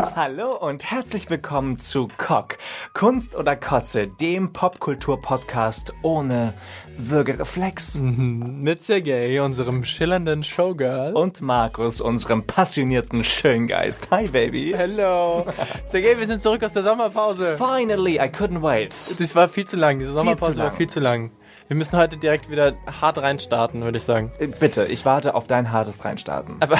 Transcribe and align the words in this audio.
Hallo 0.00 0.54
und 0.54 0.88
herzlich 0.88 1.28
willkommen 1.28 1.76
zu 1.78 2.08
Cock, 2.18 2.58
Kunst 2.94 3.34
oder 3.34 3.56
Kotze, 3.56 4.06
dem 4.06 4.52
Popkultur-Podcast 4.52 5.92
ohne 6.02 6.54
Würgereflex. 6.96 8.00
Mit 8.00 8.84
Sergei, 8.84 9.42
unserem 9.42 9.84
schillernden 9.84 10.44
Showgirl. 10.44 11.14
Und 11.14 11.40
Markus, 11.40 12.00
unserem 12.00 12.46
passionierten 12.46 13.24
Schöngeist. 13.24 14.08
Hi, 14.12 14.28
Baby. 14.28 14.72
Hello. 14.76 15.46
Sergei, 15.86 16.16
wir 16.16 16.28
sind 16.28 16.42
zurück 16.42 16.62
aus 16.62 16.74
der 16.74 16.84
Sommerpause. 16.84 17.56
Finally, 17.56 18.18
I 18.18 18.28
couldn't 18.28 18.62
wait. 18.62 18.94
Das 19.18 19.34
war 19.34 19.48
viel 19.48 19.66
zu 19.66 19.76
lang. 19.76 19.98
Diese 19.98 20.12
Sommerpause 20.12 20.58
lang. 20.58 20.70
war 20.70 20.76
viel 20.76 20.88
zu 20.88 21.00
lang. 21.00 21.32
Wir 21.68 21.76
müssen 21.76 21.98
heute 21.98 22.16
direkt 22.16 22.50
wieder 22.50 22.72
hart 22.86 23.18
reinstarten, 23.18 23.82
würde 23.82 23.98
ich 23.98 24.04
sagen. 24.04 24.32
Äh, 24.38 24.46
Bitte, 24.46 24.86
ich 24.86 25.04
warte 25.04 25.34
auf 25.34 25.46
dein 25.46 25.70
hartes 25.70 26.02
Reinstarten. 26.02 26.56
Aber, 26.60 26.78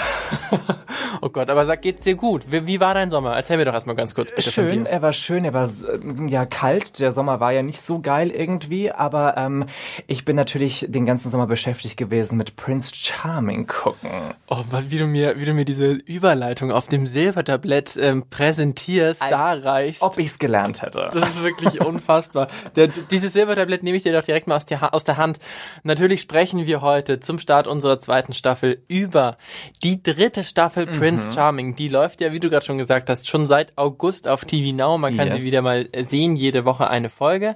oh 1.20 1.28
Gott, 1.28 1.50
aber 1.50 1.66
sag, 1.66 1.82
geht's 1.82 2.04
dir 2.04 2.14
gut? 2.14 2.50
Wie, 2.50 2.66
wie 2.66 2.80
war 2.80 2.94
dein 2.94 3.10
Sommer? 3.10 3.36
Erzähl 3.36 3.58
mir 3.58 3.66
doch 3.66 3.74
erstmal 3.74 3.96
ganz 3.96 4.14
kurz. 4.14 4.34
Bitte 4.34 4.50
Schön, 4.50 4.86
er 4.86 5.02
war 5.02 5.12
schön, 5.12 5.44
er 5.44 5.52
war 5.52 5.68
äh, 5.68 6.30
ja 6.30 6.46
kalt. 6.46 7.00
Der 7.00 7.12
Sommer 7.12 7.38
war 7.38 7.52
ja 7.52 7.62
nicht 7.62 7.82
so 7.82 8.00
geil 8.00 8.30
irgendwie, 8.30 8.90
aber 8.90 9.36
ähm, 9.36 9.66
ich 10.06 10.24
bin 10.24 10.36
natürlich 10.36 10.86
den 10.88 11.04
ganzen 11.04 11.28
Sommer 11.28 11.46
beschäftigt 11.46 11.98
gewesen 11.98 12.38
mit 12.38 12.56
Prince 12.56 12.92
Charming 12.94 13.66
gucken. 13.66 14.08
Oh, 14.48 14.62
wie 14.88 14.98
du 14.98 15.06
mir, 15.06 15.38
wie 15.38 15.44
du 15.44 15.52
mir 15.52 15.66
diese 15.66 15.92
Überleitung 15.92 16.72
auf 16.72 16.86
dem 16.86 17.06
Silbertablett 17.06 17.98
ähm, 18.00 18.24
präsentierst, 18.30 19.20
Als 19.20 19.32
da 19.32 19.52
reichst. 19.52 20.00
Ob 20.00 20.16
ich's 20.16 20.38
gelernt 20.38 20.80
hätte. 20.80 21.10
Das 21.12 21.28
ist 21.32 21.42
wirklich 21.42 21.78
unfassbar. 21.84 22.48
Der, 22.74 22.88
dieses 22.88 23.34
Silbertablett 23.34 23.82
nehme 23.82 23.98
ich 23.98 24.02
dir 24.02 24.14
doch 24.14 24.24
direkt 24.24 24.46
mal 24.46 24.56
aus, 24.56 24.64
die, 24.64 24.77
Ha- 24.80 24.88
aus 24.88 25.04
der 25.04 25.16
Hand. 25.16 25.38
Natürlich 25.82 26.20
sprechen 26.22 26.66
wir 26.66 26.80
heute 26.80 27.20
zum 27.20 27.38
Start 27.38 27.66
unserer 27.66 27.98
zweiten 27.98 28.32
Staffel 28.32 28.82
über 28.88 29.36
die 29.82 30.02
dritte 30.02 30.44
Staffel 30.44 30.86
Mhm. 30.86 30.98
Prince 30.98 31.32
Charming. 31.34 31.74
Die 31.76 31.88
läuft 31.88 32.20
ja, 32.20 32.32
wie 32.32 32.40
du 32.40 32.50
gerade 32.50 32.64
schon 32.66 32.78
gesagt 32.78 33.08
hast, 33.10 33.28
schon 33.28 33.46
seit 33.46 33.76
August 33.76 34.28
auf 34.28 34.44
TV 34.44 34.74
Now. 34.76 34.98
Man 34.98 35.16
kann 35.16 35.28
Yes. 35.28 35.38
sie 35.38 35.44
wieder 35.44 35.62
mal 35.62 35.88
sehen, 36.06 36.36
jede 36.36 36.64
Woche 36.64 36.88
eine 36.88 37.10
Folge. 37.10 37.54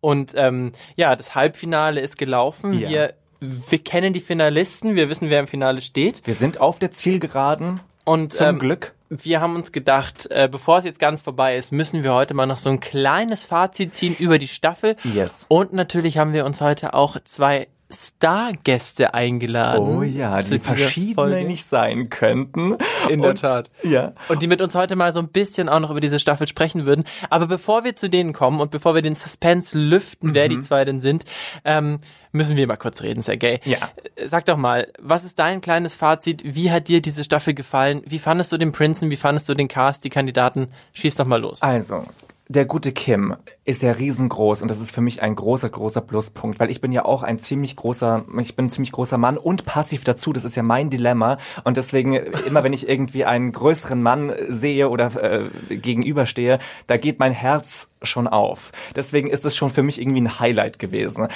Und 0.00 0.32
ähm, 0.36 0.72
ja, 0.96 1.16
das 1.16 1.34
Halbfinale 1.34 2.00
ist 2.00 2.18
gelaufen. 2.18 2.72
Ja. 2.78 2.88
Wir, 2.88 3.14
wir 3.40 3.78
kennen 3.78 4.12
die 4.12 4.20
Finalisten, 4.20 4.96
wir 4.96 5.08
wissen, 5.08 5.30
wer 5.30 5.40
im 5.40 5.46
Finale 5.46 5.80
steht. 5.80 6.22
Wir 6.26 6.34
sind 6.34 6.60
auf 6.60 6.78
der 6.78 6.90
Zielgeraden. 6.90 7.80
Und 8.08 8.32
Zum 8.32 8.46
ähm, 8.46 8.58
Glück. 8.58 8.94
wir 9.10 9.42
haben 9.42 9.54
uns 9.54 9.70
gedacht, 9.70 10.28
äh, 10.30 10.48
bevor 10.50 10.78
es 10.78 10.86
jetzt 10.86 10.98
ganz 10.98 11.20
vorbei 11.20 11.56
ist, 11.56 11.72
müssen 11.72 12.02
wir 12.02 12.14
heute 12.14 12.32
mal 12.32 12.46
noch 12.46 12.56
so 12.56 12.70
ein 12.70 12.80
kleines 12.80 13.42
Fazit 13.42 13.94
ziehen 13.94 14.16
über 14.18 14.38
die 14.38 14.48
Staffel. 14.48 14.96
Yes. 15.04 15.44
Und 15.48 15.74
natürlich 15.74 16.16
haben 16.16 16.32
wir 16.32 16.46
uns 16.46 16.62
heute 16.62 16.94
auch 16.94 17.18
zwei 17.24 17.68
Stargäste 17.90 19.14
eingeladen. 19.14 19.96
Oh 19.98 20.02
ja, 20.02 20.42
die 20.42 21.46
nicht 21.46 21.64
sein 21.64 22.10
könnten. 22.10 22.76
In 23.08 23.22
der 23.22 23.30
Und- 23.30 23.40
Tat. 23.40 23.70
Ja. 23.82 24.12
Und 24.28 24.42
die 24.42 24.46
mit 24.46 24.60
uns 24.60 24.74
heute 24.74 24.96
mal 24.96 25.12
so 25.12 25.20
ein 25.20 25.28
bisschen 25.28 25.68
auch 25.68 25.80
noch 25.80 25.90
über 25.90 26.00
diese 26.00 26.18
Staffel 26.18 26.46
sprechen 26.46 26.84
würden. 26.84 27.04
Aber 27.30 27.46
bevor 27.46 27.84
wir 27.84 27.96
zu 27.96 28.10
denen 28.10 28.32
kommen 28.32 28.60
und 28.60 28.70
bevor 28.70 28.94
wir 28.94 29.02
den 29.02 29.14
Suspense 29.14 29.78
lüften, 29.78 30.34
wer 30.34 30.46
Mhm. 30.46 30.50
die 30.50 30.60
zwei 30.60 30.84
denn 30.84 31.00
sind, 31.00 31.24
ähm, 31.64 31.98
müssen 32.32 32.56
wir 32.56 32.66
mal 32.66 32.76
kurz 32.76 33.00
reden, 33.02 33.22
Sergej. 33.22 33.60
Ja. 33.64 33.78
Sag 34.26 34.44
doch 34.44 34.56
mal, 34.58 34.92
was 35.00 35.24
ist 35.24 35.38
dein 35.38 35.60
kleines 35.62 35.94
Fazit? 35.94 36.42
Wie 36.44 36.70
hat 36.70 36.88
dir 36.88 37.00
diese 37.00 37.24
Staffel 37.24 37.54
gefallen? 37.54 38.02
Wie 38.06 38.18
fandest 38.18 38.52
du 38.52 38.58
den 38.58 38.72
Prinzen? 38.72 39.10
Wie 39.10 39.16
fandest 39.16 39.48
du 39.48 39.54
den 39.54 39.68
Cast, 39.68 40.04
die 40.04 40.10
Kandidaten? 40.10 40.68
Schieß 40.92 41.14
doch 41.16 41.26
mal 41.26 41.40
los. 41.40 41.62
Also, 41.62 42.04
der 42.48 42.64
gute 42.64 42.92
Kim 42.92 43.36
ist 43.64 43.82
ja 43.82 43.92
riesengroß 43.92 44.62
und 44.62 44.70
das 44.70 44.80
ist 44.80 44.90
für 44.90 45.02
mich 45.02 45.22
ein 45.22 45.36
großer, 45.36 45.68
großer 45.68 46.00
Pluspunkt, 46.00 46.58
weil 46.58 46.70
ich 46.70 46.80
bin 46.80 46.92
ja 46.92 47.04
auch 47.04 47.22
ein 47.22 47.38
ziemlich 47.38 47.76
großer, 47.76 48.24
ich 48.40 48.56
bin 48.56 48.66
ein 48.66 48.70
ziemlich 48.70 48.92
großer 48.92 49.18
Mann 49.18 49.36
und 49.36 49.66
passiv 49.66 50.02
dazu, 50.04 50.32
das 50.32 50.44
ist 50.44 50.56
ja 50.56 50.62
mein 50.62 50.88
Dilemma 50.88 51.36
und 51.64 51.76
deswegen 51.76 52.14
immer 52.14 52.64
wenn 52.64 52.72
ich 52.72 52.88
irgendwie 52.88 53.26
einen 53.26 53.52
größeren 53.52 54.02
Mann 54.02 54.32
sehe 54.48 54.88
oder 54.88 55.14
äh, 55.22 55.48
gegenüberstehe, 55.68 56.58
da 56.86 56.96
geht 56.96 57.18
mein 57.18 57.32
Herz 57.32 57.90
schon 58.02 58.28
auf. 58.28 58.70
Deswegen 58.94 59.28
ist 59.28 59.44
es 59.44 59.56
schon 59.56 59.70
für 59.70 59.82
mich 59.82 60.00
irgendwie 60.00 60.20
ein 60.20 60.40
Highlight 60.40 60.78
gewesen. 60.78 61.28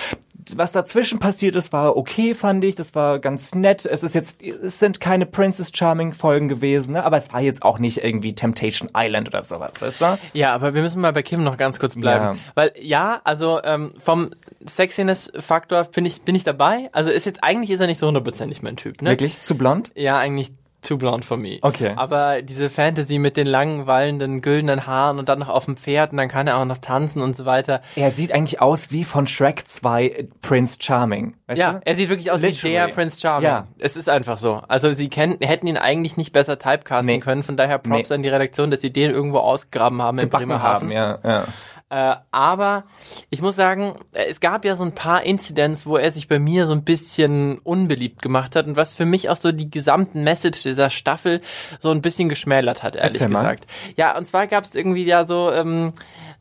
Was 0.54 0.72
dazwischen 0.72 1.18
passiert 1.18 1.54
ist, 1.54 1.72
war 1.72 1.96
okay, 1.96 2.34
fand 2.34 2.64
ich. 2.64 2.74
Das 2.74 2.94
war 2.94 3.20
ganz 3.20 3.54
nett. 3.54 3.86
Es 3.86 4.02
ist 4.02 4.14
jetzt, 4.14 4.42
es 4.42 4.78
sind 4.78 5.00
keine 5.00 5.24
Princess 5.24 5.70
Charming 5.72 6.12
Folgen 6.12 6.48
gewesen, 6.48 6.92
ne? 6.92 7.04
aber 7.04 7.16
es 7.16 7.32
war 7.32 7.40
jetzt 7.40 7.62
auch 7.62 7.78
nicht 7.78 8.02
irgendwie 8.02 8.34
Temptation 8.34 8.90
Island 8.96 9.28
oder 9.28 9.42
sowas, 9.44 9.80
weißt 9.80 10.00
du? 10.00 10.18
Ja, 10.32 10.52
aber 10.52 10.74
wir 10.74 10.82
müssen 10.82 11.00
mal 11.02 11.12
bei 11.12 11.22
Kim 11.22 11.44
noch 11.44 11.56
ganz 11.56 11.78
kurz 11.78 11.96
bleiben. 11.96 12.24
Ja. 12.24 12.36
Weil 12.54 12.72
ja, 12.80 13.20
also 13.24 13.60
ähm, 13.64 13.92
vom 13.98 14.30
Sexiness-Faktor 14.66 15.84
bin 15.84 16.06
ich, 16.06 16.22
bin 16.22 16.34
ich 16.34 16.44
dabei. 16.44 16.88
Also 16.92 17.10
ist 17.10 17.26
jetzt, 17.26 17.44
eigentlich 17.44 17.70
ist 17.70 17.80
er 17.80 17.86
nicht 17.86 17.98
so 17.98 18.06
hundertprozentig 18.06 18.62
mein 18.62 18.76
Typ, 18.76 19.02
ne? 19.02 19.10
Wirklich? 19.10 19.42
Zu 19.42 19.56
blond? 19.56 19.92
Ja, 19.94 20.18
eigentlich 20.18 20.52
too 20.82 20.96
blonde 20.98 21.26
for 21.26 21.36
me. 21.36 21.58
Okay. 21.62 21.92
Aber 21.96 22.42
diese 22.42 22.68
Fantasy 22.70 23.18
mit 23.18 23.36
den 23.36 23.46
langen, 23.46 23.86
wallenden, 23.86 24.42
güldenen 24.42 24.86
Haaren 24.86 25.18
und 25.18 25.28
dann 25.28 25.38
noch 25.38 25.48
auf 25.48 25.64
dem 25.64 25.76
Pferd 25.76 26.10
und 26.12 26.18
dann 26.18 26.28
kann 26.28 26.46
er 26.46 26.58
auch 26.58 26.64
noch 26.64 26.78
tanzen 26.78 27.22
und 27.22 27.34
so 27.36 27.46
weiter. 27.46 27.80
Er 27.96 28.10
sieht 28.10 28.32
eigentlich 28.32 28.60
aus 28.60 28.90
wie 28.90 29.04
von 29.04 29.26
Shrek 29.26 29.66
2 29.68 30.28
Prince 30.42 30.78
Charming. 30.80 31.34
Ja, 31.54 31.74
du? 31.74 31.80
er 31.84 31.96
sieht 31.96 32.08
wirklich 32.08 32.30
aus 32.30 32.40
Literally. 32.42 32.74
wie 32.74 32.76
der 32.76 32.88
Prince 32.88 33.20
Charming. 33.20 33.48
Ja. 33.48 33.66
Es 33.78 33.96
ist 33.96 34.08
einfach 34.08 34.38
so. 34.38 34.60
Also 34.68 34.92
sie 34.92 35.08
kennen, 35.08 35.38
hätten 35.40 35.66
ihn 35.66 35.76
eigentlich 35.76 36.16
nicht 36.16 36.32
besser 36.32 36.58
typecasten 36.58 37.06
Nee. 37.06 37.18
können. 37.20 37.42
Von 37.42 37.56
daher 37.56 37.78
Props 37.78 38.10
Nee. 38.10 38.16
an 38.16 38.22
die 38.22 38.28
Redaktion, 38.28 38.70
dass 38.70 38.80
sie 38.80 38.92
den 38.92 39.10
irgendwo 39.10 39.38
ausgegraben 39.38 40.02
haben 40.02 40.18
in 40.18 40.28
Backen 40.28 40.48
Bremerhaven. 40.48 40.88
haben, 40.88 40.92
ja, 40.92 41.18
ja. 41.24 41.44
Äh, 41.92 42.16
aber 42.30 42.84
ich 43.28 43.42
muss 43.42 43.54
sagen, 43.54 43.96
äh, 44.12 44.24
es 44.30 44.40
gab 44.40 44.64
ja 44.64 44.76
so 44.76 44.84
ein 44.84 44.94
paar 44.94 45.24
Incidents, 45.24 45.84
wo 45.84 45.98
er 45.98 46.10
sich 46.10 46.26
bei 46.26 46.38
mir 46.38 46.64
so 46.64 46.72
ein 46.72 46.84
bisschen 46.84 47.58
unbeliebt 47.58 48.22
gemacht 48.22 48.56
hat 48.56 48.66
und 48.66 48.76
was 48.76 48.94
für 48.94 49.04
mich 49.04 49.28
auch 49.28 49.36
so 49.36 49.52
die 49.52 49.70
gesamten 49.70 50.24
Message 50.24 50.62
dieser 50.62 50.88
Staffel 50.88 51.42
so 51.80 51.90
ein 51.90 52.00
bisschen 52.00 52.30
geschmälert 52.30 52.82
hat, 52.82 52.96
ehrlich 52.96 53.20
Erzähl 53.20 53.28
mal. 53.28 53.42
gesagt. 53.42 53.66
Ja, 53.96 54.16
und 54.16 54.26
zwar 54.26 54.46
gab 54.46 54.64
es 54.64 54.74
irgendwie 54.74 55.04
ja 55.04 55.26
so, 55.26 55.52
ähm, 55.52 55.92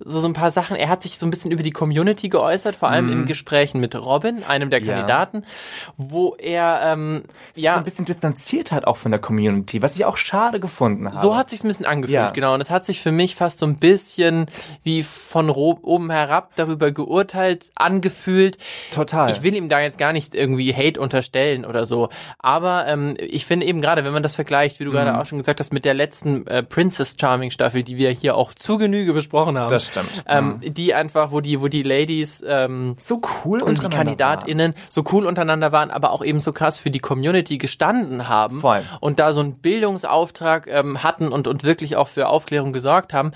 so, 0.06 0.20
so 0.20 0.28
ein 0.28 0.34
paar 0.34 0.52
Sachen. 0.52 0.76
Er 0.76 0.90
hat 0.90 1.02
sich 1.02 1.18
so 1.18 1.26
ein 1.26 1.30
bisschen 1.30 1.52
über 1.52 1.64
die 1.64 1.72
Community 1.72 2.30
geäußert, 2.30 2.76
vor 2.76 2.90
allem 2.90 3.12
in 3.12 3.26
Gesprächen 3.26 3.80
mit 3.80 3.96
Robin, 3.96 4.44
einem 4.44 4.70
der 4.70 4.82
Mhm. 4.82 4.88
Ja. 4.88 4.94
Kandidaten, 4.94 5.46
wo 5.98 6.36
er 6.38 6.82
ähm, 6.84 7.24
Ja. 7.56 7.74
ja 7.74 7.78
ein 7.78 7.84
bisschen 7.84 8.06
distanziert 8.06 8.72
hat 8.72 8.86
auch 8.86 8.98
von 8.98 9.12
der 9.12 9.20
Community, 9.20 9.82
was 9.82 9.96
ich 9.96 10.06
auch 10.06 10.18
schade 10.18 10.60
gefunden 10.60 11.08
habe. 11.08 11.18
So 11.20 11.36
hat 11.36 11.50
sich's 11.50 11.64
ein 11.64 11.68
bisschen 11.68 11.86
angefühlt, 11.86 12.16
Ja. 12.16 12.30
genau. 12.32 12.54
Und 12.54 12.62
es 12.62 12.70
hat 12.70 12.86
sich 12.86 13.02
für 13.02 13.12
mich 13.12 13.36
fast 13.36 13.60
so 13.60 13.66
ein 13.66 13.76
bisschen 13.78 14.48
wie 14.84 15.04
von 15.04 15.50
oben 15.50 16.10
herab 16.10 16.56
darüber 16.56 16.92
geurteilt, 16.92 17.70
angefühlt. 17.76 18.58
Total. 18.94 19.32
Ich 19.32 19.44
will 19.44 19.56
ihm 19.56 19.70
da 19.70 19.80
jetzt 19.80 19.98
gar 19.98 20.14
nicht 20.14 20.36
irgendwie 20.36 20.74
Hate 20.74 21.00
unterstellen 21.00 21.66
oder 21.66 21.86
so. 21.86 22.10
Aber 22.40 22.88
ähm, 22.88 23.16
ich 23.20 23.46
finde 23.46 23.66
eben 23.66 23.82
gerade, 23.82 24.04
wenn 24.04 24.14
man 24.14 24.24
das 24.24 24.36
vergleicht, 24.36 24.80
wie 24.80 24.84
du 24.86 24.92
Mhm. 24.92 24.96
gerade 24.96 25.20
auch 25.20 25.26
schon 25.26 25.38
gesagt 25.38 25.60
hast, 25.60 25.74
mit 25.74 25.86
der 25.86 25.94
letzten 25.94 26.48
äh, 26.48 26.64
Princess 26.64 27.16
Charming 27.20 27.52
Staffel, 27.52 27.84
die 27.84 27.98
wir 27.98 28.10
hier 28.12 28.36
auch 28.36 28.54
zu 28.54 28.78
Genüge 28.78 29.14
besprochen 29.14 29.58
haben. 29.58 29.70
Das 29.70 29.91
stimmt. 29.92 30.24
Ähm, 30.28 30.60
Die 30.62 30.94
einfach, 30.94 31.32
wo 31.32 31.40
die, 31.42 31.62
wo 31.62 31.68
die 31.68 31.84
Ladies 31.84 32.44
ähm, 32.48 32.96
so 33.00 33.22
cool 33.46 33.62
und 33.62 33.82
die 33.84 33.88
KandidatInnen 33.90 34.74
so 34.90 35.04
cool 35.12 35.26
untereinander 35.26 35.72
waren, 35.72 35.92
aber 35.92 36.12
auch 36.12 36.24
eben 36.24 36.40
so 36.40 36.52
krass 36.52 36.78
für 36.80 36.90
die 36.92 37.00
Community 37.00 37.58
gestanden 37.58 38.28
haben 38.28 38.62
Voll. 38.62 38.82
und 39.00 39.20
da 39.20 39.34
so 39.34 39.40
einen 39.42 39.56
Bildungsauftrag 39.56 40.68
ähm, 40.68 41.04
hatten 41.04 41.30
und, 41.30 41.48
und 41.48 41.64
wirklich 41.64 41.96
auch 41.96 42.08
für 42.08 42.28
Aufklärung 42.28 42.74
gesorgt 42.74 43.14
haben. 43.14 43.32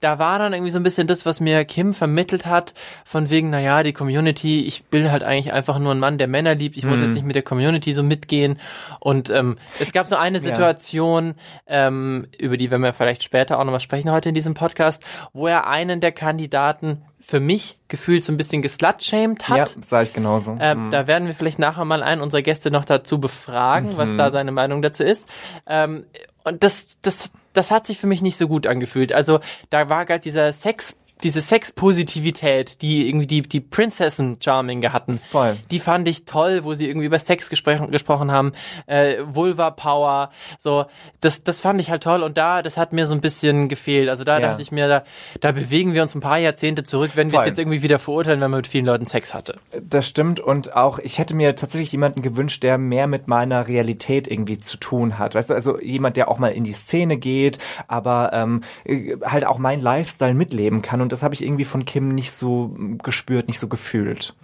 Da 0.00 0.18
war 0.18 0.38
dann 0.38 0.52
irgendwie 0.52 0.72
so 0.72 0.78
ein 0.78 0.82
bisschen 0.82 1.06
das, 1.06 1.24
was 1.26 1.38
mir 1.40 1.64
Kim 1.64 1.94
vermittelt 1.94 2.44
hat, 2.46 2.74
von 3.04 3.30
wegen, 3.30 3.50
naja, 3.50 3.82
die 3.84 3.92
Community, 3.92 4.64
ich 4.64 4.84
bin 4.84 5.10
halt 5.12 5.22
eigentlich 5.22 5.52
einfach 5.52 5.78
nur 5.78 5.92
ein 5.94 6.00
Mann, 6.00 6.18
der 6.18 6.26
Männer 6.26 6.54
liebt, 6.56 6.76
ich 6.76 6.84
muss 6.84 6.98
Mhm. 6.98 7.04
jetzt 7.04 7.14
nicht 7.14 7.24
mit 7.24 7.36
der 7.36 7.42
Community 7.42 7.92
so 7.92 8.02
mitgehen. 8.02 8.58
Und 8.98 9.30
ähm, 9.30 9.56
es 9.78 9.92
gab 9.92 10.06
so 10.06 10.16
eine 10.16 10.40
Situation, 10.40 11.34
ähm, 11.68 12.26
über 12.38 12.56
die 12.56 12.70
werden 12.70 12.82
wir 12.82 12.92
vielleicht 12.92 13.22
später 13.22 13.58
auch 13.60 13.64
nochmal 13.64 13.80
sprechen 13.80 14.10
heute 14.10 14.28
in 14.28 14.34
diesem 14.34 14.54
Podcast, 14.54 15.04
wo 15.32 15.46
er 15.46 15.66
einen 15.92 16.00
der 16.00 16.12
Kandidaten 16.12 17.02
für 17.20 17.38
mich 17.38 17.78
gefühlt 17.88 18.24
so 18.24 18.32
ein 18.32 18.36
bisschen 18.36 18.62
geslutshamed 18.62 19.48
war. 19.48 19.56
Ja, 19.56 19.62
hat. 19.64 19.76
sah 19.84 20.02
ich 20.02 20.12
genauso. 20.12 20.56
Ähm, 20.60 20.90
Da 20.90 21.06
werden 21.06 21.28
wir 21.28 21.34
vielleicht 21.34 21.58
nachher 21.60 21.84
mal 21.84 22.02
einen 22.02 22.20
unserer 22.20 22.42
Gäste 22.42 22.70
noch 22.70 22.84
dazu 22.84 23.20
befragen, 23.20 23.96
was 23.96 24.10
Mhm. 24.10 24.18
da 24.18 24.30
seine 24.32 24.50
Meinung 24.52 24.82
dazu 24.82 25.04
ist. 25.04 25.28
Ähm, 25.66 26.04
und 26.44 26.64
das, 26.64 26.98
das, 27.02 27.30
das 27.52 27.70
hat 27.70 27.86
sich 27.86 27.98
für 27.98 28.08
mich 28.08 28.22
nicht 28.22 28.36
so 28.36 28.48
gut 28.48 28.66
angefühlt. 28.66 29.12
Also 29.12 29.38
da 29.70 29.88
war 29.88 30.04
gerade 30.06 30.20
dieser 30.20 30.52
Sex, 30.52 30.96
diese 31.22 31.40
Sexpositivität, 31.40 32.80
die 32.82 33.08
irgendwie 33.08 33.26
die, 33.26 33.42
die 33.42 33.60
Prinzessin 33.60 34.38
Charming 34.42 34.82
hatten. 34.92 35.18
Voll. 35.30 35.56
Die 35.70 35.80
fand 35.80 36.08
ich 36.08 36.24
toll, 36.24 36.64
wo 36.64 36.74
sie 36.74 36.88
irgendwie 36.88 37.06
über 37.06 37.18
Sex 37.18 37.50
gesprochen, 37.50 37.90
gesprochen 37.90 38.32
haben, 38.32 38.52
äh, 38.86 39.16
Vulva 39.26 39.70
Power, 39.70 40.30
so, 40.58 40.86
das, 41.20 41.42
das 41.42 41.60
fand 41.60 41.80
ich 41.80 41.90
halt 41.90 42.02
toll 42.02 42.22
und 42.22 42.38
da, 42.38 42.62
das 42.62 42.76
hat 42.76 42.92
mir 42.92 43.06
so 43.06 43.14
ein 43.14 43.20
bisschen 43.20 43.68
gefehlt. 43.68 44.08
Also 44.08 44.24
da 44.24 44.38
Ja. 44.38 44.48
dachte 44.50 44.62
ich 44.62 44.72
mir, 44.72 44.88
da, 44.88 45.04
da 45.40 45.52
bewegen 45.52 45.94
wir 45.94 46.02
uns 46.02 46.14
ein 46.14 46.20
paar 46.20 46.38
Jahrzehnte 46.38 46.82
zurück, 46.82 47.12
wenn 47.14 47.30
wir 47.30 47.40
es 47.40 47.46
jetzt 47.46 47.58
irgendwie 47.58 47.82
wieder 47.82 47.98
verurteilen, 47.98 48.40
wenn 48.40 48.50
man 48.50 48.58
mit 48.58 48.66
vielen 48.66 48.86
Leuten 48.86 49.06
Sex 49.06 49.34
hatte. 49.34 49.56
Das 49.80 50.08
stimmt 50.08 50.40
und 50.40 50.74
auch 50.74 50.98
ich 50.98 51.18
hätte 51.18 51.34
mir 51.34 51.54
tatsächlich 51.54 51.92
jemanden 51.92 52.22
gewünscht, 52.22 52.62
der 52.62 52.78
mehr 52.78 53.06
mit 53.06 53.28
meiner 53.28 53.68
Realität 53.68 54.28
irgendwie 54.28 54.58
zu 54.58 54.76
tun 54.78 55.18
hat. 55.18 55.34
Weißt 55.34 55.50
du, 55.50 55.54
also 55.54 55.78
jemand, 55.80 56.16
der 56.16 56.28
auch 56.28 56.38
mal 56.38 56.48
in 56.48 56.64
die 56.64 56.72
Szene 56.72 57.16
geht, 57.16 57.58
aber 57.88 58.30
ähm, 58.32 58.62
äh, 58.84 59.16
halt 59.24 59.44
auch 59.46 59.58
mein 59.58 59.80
Lifestyle 59.80 60.34
mitleben 60.34 60.82
kann 60.82 61.00
und 61.00 61.11
das 61.12 61.22
habe 61.22 61.34
ich 61.34 61.42
irgendwie 61.42 61.64
von 61.64 61.84
Kim 61.84 62.14
nicht 62.14 62.32
so 62.32 62.74
gespürt, 63.02 63.48
nicht 63.48 63.58
so 63.58 63.68
gefühlt. 63.68 64.34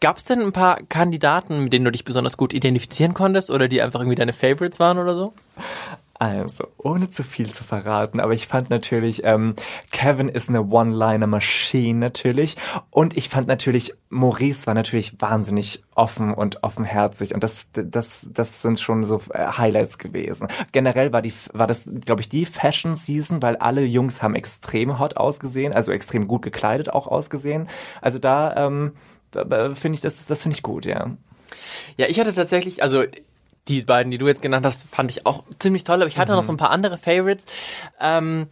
Gab 0.00 0.18
es 0.18 0.24
denn 0.24 0.40
ein 0.40 0.52
paar 0.52 0.76
Kandidaten, 0.88 1.64
mit 1.64 1.72
denen 1.72 1.84
du 1.84 1.90
dich 1.90 2.04
besonders 2.04 2.36
gut 2.36 2.52
identifizieren 2.52 3.14
konntest 3.14 3.50
oder 3.50 3.68
die 3.68 3.82
einfach 3.82 4.00
irgendwie 4.00 4.16
deine 4.16 4.32
Favorites 4.32 4.78
waren 4.78 4.98
oder 4.98 5.14
so? 5.14 5.32
Also, 6.16 6.68
ohne 6.78 7.10
zu 7.10 7.24
viel 7.24 7.52
zu 7.52 7.64
verraten, 7.64 8.20
aber 8.20 8.34
ich 8.34 8.46
fand 8.46 8.70
natürlich, 8.70 9.24
ähm, 9.24 9.56
Kevin 9.90 10.28
ist 10.28 10.48
eine 10.48 10.62
One-Liner-Maschine 10.62 11.98
natürlich. 11.98 12.56
Und 12.90 13.16
ich 13.16 13.28
fand 13.28 13.48
natürlich, 13.48 13.94
Maurice 14.10 14.68
war 14.68 14.74
natürlich 14.74 15.16
wahnsinnig 15.18 15.82
offen 15.96 16.32
und 16.32 16.62
offenherzig. 16.62 17.34
Und 17.34 17.42
das, 17.42 17.68
das, 17.72 18.28
das 18.32 18.62
sind 18.62 18.78
schon 18.78 19.04
so 19.06 19.20
äh, 19.30 19.44
Highlights 19.44 19.98
gewesen. 19.98 20.46
Generell 20.70 21.12
war 21.12 21.20
die, 21.20 21.34
war 21.52 21.66
das, 21.66 21.90
glaube 22.04 22.20
ich, 22.20 22.28
die 22.28 22.46
Fashion-Season, 22.46 23.42
weil 23.42 23.56
alle 23.56 23.82
Jungs 23.82 24.22
haben 24.22 24.36
extrem 24.36 25.00
hot 25.00 25.16
ausgesehen, 25.16 25.72
also 25.72 25.90
extrem 25.90 26.28
gut 26.28 26.42
gekleidet 26.42 26.90
auch 26.90 27.08
ausgesehen. 27.08 27.68
Also 28.00 28.20
da, 28.20 28.68
ähm, 28.68 28.92
finde 29.32 29.94
ich, 29.94 30.00
das, 30.00 30.26
das 30.26 30.42
finde 30.42 30.56
ich 30.56 30.62
gut, 30.62 30.86
ja. 30.86 31.10
Ja, 31.96 32.06
ich 32.06 32.20
hatte 32.20 32.32
tatsächlich, 32.32 32.82
also 32.84 33.02
die 33.68 33.82
beiden, 33.82 34.10
die 34.10 34.18
du 34.18 34.26
jetzt 34.26 34.42
genannt 34.42 34.66
hast, 34.66 34.88
fand 34.88 35.10
ich 35.10 35.26
auch 35.26 35.44
ziemlich 35.58 35.84
toll, 35.84 35.96
aber 35.96 36.06
ich 36.06 36.18
hatte 36.18 36.32
mhm. 36.32 36.38
noch 36.38 36.44
so 36.44 36.52
ein 36.52 36.58
paar 36.58 36.70
andere 36.70 36.98
Favorites. 36.98 37.46
Ähm, 38.00 38.48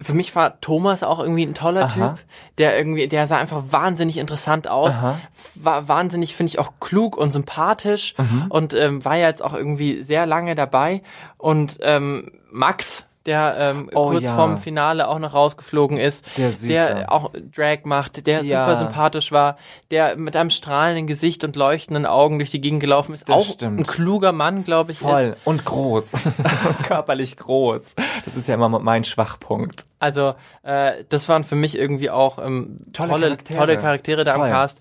für 0.00 0.12
mich 0.12 0.34
war 0.36 0.60
Thomas 0.60 1.02
auch 1.02 1.20
irgendwie 1.20 1.44
ein 1.44 1.54
toller 1.54 1.84
Aha. 1.84 1.88
Typ, 1.94 2.18
der 2.58 2.76
irgendwie, 2.76 3.08
der 3.08 3.26
sah 3.26 3.38
einfach 3.38 3.64
wahnsinnig 3.70 4.18
interessant 4.18 4.68
aus, 4.68 4.94
Aha. 4.94 5.18
war 5.54 5.88
wahnsinnig, 5.88 6.36
finde 6.36 6.50
ich, 6.50 6.58
auch 6.58 6.74
klug 6.80 7.16
und 7.16 7.30
sympathisch 7.30 8.14
mhm. 8.18 8.46
und 8.50 8.74
ähm, 8.74 9.04
war 9.04 9.16
ja 9.16 9.28
jetzt 9.28 9.42
auch 9.42 9.54
irgendwie 9.54 10.02
sehr 10.02 10.26
lange 10.26 10.54
dabei. 10.54 11.02
Und 11.38 11.78
ähm, 11.80 12.32
Max, 12.50 13.06
der 13.26 13.56
ähm, 13.58 13.90
oh, 13.94 14.10
kurz 14.10 14.24
ja. 14.24 14.34
vorm 14.34 14.58
Finale 14.58 15.08
auch 15.08 15.18
noch 15.18 15.34
rausgeflogen 15.34 15.98
ist, 15.98 16.24
der, 16.36 16.50
der 16.94 17.12
auch 17.12 17.32
Drag 17.54 17.80
macht, 17.84 18.26
der 18.26 18.42
ja. 18.42 18.64
super 18.64 18.76
sympathisch 18.76 19.32
war, 19.32 19.56
der 19.90 20.16
mit 20.16 20.36
einem 20.36 20.50
strahlenden 20.50 21.06
Gesicht 21.06 21.44
und 21.44 21.56
leuchtenden 21.56 22.06
Augen 22.06 22.38
durch 22.38 22.50
die 22.50 22.60
Gegend 22.60 22.80
gelaufen 22.80 23.14
ist. 23.14 23.28
Das 23.28 23.36
auch 23.36 23.44
stimmt. 23.44 23.80
ein 23.80 23.84
kluger 23.84 24.32
Mann, 24.32 24.64
glaube 24.64 24.92
ich. 24.92 24.98
Voll. 24.98 25.34
Ist. 25.36 25.36
Und 25.44 25.64
groß. 25.64 26.12
Körperlich 26.84 27.36
groß. 27.36 27.94
Das 28.24 28.36
ist 28.36 28.48
ja 28.48 28.54
immer 28.54 28.68
mein 28.68 29.04
Schwachpunkt. 29.04 29.86
Also 29.98 30.34
äh, 30.62 31.04
das 31.08 31.28
waren 31.28 31.44
für 31.44 31.54
mich 31.54 31.76
irgendwie 31.76 32.10
auch 32.10 32.38
ähm, 32.38 32.80
tolle, 32.92 33.08
tolle 33.10 33.26
Charaktere, 33.28 33.58
tolle 33.58 33.76
Charaktere 33.78 34.24
da 34.24 34.34
Voll. 34.34 34.46
am 34.46 34.50
Cast. 34.50 34.80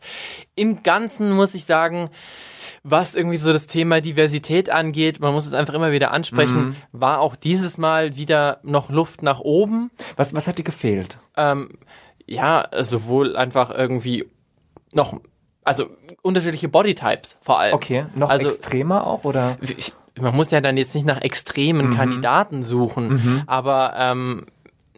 Im 0.55 0.83
Ganzen 0.83 1.31
muss 1.31 1.55
ich 1.55 1.65
sagen, 1.65 2.09
was 2.83 3.15
irgendwie 3.15 3.37
so 3.37 3.51
das 3.51 3.65
Thema 3.65 3.99
Diversität 3.99 4.69
angeht, 4.69 5.19
man 5.19 5.33
muss 5.33 5.47
es 5.47 5.53
einfach 5.53 5.73
immer 5.73 5.91
wieder 5.91 6.11
ansprechen, 6.11 6.57
mhm. 6.59 6.75
war 6.91 7.19
auch 7.19 7.35
dieses 7.35 7.77
Mal 7.77 8.15
wieder 8.15 8.59
noch 8.61 8.89
Luft 8.89 9.23
nach 9.23 9.39
oben. 9.39 9.89
Was, 10.17 10.35
was 10.35 10.47
hat 10.47 10.59
dir 10.59 10.63
gefehlt? 10.63 11.17
Ähm, 11.35 11.79
ja, 12.27 12.67
sowohl 12.81 13.37
einfach 13.37 13.71
irgendwie 13.71 14.29
noch, 14.93 15.19
also 15.63 15.87
unterschiedliche 16.21 16.69
Bodytypes 16.69 17.37
vor 17.41 17.59
allem. 17.59 17.73
Okay, 17.73 18.05
noch 18.15 18.29
also, 18.29 18.49
extremer 18.49 19.07
auch, 19.07 19.23
oder? 19.23 19.57
Ich, 19.61 19.93
man 20.19 20.35
muss 20.35 20.51
ja 20.51 20.61
dann 20.61 20.77
jetzt 20.77 20.93
nicht 20.93 21.07
nach 21.07 21.21
extremen 21.21 21.89
mhm. 21.89 21.95
Kandidaten 21.95 22.63
suchen, 22.63 23.07
mhm. 23.07 23.43
aber 23.47 23.93
ähm, 23.97 24.45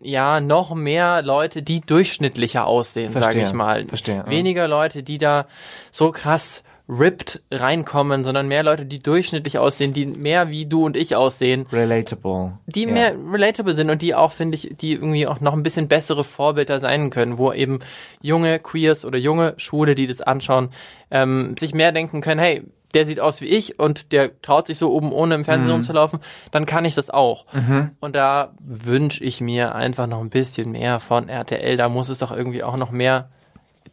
ja, 0.02 0.40
noch 0.40 0.74
mehr 0.74 1.22
Leute, 1.22 1.64
die 1.64 1.82
durchschnittlicher 1.82 2.66
aussehen, 2.66 3.12
sage 3.12 3.42
ich 3.42 3.54
mal. 3.54 3.86
Verstehe. 3.86 4.24
Weniger 4.28 4.68
Leute, 4.68 5.04
die 5.04 5.18
da 5.18 5.48
so 5.92 6.12
krass 6.12 6.64
ripped 6.90 7.42
reinkommen, 7.52 8.24
sondern 8.24 8.48
mehr 8.48 8.64
Leute, 8.64 8.86
die 8.86 9.02
durchschnittlich 9.02 9.60
aussehen, 9.60 9.94
die 9.94 10.06
mehr 10.06 10.50
wie 10.50 10.66
du 10.66 10.86
und 10.86 10.96
ich 10.96 11.16
aussehen. 11.16 11.66
Relatable. 11.72 12.58
Die 12.68 12.86
yeah. 12.86 12.94
mehr 12.94 13.16
relatable 13.32 13.74
sind 13.74 13.90
und 13.90 14.02
die 14.02 14.16
auch, 14.16 14.32
finde 14.32 14.56
ich, 14.56 14.76
die 14.80 14.94
irgendwie 14.94 15.28
auch 15.28 15.42
noch 15.42 15.54
ein 15.54 15.64
bisschen 15.64 15.88
bessere 15.88 16.24
Vorbilder 16.24 16.80
sein 16.80 17.10
können, 17.10 17.38
wo 17.38 17.52
eben 17.52 17.80
junge 18.22 18.60
Queers 18.60 19.04
oder 19.06 19.18
junge 19.18 19.54
Schwule, 19.58 19.96
die 19.96 20.08
das 20.08 20.22
anschauen, 20.22 20.70
ähm, 21.12 21.56
sich 21.58 21.74
mehr 21.74 21.92
denken 21.92 22.22
können, 22.22 22.40
hey, 22.40 22.64
der 22.94 23.06
sieht 23.06 23.20
aus 23.20 23.42
wie 23.42 23.48
ich 23.48 23.80
und 23.80 24.14
der 24.14 24.42
traut 24.42 24.68
sich 24.68 24.78
so 24.78 24.94
oben 24.94 25.12
ohne 25.12 25.36
im 25.36 25.46
Fernsehen 25.46 25.68
mhm. 25.68 25.76
rumzulaufen, 25.76 26.20
dann 26.52 26.66
kann 26.66 26.86
ich 26.86 26.96
das 26.96 27.10
auch. 27.10 27.46
Mhm. 27.54 27.92
Und 28.00 28.16
da 28.16 28.54
wünsche 28.60 29.24
ich 29.24 29.42
mir 29.42 29.76
einfach 29.76 30.08
noch 30.08 30.22
ein 30.22 30.30
bisschen 30.30 30.72
mehr 30.72 31.02
von 31.02 31.28
RTL. 31.28 31.76
Da 31.76 31.90
muss 31.90 32.08
es 32.08 32.20
doch 32.20 32.32
irgendwie 32.32 32.64
auch 32.64 32.78
noch 32.78 32.92
mehr 32.92 33.30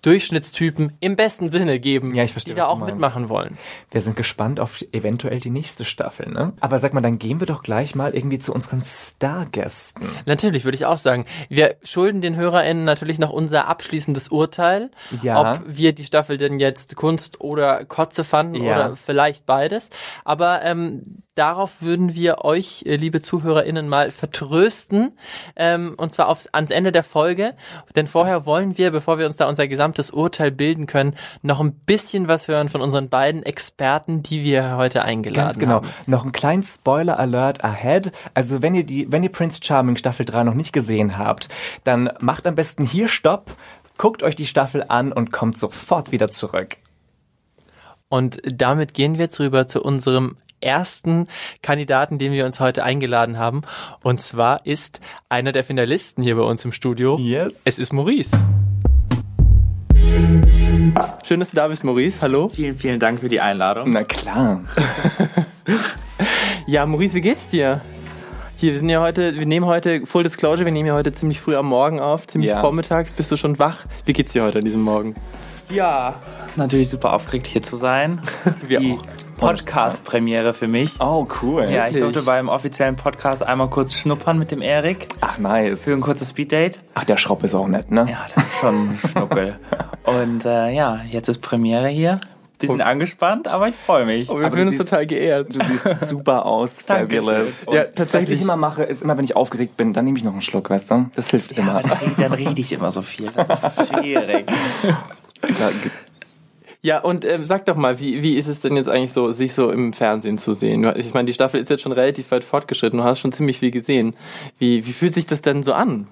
Durchschnittstypen 0.05 0.97
im 1.01 1.17
besten 1.17 1.49
Sinne 1.49 1.81
geben, 1.81 2.15
ja, 2.15 2.25
ich 2.25 2.33
verstehe, 2.33 2.55
die 2.55 2.61
da 2.61 2.67
auch 2.67 2.79
mitmachen 2.79 3.29
wollen. 3.29 3.57
Wir 3.91 4.01
sind 4.01 4.17
gespannt 4.17 4.61
auf 4.61 4.85
eventuell 4.93 5.41
die 5.41 5.51
nächste 5.51 5.85
Staffel, 5.85 6.31
ne? 6.31 6.53
Aber 6.61 6.79
sag 6.79 6.93
mal, 6.93 7.01
dann 7.01 7.19
gehen 7.19 7.41
wir 7.41 7.47
doch 7.47 7.63
gleich 7.63 7.95
mal 7.95 8.15
irgendwie 8.15 8.39
zu 8.39 8.53
unseren 8.53 8.83
Stargästen. 8.83 10.09
Natürlich, 10.27 10.65
würde 10.65 10.77
ich 10.77 10.85
auch 10.85 10.99
sagen. 10.99 11.25
Wir 11.49 11.77
schulden 11.83 12.21
den 12.21 12.37
HörerInnen 12.37 12.85
natürlich 12.85 13.19
noch 13.19 13.31
unser 13.31 13.67
abschließendes 13.67 14.29
Urteil, 14.29 14.91
ja. 15.23 15.41
ob 15.41 15.63
wir 15.67 15.95
die 15.95 16.05
Staffel 16.05 16.37
denn 16.37 16.61
jetzt 16.61 16.97
Kunst 16.97 17.41
oder 17.41 17.85
Kotze 17.85 18.25
fanden 18.25 18.63
ja. 18.63 18.75
oder 18.75 18.97
vielleicht 18.97 19.47
beides. 19.47 19.91
Aber 20.25 20.63
ähm, 20.63 21.24
darauf 21.35 21.83
würden 21.83 22.15
wir 22.15 22.45
euch, 22.45 22.85
äh, 22.87 22.97
liebe 22.97 23.21
ZuhörerInnen, 23.21 23.89
mal 23.89 24.11
vertrösten. 24.11 25.17
Ähm, 25.57 25.95
und 25.97 26.13
zwar 26.13 26.29
aufs, 26.29 26.47
ans 26.49 26.71
Ende 26.71 26.93
der 26.93 27.05
Folge. 27.05 27.55
Denn 27.97 28.07
vorher 28.07 28.47
wollen 28.47 28.79
wir, 28.79 28.91
bevor 28.91 29.19
wir 29.19 29.27
uns 29.27 29.37
da 29.37 29.49
unser 29.49 29.69
gesamtes 29.69 30.11
Urteil 30.11 30.51
bilden 30.51 30.87
können, 30.87 31.15
noch 31.43 31.61
ein 31.61 31.73
bisschen 31.73 32.29
was 32.29 32.49
hören 32.49 32.69
von 32.69 32.81
unseren 32.81 33.09
beiden 33.09 33.43
Experten, 33.43 34.23
die 34.23 34.45
wir 34.45 34.77
heute 34.77 35.03
eingeladen 35.03 35.47
Ganz 35.47 35.59
genau. 35.59 35.75
haben. 35.77 35.89
Noch 36.07 36.25
ein 36.25 36.33
kleinen 36.33 36.63
Spoiler-Alert 36.63 37.65
ahead. 37.65 38.13
Also 38.35 38.63
wenn 38.63 38.75
ihr 38.75 38.85
die, 38.85 39.11
wenn 39.11 39.23
ihr 39.23 39.33
Prince 39.33 39.61
Charming 39.63 39.97
Staffel 39.97 40.27
3 40.27 40.45
noch 40.45 40.55
nicht 40.55 40.73
gesehen 40.73 41.19
habt, 41.19 41.49
dann 41.85 42.11
macht 42.21 42.47
am 42.47 42.55
besten 42.55 42.85
hier 42.85 43.09
Stopp, 43.09 43.57
guckt 43.99 44.23
euch 44.23 44.37
die 44.37 44.47
Staffel 44.47 44.85
an 44.89 45.13
und 45.13 45.33
kommt 45.33 45.59
sofort 45.59 46.13
wieder 46.13 46.31
zurück. 46.31 46.77
Und 48.09 48.41
damit 48.45 48.95
gehen 48.95 49.15
wir 49.15 49.23
jetzt 49.23 49.41
rüber 49.41 49.67
zu 49.67 49.83
unserem 49.83 50.37
ersten 50.65 51.29
Kandidaten, 51.63 52.19
den 52.19 52.33
wir 52.33 52.47
uns 52.47 52.61
heute 52.61 52.83
eingeladen 52.83 53.39
haben. 53.39 53.63
Und 54.03 54.21
zwar 54.21 54.67
ist 54.67 55.01
einer 55.29 55.53
der 55.53 55.65
Finalisten 55.65 56.25
hier 56.25 56.37
bei 56.37 56.43
uns 56.43 56.65
im 56.65 56.73
Studio. 56.73 57.19
Yes. 57.19 57.63
Es 57.65 57.79
ist 57.79 57.93
Maurice. 57.93 58.31
Schön, 61.25 61.41
dass 61.41 61.51
du 61.51 61.57
da 61.57 61.69
bist, 61.69 61.85
Maurice. 61.85 62.21
Hallo. 62.21 62.49
Vielen, 62.49 62.77
vielen 62.77 62.99
Dank 62.99 63.21
für 63.21 63.29
die 63.29 63.41
Einladung. 63.41 63.91
Na 63.91 64.05
klar. 64.05 64.63
ja, 66.67 66.87
Maurice, 66.87 67.15
wie 67.15 67.21
geht's 67.21 67.49
dir? 67.49 67.81
Hier, 68.57 68.73
wir 68.73 68.79
sind 68.79 68.89
ja 68.89 69.01
heute, 69.01 69.35
wir 69.35 69.47
nehmen 69.47 69.67
heute, 69.67 70.07
Full 70.07 70.23
Disclosure, 70.23 70.65
wir 70.65 70.73
nehmen 70.73 70.87
ja 70.87 70.95
heute 70.95 71.13
ziemlich 71.13 71.41
früh 71.41 71.57
am 71.57 71.67
Morgen 71.67 72.01
auf, 72.01 72.27
ziemlich 72.27 72.51
ja. 72.51 72.61
vormittags. 72.61 73.13
Bist 73.13 73.31
du 73.33 73.37
schon 73.37 73.59
wach? 73.59 73.85
Wie 74.05 74.13
geht's 74.13 74.33
dir 74.33 74.43
heute 74.43 74.59
an 74.59 74.65
diesem 74.65 74.81
Morgen? 74.81 75.17
Ja, 75.69 76.21
natürlich 76.57 76.89
super 76.89 77.13
aufgeregt 77.13 77.47
hier 77.47 77.63
zu 77.63 77.77
sein. 77.77 78.21
Wir 78.67 78.81
die 78.81 78.93
auch. 78.93 79.03
Podcast-Premiere 79.45 80.55
für 80.55 80.69
mich. 80.69 81.01
Oh, 81.01 81.27
cool. 81.43 81.69
Ja, 81.71 81.87
ich 81.87 81.99
durfte 81.99 82.23
beim 82.23 82.49
offiziellen 82.49 82.97
Podcast 82.97 83.43
einmal 83.43 83.69
kurz 83.69 83.95
schnuppern 83.95 84.39
mit 84.39 84.51
dem 84.51 84.63
Erik. 84.63 85.09
Ach, 85.21 85.39
nice. 85.39 85.83
Für 85.83 85.93
ein 85.93 86.01
kurzes 86.01 86.31
Speeddate. 86.31 86.79
Ach, 86.95 87.05
der 87.05 87.17
Schropp 87.17 87.45
ist 87.45 87.55
auch 87.55 87.69
nett, 87.69 87.91
ne? 87.91 88.07
Ja, 88.11 88.27
das 88.35 88.45
ist 88.45 88.55
schon 88.61 88.99
Schnuckel. 89.11 89.59
Und 90.05 90.45
äh, 90.45 90.71
ja, 90.71 91.01
jetzt 91.11 91.29
ist 91.29 91.39
Premiere 91.39 91.89
hier. 91.89 92.21
Bisschen 92.59 92.77
und, 92.77 92.83
angespannt, 92.83 93.49
aber 93.49 93.69
ich 93.69 93.75
freue 93.75 94.07
mich. 94.07 94.31
Oh, 94.31 94.39
wir 94.39 94.51
fühlen 94.51 94.69
uns 94.69 94.79
total 94.79 95.07
geehrt. 95.07 95.55
Du 95.55 95.63
siehst 95.65 96.09
super 96.09 96.47
aus, 96.47 96.83
fabulous. 96.87 97.49
ja, 97.71 97.83
tatsächlich. 97.85 98.31
Was 98.31 98.35
ich 98.37 98.43
immer 98.43 98.57
mache, 98.57 98.85
ist 98.85 99.03
immer, 99.03 99.17
wenn 99.17 99.25
ich 99.25 99.35
aufgeregt 99.35 99.77
bin, 99.77 99.93
dann 99.93 100.05
nehme 100.05 100.19
ich 100.19 100.25
noch 100.25 100.33
einen 100.33 100.41
Schluck, 100.41 100.71
weißt 100.71 100.93
du? 100.93 101.11
Das 101.17 101.31
hilft 101.31 101.57
ja, 101.57 101.63
immer. 101.63 101.83
Dann, 101.83 102.15
dann 102.17 102.33
rede 102.33 102.61
ich 102.61 102.73
immer 102.73 102.93
so 102.93 103.03
viel. 103.03 103.29
Das 103.35 103.77
ist 103.77 103.89
schwierig. 103.99 104.47
Ja, 106.85 106.99
und 106.99 107.25
ähm, 107.25 107.47
sag 107.47 107.65
doch 107.65 107.77
mal, 107.77 107.99
wie, 107.99 108.23
wie 108.23 108.37
ist 108.37 108.47
es 108.47 108.61
denn 108.61 108.77
jetzt 108.77 108.91
eigentlich 108.91 109.15
so, 109.15 109.33
sich 109.33 109.55
so 109.55 109.71
im 109.71 109.95
Fernsehen 109.95 110.37
zu 110.37 110.53
sehen? 110.53 110.85
Ich 110.97 111.15
meine, 111.15 111.25
die 111.25 111.33
Staffel 111.33 111.59
ist 111.59 111.71
jetzt 111.71 111.81
schon 111.81 111.93
relativ 111.93 112.31
weit 112.31 112.45
fortgeschritten, 112.45 112.99
du 112.99 113.05
hast 113.05 113.21
schon 113.21 113.33
ziemlich 113.33 113.61
viel 113.61 113.71
gesehen. 113.71 114.15
Wie, 114.59 114.85
wie 114.87 114.93
fühlt 114.93 115.15
sich 115.15 115.25
das 115.25 115.41
denn 115.41 115.63
so 115.63 115.73
an? 115.73 116.07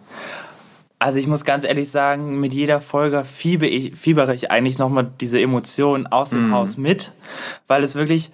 Also 0.98 1.18
ich 1.18 1.26
muss 1.26 1.44
ganz 1.44 1.64
ehrlich 1.64 1.90
sagen, 1.90 2.40
mit 2.40 2.54
jeder 2.54 2.80
Folge 2.80 3.22
fiebere 3.22 3.68
ich, 3.68 3.96
fiebere 3.96 4.34
ich 4.34 4.50
eigentlich 4.50 4.78
nochmal 4.78 5.12
diese 5.20 5.38
Emotionen 5.42 6.06
aus 6.06 6.30
dem 6.30 6.48
mm. 6.48 6.54
Haus 6.54 6.78
mit, 6.78 7.12
weil 7.66 7.84
es 7.84 7.94
wirklich 7.94 8.30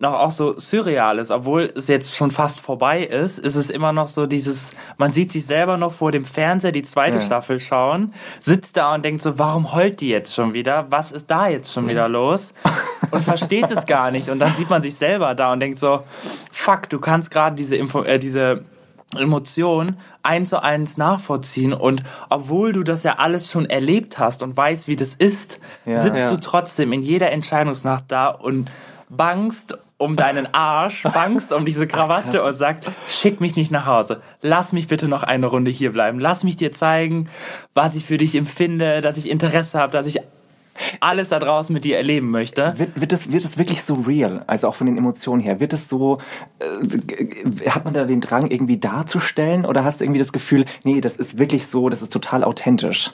noch 0.00 0.14
auch 0.14 0.30
so 0.30 0.58
surreal 0.58 1.18
ist, 1.18 1.30
obwohl 1.30 1.70
es 1.76 1.86
jetzt 1.86 2.16
schon 2.16 2.30
fast 2.30 2.60
vorbei 2.60 3.04
ist, 3.04 3.38
ist 3.38 3.54
es 3.54 3.68
immer 3.68 3.92
noch 3.92 4.08
so 4.08 4.26
dieses, 4.26 4.72
man 4.96 5.12
sieht 5.12 5.30
sich 5.30 5.44
selber 5.44 5.76
noch 5.76 5.92
vor 5.92 6.10
dem 6.10 6.24
Fernseher 6.24 6.72
die 6.72 6.82
zweite 6.82 7.18
ja. 7.18 7.22
Staffel 7.22 7.58
schauen, 7.58 8.14
sitzt 8.40 8.78
da 8.78 8.94
und 8.94 9.04
denkt 9.04 9.22
so, 9.22 9.38
warum 9.38 9.74
heult 9.74 10.00
die 10.00 10.08
jetzt 10.08 10.34
schon 10.34 10.54
wieder? 10.54 10.86
Was 10.88 11.12
ist 11.12 11.30
da 11.30 11.48
jetzt 11.48 11.72
schon 11.72 11.86
wieder 11.86 12.08
los? 12.08 12.54
Und 13.10 13.24
versteht 13.24 13.68
es 13.72 13.86
gar 13.86 14.12
nicht. 14.12 14.28
Und 14.28 14.38
dann 14.38 14.54
sieht 14.54 14.70
man 14.70 14.82
sich 14.82 14.94
selber 14.94 15.34
da 15.34 15.52
und 15.52 15.58
denkt 15.58 15.80
so, 15.80 16.04
fuck, 16.52 16.88
du 16.88 17.00
kannst 17.00 17.32
gerade 17.32 17.56
diese 17.56 17.74
Info, 17.74 18.04
äh, 18.04 18.20
diese 18.20 18.62
Emotion 19.18 19.96
eins 20.22 20.50
zu 20.50 20.62
eins 20.62 20.96
nachvollziehen 20.96 21.72
und 21.72 22.04
obwohl 22.28 22.72
du 22.72 22.84
das 22.84 23.02
ja 23.02 23.14
alles 23.18 23.50
schon 23.50 23.68
erlebt 23.68 24.20
hast 24.20 24.44
und 24.44 24.56
weißt, 24.56 24.86
wie 24.86 24.94
das 24.94 25.16
ist, 25.16 25.58
ja, 25.84 26.00
sitzt 26.02 26.18
ja. 26.18 26.30
du 26.30 26.38
trotzdem 26.38 26.92
in 26.92 27.02
jeder 27.02 27.32
Entscheidungsnacht 27.32 28.04
da 28.06 28.28
und 28.28 28.70
bangst 29.10 29.78
um 29.98 30.16
deinen 30.16 30.54
Arsch, 30.54 31.02
bangst 31.02 31.52
um 31.52 31.66
diese 31.66 31.86
Krawatte 31.86 32.40
Ach, 32.42 32.46
und 32.46 32.54
sagst, 32.54 32.84
schick 33.06 33.40
mich 33.40 33.54
nicht 33.56 33.70
nach 33.70 33.84
Hause. 33.84 34.22
Lass 34.40 34.72
mich 34.72 34.88
bitte 34.88 35.08
noch 35.08 35.22
eine 35.22 35.46
Runde 35.46 35.70
hier 35.70 35.92
bleiben. 35.92 36.18
Lass 36.18 36.42
mich 36.42 36.56
dir 36.56 36.72
zeigen, 36.72 37.28
was 37.74 37.94
ich 37.96 38.06
für 38.06 38.16
dich 38.16 38.34
empfinde, 38.34 39.02
dass 39.02 39.18
ich 39.18 39.28
Interesse 39.28 39.78
habe, 39.78 39.92
dass 39.92 40.06
ich 40.06 40.20
alles 41.00 41.28
da 41.28 41.38
draußen 41.38 41.72
mit 41.72 41.84
dir 41.84 41.96
erleben 41.98 42.30
möchte. 42.30 42.72
Wird, 42.78 42.98
wird, 42.98 43.12
es, 43.12 43.30
wird 43.30 43.44
es 43.44 43.58
wirklich 43.58 43.82
so 43.82 43.94
real? 43.94 44.42
Also 44.46 44.68
auch 44.68 44.74
von 44.74 44.86
den 44.86 44.96
Emotionen 44.96 45.42
her. 45.42 45.60
Wird 45.60 45.74
es 45.74 45.88
so, 45.88 46.18
äh, 46.58 47.68
hat 47.68 47.84
man 47.84 47.92
da 47.92 48.04
den 48.04 48.22
Drang 48.22 48.50
irgendwie 48.50 48.78
darzustellen 48.78 49.66
oder 49.66 49.84
hast 49.84 50.00
du 50.00 50.04
irgendwie 50.04 50.20
das 50.20 50.32
Gefühl, 50.32 50.64
nee, 50.84 51.02
das 51.02 51.16
ist 51.16 51.38
wirklich 51.38 51.66
so, 51.66 51.90
das 51.90 52.00
ist 52.00 52.12
total 52.12 52.44
authentisch? 52.44 53.12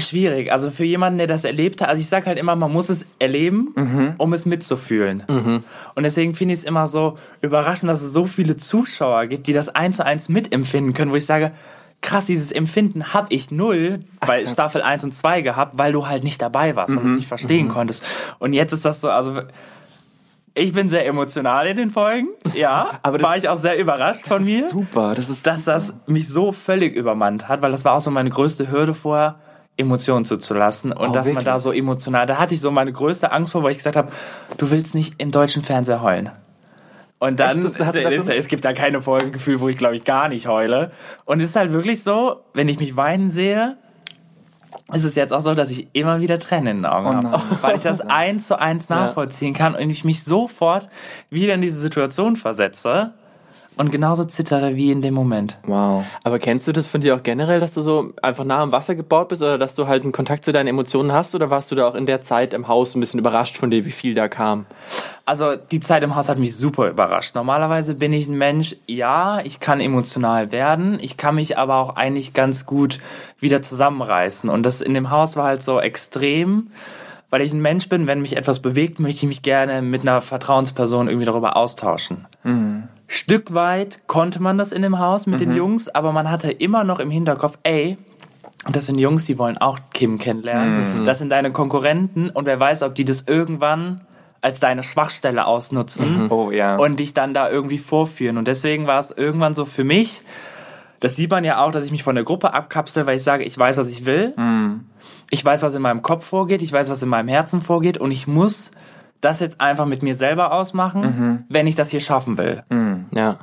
Schwierig. 0.00 0.52
Also 0.52 0.70
für 0.70 0.84
jemanden, 0.84 1.18
der 1.18 1.26
das 1.26 1.44
erlebt 1.44 1.80
hat, 1.80 1.88
also 1.88 2.00
ich 2.00 2.08
sage 2.08 2.26
halt 2.26 2.38
immer, 2.38 2.56
man 2.56 2.72
muss 2.72 2.88
es 2.88 3.06
erleben, 3.18 3.72
mhm. 3.74 4.14
um 4.18 4.32
es 4.32 4.46
mitzufühlen. 4.46 5.22
Mhm. 5.28 5.64
Und 5.94 6.02
deswegen 6.02 6.34
finde 6.34 6.54
ich 6.54 6.60
es 6.60 6.64
immer 6.64 6.86
so 6.86 7.18
überraschend, 7.40 7.90
dass 7.90 8.02
es 8.02 8.12
so 8.12 8.26
viele 8.26 8.56
Zuschauer 8.56 9.26
gibt, 9.26 9.46
die 9.46 9.52
das 9.52 9.68
eins 9.68 9.98
zu 9.98 10.06
eins 10.06 10.28
mitempfinden 10.28 10.94
können, 10.94 11.12
wo 11.12 11.16
ich 11.16 11.26
sage, 11.26 11.52
krass, 12.00 12.26
dieses 12.26 12.50
Empfinden 12.52 13.12
habe 13.12 13.28
ich 13.30 13.50
null 13.50 14.00
bei 14.26 14.44
Ach, 14.46 14.52
Staffel 14.52 14.82
1 14.82 15.04
und 15.04 15.14
2 15.14 15.42
gehabt, 15.42 15.78
weil 15.78 15.92
du 15.92 16.06
halt 16.06 16.24
nicht 16.24 16.40
dabei 16.40 16.76
warst, 16.76 16.94
mhm. 16.94 17.00
du 17.00 17.06
es 17.06 17.16
nicht 17.16 17.28
verstehen 17.28 17.66
mhm. 17.66 17.72
konntest. 17.72 18.04
Und 18.38 18.52
jetzt 18.52 18.72
ist 18.72 18.84
das 18.84 19.00
so, 19.00 19.10
also 19.10 19.42
ich 20.54 20.72
bin 20.72 20.88
sehr 20.88 21.06
emotional 21.06 21.66
in 21.66 21.76
den 21.76 21.90
Folgen, 21.90 22.28
ja, 22.54 22.98
aber 23.02 23.18
das, 23.18 23.26
war 23.26 23.36
ich 23.36 23.48
auch 23.48 23.56
sehr 23.56 23.78
überrascht 23.78 24.26
von 24.26 24.44
mir. 24.44 24.68
Super, 24.68 25.14
das 25.14 25.28
ist 25.28 25.46
dass 25.46 25.64
das 25.64 25.94
mich 26.06 26.28
so 26.28 26.52
völlig 26.52 26.94
übermannt 26.94 27.48
hat, 27.48 27.62
weil 27.62 27.70
das 27.70 27.84
war 27.84 27.94
auch 27.94 28.00
so 28.00 28.10
meine 28.10 28.30
größte 28.30 28.70
Hürde 28.70 28.94
vorher 28.94 29.38
Emotionen 29.80 30.24
zuzulassen 30.24 30.92
und 30.92 31.10
oh, 31.10 31.12
dass 31.12 31.26
wirklich? 31.26 31.34
man 31.34 31.44
da 31.44 31.58
so 31.58 31.72
emotional, 31.72 32.26
da 32.26 32.38
hatte 32.38 32.54
ich 32.54 32.60
so 32.60 32.70
meine 32.70 32.92
größte 32.92 33.32
Angst 33.32 33.52
vor, 33.52 33.62
weil 33.62 33.72
ich 33.72 33.78
gesagt 33.78 33.96
habe, 33.96 34.12
du 34.58 34.70
willst 34.70 34.94
nicht 34.94 35.14
im 35.18 35.30
deutschen 35.30 35.62
Fernseher 35.62 36.02
heulen. 36.02 36.30
Und 37.18 37.38
dann, 37.38 37.66
Echt, 37.66 37.78
das, 37.78 37.92
das, 37.92 38.28
es 38.28 38.48
gibt 38.48 38.64
da 38.64 38.72
keine 38.72 39.02
Folgegefühl, 39.02 39.60
wo 39.60 39.68
ich 39.68 39.76
glaube 39.76 39.96
ich 39.96 40.04
gar 40.04 40.28
nicht 40.28 40.46
heule. 40.46 40.90
Und 41.26 41.40
es 41.40 41.50
ist 41.50 41.56
halt 41.56 41.72
wirklich 41.72 42.02
so, 42.02 42.40
wenn 42.54 42.68
ich 42.68 42.78
mich 42.78 42.96
weinen 42.96 43.30
sehe, 43.30 43.76
ist 44.92 45.04
es 45.04 45.14
jetzt 45.16 45.32
auch 45.32 45.40
so, 45.40 45.52
dass 45.52 45.70
ich 45.70 45.88
immer 45.92 46.20
wieder 46.20 46.38
Tränen 46.38 46.66
in 46.68 46.76
den 46.78 46.86
Augen 46.86 47.08
oh 47.08 47.30
habe. 47.30 47.42
Weil 47.60 47.76
ich 47.76 47.82
das 47.82 48.00
eins 48.08 48.46
zu 48.46 48.58
eins 48.58 48.88
nachvollziehen 48.88 49.52
kann 49.52 49.74
und 49.74 49.90
ich 49.90 50.04
mich 50.04 50.24
sofort 50.24 50.88
wieder 51.28 51.54
in 51.54 51.60
diese 51.60 51.78
Situation 51.78 52.36
versetze 52.36 53.12
und 53.80 53.90
genauso 53.90 54.26
zittere 54.26 54.76
wie 54.76 54.90
in 54.90 55.00
dem 55.00 55.14
Moment. 55.14 55.58
Wow. 55.66 56.04
Aber 56.22 56.38
kennst 56.38 56.68
du 56.68 56.72
das 56.72 56.86
von 56.86 57.00
dir 57.00 57.16
auch 57.16 57.22
generell, 57.22 57.60
dass 57.60 57.72
du 57.72 57.80
so 57.80 58.12
einfach 58.22 58.44
nah 58.44 58.60
am 58.60 58.72
Wasser 58.72 58.94
gebaut 58.94 59.30
bist 59.30 59.42
oder 59.42 59.56
dass 59.56 59.74
du 59.74 59.86
halt 59.86 60.02
einen 60.02 60.12
Kontakt 60.12 60.44
zu 60.44 60.52
deinen 60.52 60.66
Emotionen 60.66 61.12
hast 61.12 61.34
oder 61.34 61.48
warst 61.48 61.70
du 61.70 61.74
da 61.74 61.88
auch 61.88 61.94
in 61.94 62.04
der 62.04 62.20
Zeit 62.20 62.52
im 62.52 62.68
Haus 62.68 62.94
ein 62.94 63.00
bisschen 63.00 63.18
überrascht 63.18 63.56
von 63.56 63.70
dir, 63.70 63.86
wie 63.86 63.90
viel 63.90 64.12
da 64.12 64.28
kam? 64.28 64.66
Also 65.24 65.56
die 65.56 65.80
Zeit 65.80 66.04
im 66.04 66.14
Haus 66.14 66.28
hat 66.28 66.38
mich 66.38 66.54
super 66.54 66.90
überrascht. 66.90 67.34
Normalerweise 67.34 67.94
bin 67.94 68.12
ich 68.12 68.28
ein 68.28 68.36
Mensch, 68.36 68.76
ja, 68.86 69.40
ich 69.44 69.60
kann 69.60 69.80
emotional 69.80 70.52
werden, 70.52 70.98
ich 71.00 71.16
kann 71.16 71.36
mich 71.36 71.56
aber 71.56 71.76
auch 71.76 71.96
eigentlich 71.96 72.34
ganz 72.34 72.66
gut 72.66 72.98
wieder 73.38 73.62
zusammenreißen. 73.62 74.50
Und 74.50 74.66
das 74.66 74.82
in 74.82 74.92
dem 74.92 75.10
Haus 75.10 75.36
war 75.36 75.44
halt 75.44 75.62
so 75.62 75.80
extrem 75.80 76.70
weil 77.30 77.42
ich 77.42 77.52
ein 77.52 77.62
Mensch 77.62 77.88
bin, 77.88 78.06
wenn 78.06 78.20
mich 78.20 78.36
etwas 78.36 78.60
bewegt, 78.60 78.98
möchte 78.98 79.24
ich 79.24 79.28
mich 79.28 79.42
gerne 79.42 79.82
mit 79.82 80.02
einer 80.02 80.20
Vertrauensperson 80.20 81.08
irgendwie 81.08 81.26
darüber 81.26 81.56
austauschen. 81.56 82.26
Mhm. 82.42 82.84
Stück 83.06 83.54
weit 83.54 84.06
konnte 84.06 84.42
man 84.42 84.58
das 84.58 84.72
in 84.72 84.82
dem 84.82 84.98
Haus 84.98 85.26
mit 85.26 85.40
mhm. 85.40 85.44
den 85.44 85.56
Jungs, 85.56 85.88
aber 85.88 86.12
man 86.12 86.30
hatte 86.30 86.50
immer 86.50 86.84
noch 86.84 87.00
im 87.00 87.10
Hinterkopf, 87.10 87.58
ey, 87.62 87.96
das 88.70 88.86
sind 88.86 88.98
Jungs, 88.98 89.24
die 89.24 89.38
wollen 89.38 89.58
auch 89.58 89.78
Kim 89.92 90.18
kennenlernen. 90.18 91.00
Mhm. 91.00 91.04
Das 91.04 91.18
sind 91.18 91.30
deine 91.30 91.50
Konkurrenten 91.50 92.30
und 92.30 92.46
wer 92.46 92.60
weiß, 92.60 92.82
ob 92.82 92.94
die 92.94 93.04
das 93.04 93.22
irgendwann 93.22 94.02
als 94.42 94.60
deine 94.60 94.82
Schwachstelle 94.82 95.46
ausnutzen 95.46 96.24
mhm. 96.24 96.32
oh, 96.32 96.50
ja. 96.50 96.76
und 96.76 96.98
dich 96.98 97.14
dann 97.14 97.34
da 97.34 97.48
irgendwie 97.50 97.78
vorführen. 97.78 98.38
Und 98.38 98.48
deswegen 98.48 98.86
war 98.86 98.98
es 98.98 99.10
irgendwann 99.10 99.54
so 99.54 99.64
für 99.64 99.84
mich, 99.84 100.22
das 101.00 101.16
sieht 101.16 101.30
man 101.30 101.44
ja 101.44 101.64
auch, 101.64 101.72
dass 101.72 101.84
ich 101.84 101.92
mich 101.92 102.02
von 102.02 102.14
der 102.14 102.24
Gruppe 102.24 102.52
abkapsel, 102.52 103.06
weil 103.06 103.16
ich 103.16 103.22
sage, 103.22 103.44
ich 103.44 103.56
weiß, 103.56 103.78
was 103.78 103.88
ich 103.88 104.04
will. 104.04 104.34
Mhm. 104.36 104.86
Ich 105.30 105.44
weiß, 105.44 105.62
was 105.62 105.74
in 105.74 105.82
meinem 105.82 106.02
Kopf 106.02 106.26
vorgeht, 106.26 106.60
ich 106.62 106.72
weiß, 106.72 106.90
was 106.90 107.02
in 107.02 107.08
meinem 107.08 107.28
Herzen 107.28 107.62
vorgeht 107.62 107.98
und 107.98 108.10
ich 108.10 108.26
muss 108.26 108.70
das 109.20 109.40
jetzt 109.40 109.60
einfach 109.60 109.86
mit 109.86 110.02
mir 110.02 110.14
selber 110.14 110.52
ausmachen, 110.52 111.02
mhm. 111.02 111.44
wenn 111.48 111.66
ich 111.66 111.74
das 111.74 111.90
hier 111.90 112.00
schaffen 112.00 112.38
will. 112.38 112.62
Mhm. 112.68 113.06
Ja. 113.12 113.38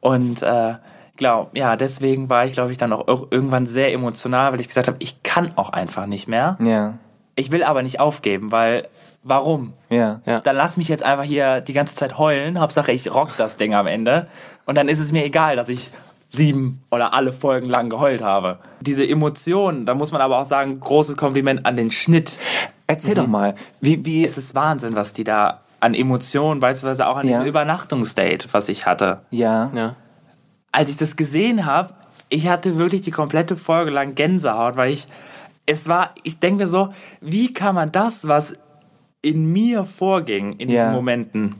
Und 0.00 0.42
äh, 0.42 0.74
glaub, 1.16 1.56
ja, 1.56 1.76
deswegen 1.76 2.28
war 2.28 2.44
ich, 2.44 2.52
glaube 2.52 2.72
ich, 2.72 2.78
dann 2.78 2.92
auch 2.92 3.06
irgendwann 3.30 3.66
sehr 3.66 3.92
emotional, 3.92 4.52
weil 4.52 4.60
ich 4.60 4.68
gesagt 4.68 4.88
habe, 4.88 4.96
ich 5.00 5.22
kann 5.22 5.52
auch 5.56 5.70
einfach 5.70 6.06
nicht 6.06 6.28
mehr. 6.28 6.58
Ja. 6.62 6.94
Ich 7.34 7.50
will 7.50 7.62
aber 7.62 7.82
nicht 7.82 8.00
aufgeben, 8.00 8.52
weil 8.52 8.88
warum? 9.22 9.72
Ja. 9.88 10.20
ja. 10.26 10.40
Dann 10.40 10.56
lass 10.56 10.76
mich 10.76 10.88
jetzt 10.88 11.02
einfach 11.02 11.24
hier 11.24 11.60
die 11.60 11.72
ganze 11.72 11.94
Zeit 11.94 12.18
heulen. 12.18 12.60
Hauptsache, 12.60 12.92
ich 12.92 13.12
rock 13.14 13.30
das 13.36 13.56
Ding 13.56 13.74
am 13.74 13.86
Ende. 13.86 14.26
Und 14.66 14.76
dann 14.76 14.88
ist 14.88 15.00
es 15.00 15.12
mir 15.12 15.24
egal, 15.24 15.56
dass 15.56 15.68
ich 15.68 15.90
sieben 16.30 16.80
oder 16.90 17.12
alle 17.12 17.32
Folgen 17.32 17.68
lang 17.68 17.90
geheult 17.90 18.22
habe. 18.22 18.58
Diese 18.80 19.06
Emotionen, 19.06 19.84
da 19.86 19.94
muss 19.94 20.12
man 20.12 20.20
aber 20.20 20.38
auch 20.38 20.44
sagen, 20.44 20.80
großes 20.80 21.16
Kompliment 21.16 21.66
an 21.66 21.76
den 21.76 21.90
Schnitt. 21.90 22.38
Erzähl 22.86 23.14
mhm. 23.14 23.18
doch 23.18 23.26
mal, 23.26 23.54
wie, 23.80 24.04
wie. 24.04 24.24
Es 24.24 24.38
ist 24.38 24.54
Wahnsinn, 24.54 24.94
was 24.94 25.12
die 25.12 25.24
da 25.24 25.60
an 25.80 25.94
Emotionen, 25.94 26.60
beispielsweise 26.60 27.06
auch 27.06 27.16
an 27.16 27.26
ja. 27.26 27.38
diesem 27.38 27.46
Übernachtungsdate, 27.46 28.48
was 28.52 28.68
ich 28.68 28.86
hatte. 28.86 29.20
Ja. 29.30 29.70
ja. 29.74 29.96
Als 30.72 30.90
ich 30.90 30.96
das 30.96 31.16
gesehen 31.16 31.66
habe, 31.66 31.94
ich 32.28 32.48
hatte 32.48 32.78
wirklich 32.78 33.00
die 33.00 33.10
komplette 33.10 33.56
Folge 33.56 33.90
lang 33.90 34.14
Gänsehaut, 34.14 34.76
weil 34.76 34.92
ich, 34.92 35.08
es 35.66 35.88
war, 35.88 36.14
ich 36.22 36.38
denke 36.38 36.62
mir 36.62 36.66
so, 36.68 36.92
wie 37.20 37.52
kann 37.52 37.74
man 37.74 37.90
das, 37.90 38.28
was 38.28 38.56
in 39.22 39.52
mir 39.52 39.84
vorging 39.84 40.52
in 40.52 40.68
diesen 40.68 40.86
ja. 40.86 40.92
Momenten, 40.92 41.56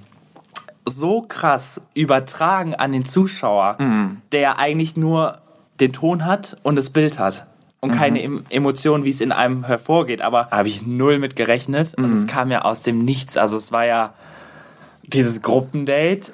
so 0.84 1.22
krass 1.22 1.86
übertragen 1.94 2.74
an 2.74 2.92
den 2.92 3.04
Zuschauer, 3.04 3.76
mhm. 3.78 4.22
der 4.32 4.58
eigentlich 4.58 4.96
nur 4.96 5.38
den 5.80 5.92
Ton 5.92 6.24
hat 6.24 6.56
und 6.62 6.76
das 6.76 6.90
Bild 6.90 7.18
hat 7.18 7.46
und 7.80 7.92
mhm. 7.92 7.94
keine 7.94 8.42
Emotionen, 8.50 9.04
wie 9.04 9.10
es 9.10 9.20
in 9.20 9.32
einem 9.32 9.64
hervorgeht. 9.64 10.22
Aber 10.22 10.48
habe 10.50 10.68
ich 10.68 10.86
null 10.86 11.18
mit 11.18 11.36
gerechnet 11.36 11.96
mhm. 11.96 12.04
und 12.04 12.12
es 12.12 12.26
kam 12.26 12.50
ja 12.50 12.62
aus 12.62 12.82
dem 12.82 13.04
Nichts. 13.04 13.36
Also 13.36 13.56
es 13.56 13.72
war 13.72 13.84
ja 13.84 14.14
dieses 15.02 15.42
Gruppendate 15.42 16.32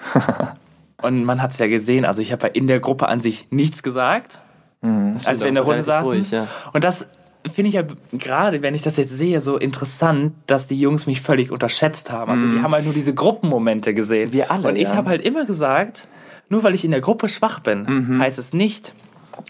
und 1.02 1.24
man 1.24 1.40
hat 1.40 1.52
es 1.52 1.58
ja 1.58 1.68
gesehen. 1.68 2.04
Also 2.04 2.20
ich 2.20 2.32
habe 2.32 2.48
ja 2.48 2.52
in 2.52 2.66
der 2.66 2.80
Gruppe 2.80 3.08
an 3.08 3.20
sich 3.20 3.48
nichts 3.50 3.82
gesagt, 3.82 4.40
mhm. 4.82 5.18
als 5.24 5.40
wir 5.40 5.48
in 5.48 5.54
der 5.54 5.64
Runde 5.64 5.84
saßen. 5.84 6.12
Ruhig, 6.12 6.30
ja. 6.30 6.48
Und 6.72 6.84
das 6.84 7.06
finde 7.52 7.68
ich 7.68 7.74
ja 7.74 7.82
gerade, 8.12 8.62
wenn 8.62 8.74
ich 8.74 8.82
das 8.82 8.96
jetzt 8.96 9.16
sehe, 9.16 9.40
so 9.40 9.56
interessant, 9.56 10.32
dass 10.46 10.66
die 10.66 10.78
Jungs 10.78 11.06
mich 11.06 11.20
völlig 11.20 11.50
unterschätzt 11.50 12.10
haben. 12.10 12.30
Also 12.30 12.46
die 12.46 12.56
mhm. 12.56 12.62
haben 12.62 12.72
halt 12.72 12.84
nur 12.84 12.94
diese 12.94 13.14
Gruppenmomente 13.14 13.94
gesehen. 13.94 14.32
Wir 14.32 14.50
alle. 14.50 14.68
Und 14.68 14.76
ich 14.76 14.88
ja. 14.88 14.96
habe 14.96 15.10
halt 15.10 15.22
immer 15.22 15.44
gesagt, 15.44 16.08
nur 16.48 16.62
weil 16.62 16.74
ich 16.74 16.84
in 16.84 16.90
der 16.90 17.00
Gruppe 17.00 17.28
schwach 17.28 17.60
bin, 17.60 17.84
mhm. 17.84 18.20
heißt 18.20 18.38
es 18.38 18.52
nicht, 18.52 18.92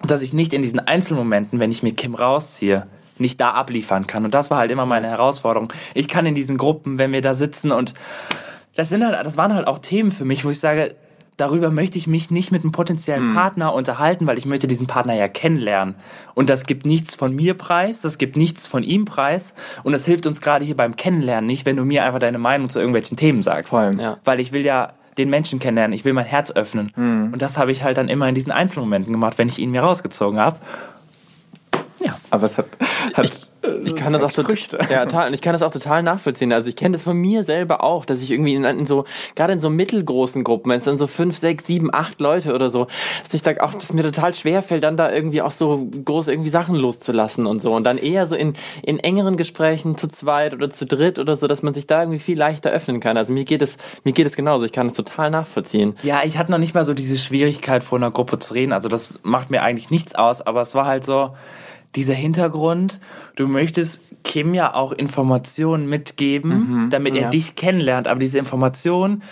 dass 0.06 0.22
ich 0.22 0.32
nicht 0.32 0.54
in 0.54 0.62
diesen 0.62 0.80
Einzelmomenten, 0.80 1.58
wenn 1.58 1.70
ich 1.70 1.82
mir 1.82 1.92
Kim 1.92 2.14
rausziehe, 2.14 2.86
nicht 3.18 3.40
da 3.40 3.52
abliefern 3.52 4.06
kann. 4.06 4.24
Und 4.24 4.34
das 4.34 4.50
war 4.50 4.58
halt 4.58 4.70
immer 4.70 4.86
meine 4.86 5.08
Herausforderung. 5.08 5.72
Ich 5.94 6.08
kann 6.08 6.26
in 6.26 6.34
diesen 6.34 6.56
Gruppen, 6.56 6.98
wenn 6.98 7.12
wir 7.12 7.22
da 7.22 7.34
sitzen 7.34 7.72
und 7.72 7.94
das 8.74 8.90
sind 8.90 9.04
halt, 9.04 9.24
das 9.24 9.36
waren 9.36 9.54
halt 9.54 9.66
auch 9.66 9.78
Themen 9.78 10.12
für 10.12 10.26
mich, 10.26 10.44
wo 10.44 10.50
ich 10.50 10.60
sage, 10.60 10.94
darüber 11.36 11.70
möchte 11.70 11.98
ich 11.98 12.06
mich 12.06 12.30
nicht 12.30 12.52
mit 12.52 12.62
einem 12.62 12.72
potenziellen 12.72 13.30
mhm. 13.30 13.34
Partner 13.34 13.74
unterhalten, 13.74 14.26
weil 14.26 14.38
ich 14.38 14.46
möchte 14.46 14.66
diesen 14.66 14.86
Partner 14.86 15.14
ja 15.14 15.28
kennenlernen. 15.28 15.94
Und 16.34 16.50
das 16.50 16.64
gibt 16.64 16.86
nichts 16.86 17.14
von 17.14 17.34
mir 17.34 17.54
preis, 17.54 18.00
das 18.00 18.18
gibt 18.18 18.36
nichts 18.36 18.66
von 18.66 18.82
ihm 18.82 19.04
preis. 19.04 19.54
Und 19.82 19.92
das 19.92 20.04
hilft 20.04 20.26
uns 20.26 20.40
gerade 20.40 20.64
hier 20.64 20.76
beim 20.76 20.96
Kennenlernen 20.96 21.46
nicht, 21.46 21.66
wenn 21.66 21.76
du 21.76 21.84
mir 21.84 22.04
einfach 22.04 22.18
deine 22.18 22.38
Meinung 22.38 22.68
zu 22.68 22.78
irgendwelchen 22.78 23.16
Themen 23.16 23.42
sagst. 23.42 23.70
Vor 23.70 23.80
allem, 23.80 24.00
ja. 24.00 24.18
Weil 24.24 24.40
ich 24.40 24.52
will 24.52 24.64
ja 24.64 24.92
den 25.18 25.30
Menschen 25.30 25.58
kennenlernen, 25.58 25.94
ich 25.94 26.04
will 26.04 26.12
mein 26.12 26.26
Herz 26.26 26.52
öffnen. 26.52 26.92
Mhm. 26.94 27.30
Und 27.32 27.42
das 27.42 27.58
habe 27.58 27.72
ich 27.72 27.82
halt 27.82 27.96
dann 27.96 28.08
immer 28.08 28.28
in 28.28 28.34
diesen 28.34 28.52
Einzelmomenten 28.52 29.12
gemacht, 29.12 29.38
wenn 29.38 29.48
ich 29.48 29.58
ihn 29.58 29.70
mir 29.70 29.82
rausgezogen 29.82 30.38
habe. 30.38 30.58
Aber 32.30 32.46
es 32.46 32.58
hat, 32.58 32.66
hat 33.14 33.24
ich, 33.24 33.48
ich 33.84 33.96
kann 33.96 34.12
das 34.12 34.22
auch 34.22 34.32
total, 34.32 34.56
ja, 34.90 35.04
total, 35.04 35.34
ich 35.34 35.42
kann 35.42 35.52
das 35.52 35.62
auch 35.62 35.70
total 35.70 36.02
nachvollziehen. 36.02 36.52
Also 36.52 36.68
ich 36.68 36.76
kenne 36.76 36.92
das 36.92 37.02
von 37.02 37.16
mir 37.16 37.44
selber 37.44 37.82
auch, 37.82 38.04
dass 38.04 38.22
ich 38.22 38.30
irgendwie 38.30 38.54
in, 38.54 38.64
in 38.64 38.86
so, 38.86 39.04
gerade 39.34 39.52
in 39.52 39.60
so 39.60 39.70
mittelgroßen 39.70 40.44
Gruppen, 40.44 40.70
wenn 40.70 40.78
es 40.78 40.84
dann 40.84 40.98
so 40.98 41.06
fünf, 41.06 41.36
sechs, 41.36 41.66
sieben, 41.66 41.92
acht 41.92 42.20
Leute 42.20 42.54
oder 42.54 42.70
so, 42.70 42.86
dass 43.22 43.34
ich 43.34 43.42
da 43.42 43.52
auch, 43.60 43.74
dass 43.74 43.92
mir 43.92 44.02
total 44.02 44.34
schwer 44.34 44.62
fällt, 44.62 44.82
dann 44.82 44.96
da 44.96 45.12
irgendwie 45.12 45.42
auch 45.42 45.50
so 45.50 45.88
groß 46.04 46.28
irgendwie 46.28 46.50
Sachen 46.50 46.74
loszulassen 46.74 47.46
und 47.46 47.60
so. 47.60 47.74
Und 47.74 47.84
dann 47.84 47.98
eher 47.98 48.26
so 48.26 48.34
in, 48.34 48.54
in 48.82 48.98
engeren 48.98 49.36
Gesprächen 49.36 49.96
zu 49.96 50.08
zweit 50.08 50.54
oder 50.54 50.70
zu 50.70 50.86
dritt 50.86 51.18
oder 51.18 51.36
so, 51.36 51.46
dass 51.46 51.62
man 51.62 51.74
sich 51.74 51.86
da 51.86 52.02
irgendwie 52.02 52.18
viel 52.18 52.38
leichter 52.38 52.70
öffnen 52.70 53.00
kann. 53.00 53.16
Also 53.16 53.32
mir 53.32 53.44
geht 53.44 53.62
es, 53.62 53.76
mir 54.04 54.12
geht 54.12 54.26
es 54.26 54.36
genauso. 54.36 54.64
Ich 54.64 54.72
kann 54.72 54.88
es 54.88 54.94
total 54.94 55.30
nachvollziehen. 55.30 55.94
Ja, 56.02 56.22
ich 56.24 56.38
hatte 56.38 56.50
noch 56.50 56.58
nicht 56.58 56.74
mal 56.74 56.84
so 56.84 56.94
diese 56.94 57.18
Schwierigkeit, 57.18 57.84
vor 57.84 57.98
einer 57.98 58.10
Gruppe 58.10 58.38
zu 58.38 58.54
reden. 58.54 58.72
Also 58.72 58.88
das 58.88 59.18
macht 59.22 59.50
mir 59.50 59.62
eigentlich 59.62 59.90
nichts 59.90 60.14
aus, 60.14 60.42
aber 60.42 60.62
es 60.62 60.74
war 60.74 60.86
halt 60.86 61.04
so, 61.04 61.30
dieser 61.96 62.14
Hintergrund, 62.14 63.00
du 63.34 63.46
möchtest 63.46 64.02
Kim 64.22 64.54
ja 64.54 64.74
auch 64.74 64.92
Informationen 64.92 65.88
mitgeben, 65.88 66.84
mhm, 66.84 66.90
damit 66.90 67.14
er 67.14 67.22
ja. 67.22 67.30
dich 67.30 67.56
kennenlernt. 67.56 68.08
Aber 68.08 68.20
diese 68.20 68.38
Information, 68.38 69.22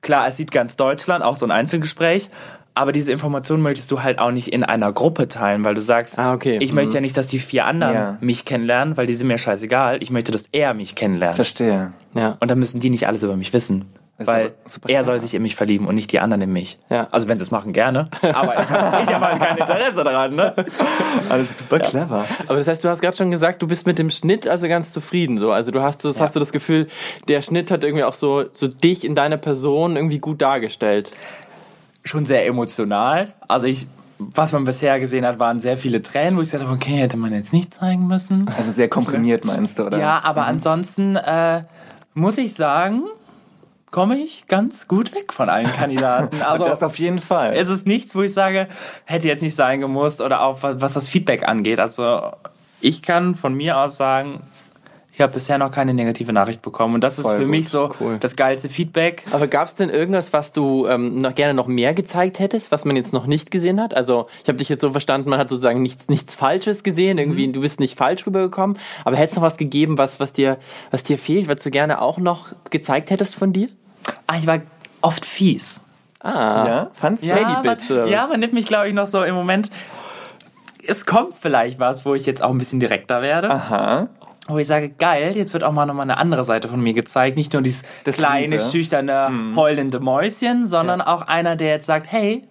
klar, 0.00 0.28
es 0.28 0.36
sieht 0.36 0.50
ganz 0.50 0.76
Deutschland, 0.76 1.24
auch 1.24 1.36
so 1.36 1.46
ein 1.46 1.50
Einzelgespräch, 1.50 2.30
aber 2.74 2.90
diese 2.90 3.12
Information 3.12 3.62
möchtest 3.62 3.90
du 3.92 4.02
halt 4.02 4.18
auch 4.18 4.32
nicht 4.32 4.48
in 4.48 4.64
einer 4.64 4.92
Gruppe 4.92 5.28
teilen, 5.28 5.64
weil 5.64 5.74
du 5.74 5.80
sagst, 5.80 6.18
ah, 6.18 6.34
okay. 6.34 6.58
ich 6.60 6.70
mhm. 6.70 6.76
möchte 6.76 6.94
ja 6.94 7.00
nicht, 7.00 7.16
dass 7.16 7.28
die 7.28 7.38
vier 7.38 7.64
anderen 7.66 7.94
ja. 7.94 8.18
mich 8.20 8.44
kennenlernen, 8.44 8.96
weil 8.96 9.06
die 9.06 9.14
sind 9.14 9.28
mir 9.28 9.38
scheißegal. 9.38 10.02
Ich 10.02 10.10
möchte, 10.10 10.32
dass 10.32 10.46
er 10.50 10.74
mich 10.74 10.96
kennenlernt. 10.96 11.36
Verstehe. 11.36 11.92
Ja. 12.14 12.36
Und 12.40 12.50
dann 12.50 12.58
müssen 12.58 12.80
die 12.80 12.90
nicht 12.90 13.06
alles 13.06 13.22
über 13.22 13.36
mich 13.36 13.52
wissen. 13.52 13.84
Weil 14.16 14.54
er 14.86 15.02
soll 15.02 15.20
sich 15.20 15.34
in 15.34 15.42
mich 15.42 15.56
verlieben 15.56 15.88
und 15.88 15.96
nicht 15.96 16.12
die 16.12 16.20
anderen 16.20 16.42
in 16.42 16.52
mich. 16.52 16.78
Ja. 16.88 17.08
Also 17.10 17.28
wenn 17.28 17.36
sie 17.36 17.42
es 17.42 17.50
machen, 17.50 17.72
gerne. 17.72 18.08
Aber 18.22 18.62
ich 18.62 18.70
habe 18.70 19.02
ich 19.02 19.08
halt 19.08 19.42
kein 19.42 19.58
Interesse 19.58 20.04
daran. 20.04 20.36
Ne? 20.36 20.54
Alles 21.28 21.58
super 21.58 21.80
clever. 21.80 22.24
Aber 22.46 22.58
das 22.58 22.68
heißt, 22.68 22.84
du 22.84 22.88
hast 22.88 23.00
gerade 23.00 23.16
schon 23.16 23.32
gesagt, 23.32 23.60
du 23.60 23.66
bist 23.66 23.86
mit 23.86 23.98
dem 23.98 24.10
Schnitt 24.10 24.46
also 24.46 24.68
ganz 24.68 24.92
zufrieden 24.92 25.36
so. 25.36 25.50
Also 25.50 25.72
du 25.72 25.82
hast, 25.82 26.04
das, 26.04 26.20
hast 26.20 26.36
du 26.36 26.40
das 26.40 26.52
Gefühl, 26.52 26.86
der 27.26 27.42
Schnitt 27.42 27.72
hat 27.72 27.82
irgendwie 27.82 28.04
auch 28.04 28.12
so, 28.12 28.44
so 28.52 28.68
dich 28.68 29.04
in 29.04 29.16
deiner 29.16 29.36
Person 29.36 29.96
irgendwie 29.96 30.20
gut 30.20 30.40
dargestellt. 30.40 31.10
Schon 32.04 32.24
sehr 32.24 32.46
emotional. 32.46 33.32
Also 33.48 33.66
ich, 33.66 33.88
was 34.20 34.52
man 34.52 34.64
bisher 34.64 35.00
gesehen 35.00 35.26
hat, 35.26 35.40
waren 35.40 35.60
sehr 35.60 35.76
viele 35.76 36.02
Tränen, 36.02 36.36
wo 36.36 36.40
ich 36.40 36.52
gesagt 36.52 36.62
habe, 36.62 36.72
okay, 36.72 36.98
hätte 36.98 37.16
man 37.16 37.32
jetzt 37.32 37.52
nicht 37.52 37.74
zeigen 37.74 38.06
müssen. 38.06 38.48
Also 38.56 38.70
sehr 38.70 38.88
komprimiert 38.88 39.44
meinst 39.44 39.80
du, 39.80 39.86
oder? 39.86 39.98
Ja, 39.98 40.22
aber 40.22 40.46
ansonsten 40.46 41.16
äh, 41.16 41.64
muss 42.14 42.38
ich 42.38 42.54
sagen, 42.54 43.02
komme 43.94 44.18
ich 44.18 44.48
ganz 44.48 44.88
gut 44.88 45.14
weg 45.14 45.32
von 45.32 45.48
allen 45.48 45.72
Kandidaten. 45.78 46.42
Also 46.42 46.64
das 46.64 46.82
auf 46.82 46.98
jeden 46.98 47.20
Fall. 47.20 47.52
es 47.54 47.68
ist 47.68 47.86
nichts, 47.86 48.16
wo 48.16 48.22
ich 48.22 48.32
sage, 48.32 48.66
hätte 49.04 49.28
jetzt 49.28 49.40
nicht 49.40 49.54
sein 49.54 49.80
gemusst 49.80 50.20
oder 50.20 50.42
auch 50.42 50.64
was, 50.64 50.80
was 50.80 50.94
das 50.94 51.06
Feedback 51.06 51.46
angeht. 51.46 51.78
Also 51.78 52.32
ich 52.80 53.02
kann 53.02 53.36
von 53.36 53.54
mir 53.54 53.78
aus 53.78 53.96
sagen, 53.96 54.42
ich 55.12 55.20
habe 55.20 55.32
bisher 55.32 55.58
noch 55.58 55.70
keine 55.70 55.94
negative 55.94 56.32
Nachricht 56.32 56.60
bekommen. 56.60 56.96
Und 56.96 57.04
das 57.04 57.20
ist 57.20 57.24
Voll 57.24 57.36
für 57.36 57.42
gut, 57.42 57.50
mich 57.50 57.68
so 57.68 57.94
cool. 58.00 58.18
das 58.18 58.34
geilste 58.34 58.68
Feedback. 58.68 59.22
Aber 59.30 59.46
gab 59.46 59.68
es 59.68 59.76
denn 59.76 59.90
irgendwas, 59.90 60.32
was 60.32 60.52
du 60.52 60.88
ähm, 60.88 61.18
noch 61.18 61.36
gerne 61.36 61.54
noch 61.54 61.68
mehr 61.68 61.94
gezeigt 61.94 62.40
hättest, 62.40 62.72
was 62.72 62.84
man 62.84 62.96
jetzt 62.96 63.12
noch 63.12 63.26
nicht 63.26 63.52
gesehen 63.52 63.80
hat? 63.80 63.94
Also 63.94 64.26
ich 64.42 64.48
habe 64.48 64.58
dich 64.58 64.68
jetzt 64.68 64.80
so 64.80 64.90
verstanden, 64.90 65.30
man 65.30 65.38
hat 65.38 65.50
sozusagen 65.50 65.82
nichts 65.82 66.08
nichts 66.08 66.34
Falsches 66.34 66.82
gesehen, 66.82 67.18
irgendwie 67.18 67.46
du 67.52 67.60
bist 67.60 67.78
nicht 67.78 67.96
falsch 67.96 68.26
rübergekommen. 68.26 68.76
Aber 69.04 69.14
hätte 69.16 69.30
es 69.30 69.36
noch 69.36 69.44
was 69.44 69.56
gegeben, 69.56 69.98
was 69.98 70.18
was 70.18 70.32
dir 70.32 70.58
was 70.90 71.04
dir 71.04 71.16
fehlt, 71.16 71.46
was 71.46 71.62
du 71.62 71.70
gerne 71.70 72.02
auch 72.02 72.18
noch 72.18 72.48
gezeigt 72.70 73.10
hättest 73.10 73.36
von 73.36 73.52
dir? 73.52 73.68
Ah, 74.26 74.36
ich 74.36 74.46
war 74.46 74.60
oft 75.00 75.24
fies. 75.24 75.80
Ah, 76.20 76.66
ja, 76.66 76.90
fandst 76.94 77.24
du? 77.24 77.28
Shady 77.28 77.62
Bitch, 77.62 77.90
was? 77.90 78.08
ja, 78.10 78.26
man 78.26 78.40
nimmt 78.40 78.52
mich, 78.54 78.66
glaube 78.66 78.88
ich, 78.88 78.94
noch 78.94 79.06
so 79.06 79.22
im 79.24 79.34
Moment. 79.34 79.70
Es 80.86 81.06
kommt 81.06 81.34
vielleicht 81.40 81.78
was, 81.78 82.04
wo 82.04 82.14
ich 82.14 82.26
jetzt 82.26 82.42
auch 82.42 82.50
ein 82.50 82.58
bisschen 82.58 82.80
direkter 82.80 83.22
werde. 83.22 83.50
Aha. 83.50 84.08
wo 84.48 84.58
ich 84.58 84.66
sage, 84.66 84.90
geil, 84.90 85.34
jetzt 85.36 85.52
wird 85.54 85.64
auch 85.64 85.72
mal 85.72 85.86
nochmal 85.86 86.04
eine 86.04 86.18
andere 86.18 86.44
Seite 86.44 86.68
von 86.68 86.80
mir 86.82 86.92
gezeigt. 86.92 87.36
Nicht 87.36 87.52
nur 87.54 87.62
dieses 87.62 87.84
kleine, 88.04 88.56
Liebe. 88.58 88.70
schüchterne, 88.70 89.30
heulende 89.56 90.00
Mäuschen, 90.00 90.66
sondern 90.66 91.00
auch 91.00 91.22
einer, 91.22 91.56
der 91.56 91.68
jetzt 91.68 91.86
sagt, 91.86 92.10
hey, 92.12 92.46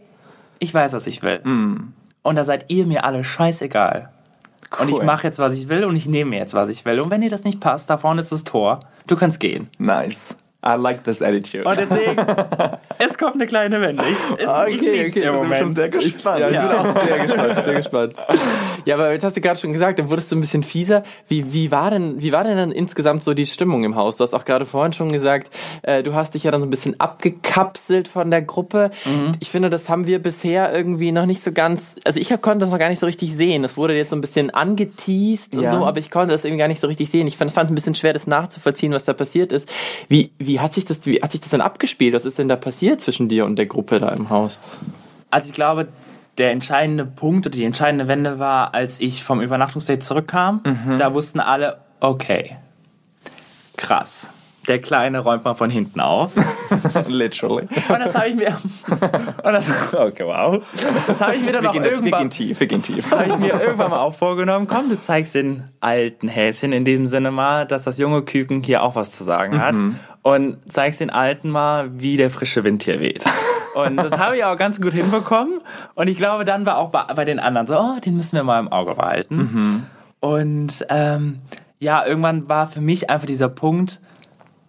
ich 0.60 0.74
weiß, 0.74 0.94
was 0.94 1.06
ich 1.08 1.22
will. 1.22 1.42
Und 1.44 2.36
da 2.36 2.46
seid 2.46 2.66
ihr 2.70 2.86
mir 2.88 3.04
alle 3.06 3.24
scheißegal. 3.24 4.10
Und 4.80 4.90
ich 4.90 4.96
Cool. 4.96 5.04
mache 5.04 5.28
jetzt, 5.28 5.38
was 5.38 5.56
ich 5.56 5.70
will 5.70 5.84
und 5.84 5.96
ich 5.96 6.08
nehme 6.08 6.32
mir 6.32 6.40
jetzt, 6.40 6.56
was 6.56 6.70
ich 6.70 6.84
will. 6.86 7.00
Und 7.00 7.12
wenn 7.12 7.22
dir 7.22 7.30
das 7.30 7.44
nicht 7.44 7.60
passt, 7.60 7.92
da 7.92 7.98
vorne 7.98 8.22
ist 8.22 8.32
das 8.32 8.44
Tor. 8.44 8.80
Du 9.06 9.16
kannst 9.16 9.40
gehen. 9.40 9.70
Nice. 9.78 10.36
I 10.66 10.76
like 10.78 11.04
this 11.04 11.22
attitude. 11.22 11.66
Und 11.66 11.78
deswegen, 11.78 12.16
es 13.00 13.18
kommt 13.18 13.36
eine 13.36 13.48
kleine 13.48 13.82
Wende. 13.82 14.04
Ich, 14.10 14.44
es, 14.46 14.52
ich 14.70 14.82
lieb's 14.82 15.16
im 15.18 15.34
Moment. 15.36 15.60
schon 15.60 15.74
sehr 15.74 15.90
gespannt. 15.90 16.40
Ja, 16.40 16.50
ich 16.50 16.58
bin 16.58 16.78
auch 16.78 17.06
sehr 17.06 17.20
gespannt, 17.26 17.66
sehr 17.66 17.74
gespannt. 17.76 18.14
Ja, 18.86 18.96
aber 18.96 19.14
jetzt 19.14 19.24
hast 19.24 19.38
du 19.38 19.40
gerade 19.40 19.58
schon 19.58 19.72
gesagt, 19.72 19.98
dann 20.00 20.10
wurdest 20.10 20.30
du 20.30 20.36
ein 20.36 20.42
bisschen 20.42 20.62
fieser. 20.64 21.04
Wie, 21.30 21.54
wie, 21.54 21.72
war 21.72 21.90
denn, 21.90 22.22
wie 22.22 22.34
war 22.34 22.44
denn 22.44 22.58
dann 22.58 22.72
insgesamt 22.74 23.24
so 23.24 23.34
die 23.34 23.46
Stimmung 23.46 23.86
im 23.86 23.96
Haus? 23.96 24.18
Du 24.18 24.24
hast 24.26 24.34
auch 24.34 24.44
gerade 24.44 24.66
vorhin 24.66 24.92
schon 24.92 25.10
gesagt, 25.10 25.52
äh, 25.84 26.04
du 26.04 26.14
hast 26.16 26.34
dich 26.34 26.44
ja 26.44 26.52
dann 26.52 26.60
so 26.60 26.68
ein 26.68 26.70
bisschen 26.70 27.00
abgekapselt 27.00 28.10
von 28.10 28.30
der 28.30 28.42
Gruppe. 28.42 28.92
Ich 29.40 29.50
finde, 29.52 29.70
das 29.70 29.88
haben 29.90 30.06
wir 30.06 30.22
bisher 30.22 30.74
irgendwie 30.76 31.14
noch 31.14 31.26
nicht 31.26 31.42
so 31.44 31.54
ganz, 31.54 31.96
also 32.04 32.20
ich 32.20 32.30
konnte 32.42 32.60
das 32.60 32.72
noch 32.72 32.80
gar 32.80 32.90
nicht 32.90 33.00
so 33.00 33.06
richtig 33.06 33.34
sehen. 33.34 33.62
Das 33.64 33.78
wurde 33.78 33.96
jetzt 33.96 34.10
so 34.10 34.18
ein 34.18 34.22
bisschen 34.22 34.50
angeteased 34.50 35.56
und 35.56 35.64
Ja. 35.64 35.72
so, 35.72 35.86
aber 35.86 36.00
ich 36.00 36.12
konnte 36.12 36.34
das 36.34 36.44
irgendwie 36.44 36.60
gar 36.60 36.68
nicht 36.68 36.82
so 36.82 36.88
richtig 36.88 37.10
sehen. 37.10 37.26
Ich 37.28 37.38
fand 37.38 37.52
es 37.52 37.58
ein 37.58 37.74
bisschen 37.76 37.96
schwer, 37.96 38.12
das 38.12 38.28
nachzuvollziehen, 38.28 38.92
was 38.92 39.06
da 39.06 39.14
passiert 39.14 39.54
ist. 39.54 39.70
Wie, 40.10 40.32
wie 40.40 40.53
hat 40.60 40.74
sich 40.74 40.86
das, 40.86 41.06
wie 41.06 41.22
hat 41.22 41.32
sich 41.32 41.42
das 41.42 41.50
denn 41.50 41.62
abgespielt? 41.62 42.14
Was 42.14 42.26
ist 42.26 42.40
denn 42.40 42.48
da 42.48 42.56
passiert 42.56 43.02
zwischen 43.02 43.30
dir 43.30 43.46
und 43.46 43.56
der 43.58 43.66
Gruppe 43.66 44.00
da 44.00 44.10
im 44.10 44.30
Haus? 44.30 44.60
Also 45.30 45.48
ich 45.48 45.54
glaube, 45.54 45.88
der 46.38 46.52
entscheidende 46.52 47.06
Punkt 47.06 47.46
oder 47.46 47.56
die 47.56 47.64
entscheidende 47.64 48.08
Wende 48.08 48.40
war, 48.40 48.74
als 48.74 49.00
ich 49.00 49.24
vom 49.24 49.42
Übernachtungsdate 49.42 50.00
zurückkam. 50.00 50.62
Da 50.98 51.14
wussten 51.14 51.40
alle, 51.40 51.78
okay, 52.00 52.58
krass. 53.78 54.32
Der 54.68 54.80
Kleine 54.80 55.20
räumt 55.20 55.44
mal 55.44 55.56
von 55.56 55.70
hinten 55.70 56.00
auf. 56.00 56.32
Literally. 57.08 57.64
Und 57.90 58.00
das 58.00 58.16
habe 58.16 58.30
ich 58.30 58.36
mir. 58.36 58.56
Und 59.44 59.54
das, 59.54 59.70
okay, 59.94 60.24
wow. 60.26 60.64
Das 61.06 61.20
habe 61.22 61.36
ich 61.36 61.44
mir 61.44 61.52
dann 61.52 61.64
Wir 61.64 61.70
auch 61.70 61.74
gehen, 61.74 61.84
jetzt- 61.84 61.92
wir 62.02 62.06
irgendwann. 62.08 62.20
gehen 62.22 62.30
tief, 62.30 62.60
wir 62.60 62.68
gehen 62.68 62.82
tief. 62.82 63.12
Habe 63.12 63.26
ich 63.26 63.38
mir 63.38 63.60
irgendwann 63.62 63.90
mal 63.92 64.00
auch 64.00 64.14
vorgenommen, 64.16 64.68
komm, 64.68 64.90
du 64.90 64.98
zeigst 64.98 65.36
den 65.36 65.64
alten 65.82 66.28
Häschen 66.30 66.72
in 66.72 66.86
diesem 66.86 67.06
Sinne 67.06 67.32
mal, 67.32 67.66
dass 67.66 67.84
das 67.84 67.98
junge 67.98 68.22
Küken 68.22 68.64
hier 68.64 68.84
auch 68.84 68.96
was 68.96 69.12
zu 69.12 69.24
sagen 69.24 69.62
hat. 69.62 69.76
Und 70.22 70.58
zeigst 70.72 71.02
den 71.02 71.10
alten 71.10 71.50
mal, 71.50 71.90
wie 72.00 72.16
der 72.16 72.30
frische 72.30 72.64
Wind 72.64 72.84
hier 72.84 73.02
weht. 73.02 73.26
Und 73.76 73.98
das 73.98 74.18
habe 74.18 74.38
ich 74.38 74.46
auch 74.46 74.56
ganz 74.56 74.80
gut 74.80 74.94
hinbekommen. 74.94 75.60
Und 75.96 76.08
ich 76.08 76.16
glaube, 76.18 76.46
dann 76.46 76.66
war 76.66 76.78
auch 76.78 76.90
bei, 76.92 77.04
bei 77.16 77.26
den 77.26 77.40
anderen 77.40 77.68
so, 77.68 77.78
oh, 77.78 78.00
den 78.00 78.16
müssen 78.16 78.36
wir 78.38 78.44
mal 78.44 78.60
im 78.60 78.72
Auge 78.72 78.96
behalten. 78.96 79.88
Und 80.22 80.86
ähm, 80.90 81.40
ja, 81.80 82.06
irgendwann 82.06 82.48
war 82.48 82.68
für 82.68 82.80
mich 82.80 83.10
einfach 83.10 83.26
dieser 83.26 83.50
Punkt, 83.50 84.00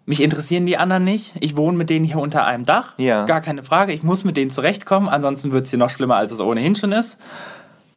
mich 0.06 0.22
interessieren 0.22 0.66
die 0.66 0.76
anderen 0.76 1.04
nicht. 1.04 1.34
Ich 1.40 1.56
wohne 1.56 1.78
mit 1.78 1.88
denen 1.90 2.04
hier 2.04 2.18
unter 2.18 2.44
einem 2.44 2.64
Dach. 2.64 2.94
Ja. 2.98 3.24
Gar 3.24 3.40
keine 3.40 3.62
Frage. 3.62 3.92
Ich 3.92 4.02
muss 4.02 4.24
mit 4.24 4.36
denen 4.36 4.50
zurechtkommen. 4.50 5.08
Ansonsten 5.08 5.52
wird 5.52 5.64
es 5.64 5.70
hier 5.70 5.78
noch 5.78 5.90
schlimmer, 5.90 6.16
als 6.16 6.32
es 6.32 6.40
ohnehin 6.40 6.74
schon 6.74 6.92
ist. 6.92 7.18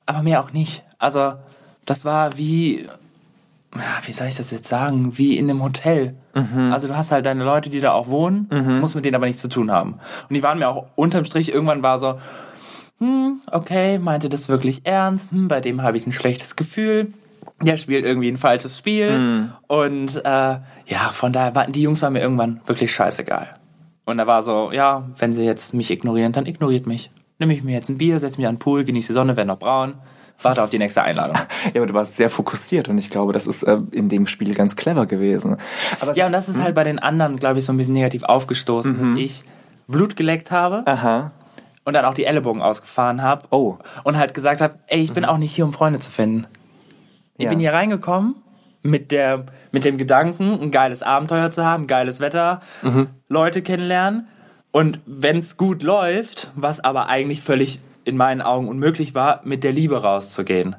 Aber 0.06 0.24
mehr 0.24 0.42
auch 0.42 0.54
nicht. 0.54 0.84
Also, 1.00 1.34
das 1.86 2.06
war 2.06 2.38
wie, 2.38 2.88
ja, 3.76 3.82
wie 4.04 4.14
soll 4.14 4.28
ich 4.28 4.36
das 4.36 4.52
jetzt 4.52 4.68
sagen, 4.70 5.18
wie 5.18 5.38
in 5.38 5.50
einem 5.50 5.62
Hotel. 5.64 6.16
Also, 6.72 6.88
du 6.88 6.96
hast 6.96 7.12
halt 7.12 7.26
deine 7.26 7.44
Leute, 7.44 7.70
die 7.70 7.82
da 7.82 7.92
auch 7.92 8.08
wohnen, 8.08 8.48
musst 8.80 8.96
mit 8.96 9.04
denen 9.04 9.16
aber 9.16 9.26
nichts 9.26 9.42
zu 9.42 9.50
tun 9.50 9.70
haben. 9.72 9.94
Und 10.30 10.34
die 10.34 10.44
waren 10.44 10.60
mir 10.60 10.70
auch 10.70 10.86
unterm 10.96 11.26
Strich, 11.26 11.52
irgendwann 11.52 11.84
war 11.84 12.00
so, 12.00 12.20
hm, 13.00 13.42
okay, 13.52 14.00
meinte 14.00 14.30
das 14.30 14.48
wirklich 14.48 14.82
ernst, 14.86 15.32
hm, 15.32 15.48
bei 15.50 15.60
dem 15.62 15.84
habe 15.84 15.98
ich 15.98 16.08
ein 16.08 16.12
schlechtes 16.12 16.56
Gefühl. 16.56 17.14
Der 17.62 17.78
spielt 17.78 18.06
irgendwie 18.06 18.30
ein 18.30 18.38
falsches 18.38 18.78
Spiel. 18.78 19.50
Und 19.68 20.18
äh, 20.18 20.30
ja, 20.86 21.10
von 21.12 21.34
daher 21.34 21.56
waren 21.56 21.72
die 21.72 21.82
Jungs 21.82 22.02
waren 22.02 22.14
mir 22.14 22.22
irgendwann 22.22 22.62
wirklich 22.66 22.92
scheißegal. 22.92 23.50
Und 24.06 24.18
da 24.20 24.28
war 24.28 24.44
so, 24.44 24.72
ja, 24.72 25.10
wenn 25.18 25.34
sie 25.34 25.44
jetzt 25.44 25.74
mich 25.74 25.92
ignorieren, 25.92 26.32
dann 26.32 26.46
ignoriert 26.46 26.88
mich. 26.88 27.12
Nimm 27.40 27.50
ich 27.52 27.64
mir 27.64 27.74
jetzt 27.74 27.90
ein 27.90 27.98
Bier, 27.98 28.20
setz 28.20 28.38
mich 28.38 28.48
an 28.48 28.56
den 28.56 28.60
Pool, 28.60 28.86
genieße 28.86 29.10
die 29.10 29.14
Sonne, 29.14 29.36
werde 29.36 29.50
noch 29.50 29.60
braun, 29.60 29.96
warte 30.42 30.64
auf 30.64 30.70
die 30.70 30.80
nächste 30.80 31.04
Einladung. 31.04 31.38
Ja, 31.74 31.82
aber 31.82 31.88
du 31.88 31.94
warst 31.94 32.16
sehr 32.16 32.30
fokussiert 32.30 32.88
und 32.88 32.98
ich 32.98 33.10
glaube, 33.10 33.34
das 33.34 33.46
ist 33.48 33.64
äh, 33.64 33.80
in 33.92 34.08
dem 34.08 34.26
Spiel 34.26 34.54
ganz 34.54 34.76
clever 34.76 35.06
gewesen. 35.06 35.58
Aber 36.00 36.16
Ja, 36.16 36.26
und 36.28 36.32
das 36.32 36.48
ist 36.48 36.62
halt 36.62 36.74
bei 36.74 36.84
den 36.84 37.00
anderen, 37.00 37.38
glaube 37.38 37.60
ich, 37.60 37.66
so 37.66 37.74
ein 37.74 37.78
bisschen 37.78 37.94
negativ 37.94 38.24
aufgestoßen, 38.24 38.98
dass 38.98 39.14
ich 39.14 39.44
Blut 39.88 40.16
geleckt 40.16 40.52
habe 40.52 40.84
Aha. 40.86 41.32
und 41.84 41.94
dann 41.94 42.06
auch 42.06 42.14
die 42.14 42.24
Ellenbogen 42.24 42.62
ausgefahren 42.62 43.22
habe. 43.22 43.44
Oh. 43.52 43.78
Und 44.04 44.18
halt 44.18 44.34
gesagt 44.34 44.62
habe, 44.62 44.76
ey, 44.88 45.02
ich 45.02 45.14
bin 45.14 45.26
auch 45.26 45.38
nicht 45.38 45.54
hier, 45.54 45.66
um 45.66 45.74
Freunde 45.74 46.00
zu 46.00 46.12
finden. 46.12 46.48
Ich 47.38 47.44
Ja. 47.46 47.50
bin 47.50 47.60
hier 47.60 47.74
reingekommen 47.74 48.36
mit, 48.84 49.12
der, 49.12 49.46
mit 49.72 49.86
dem 49.86 49.98
Gedanken, 49.98 50.60
ein 50.62 50.72
geiles 50.72 51.04
Abenteuer 51.04 51.52
zu 51.52 51.64
haben, 51.66 51.88
geiles 51.88 52.20
Wetter, 52.20 52.62
Leute 53.28 53.62
kennenlernen. 53.62 54.28
Und 54.72 55.00
wenn 55.06 55.38
es 55.38 55.58
gut 55.58 55.82
läuft, 55.84 56.52
was 56.56 56.84
aber 56.84 57.10
eigentlich 57.10 57.42
völlig 57.42 57.80
in 58.04 58.16
meinen 58.18 58.42
Augen 58.42 58.68
unmöglich 58.68 59.16
war, 59.16 59.42
mit 59.44 59.64
der 59.64 59.72
Liebe 59.72 60.02
rauszugehen. 60.02 60.76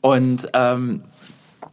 Und 0.00 0.48
ähm, 0.52 1.02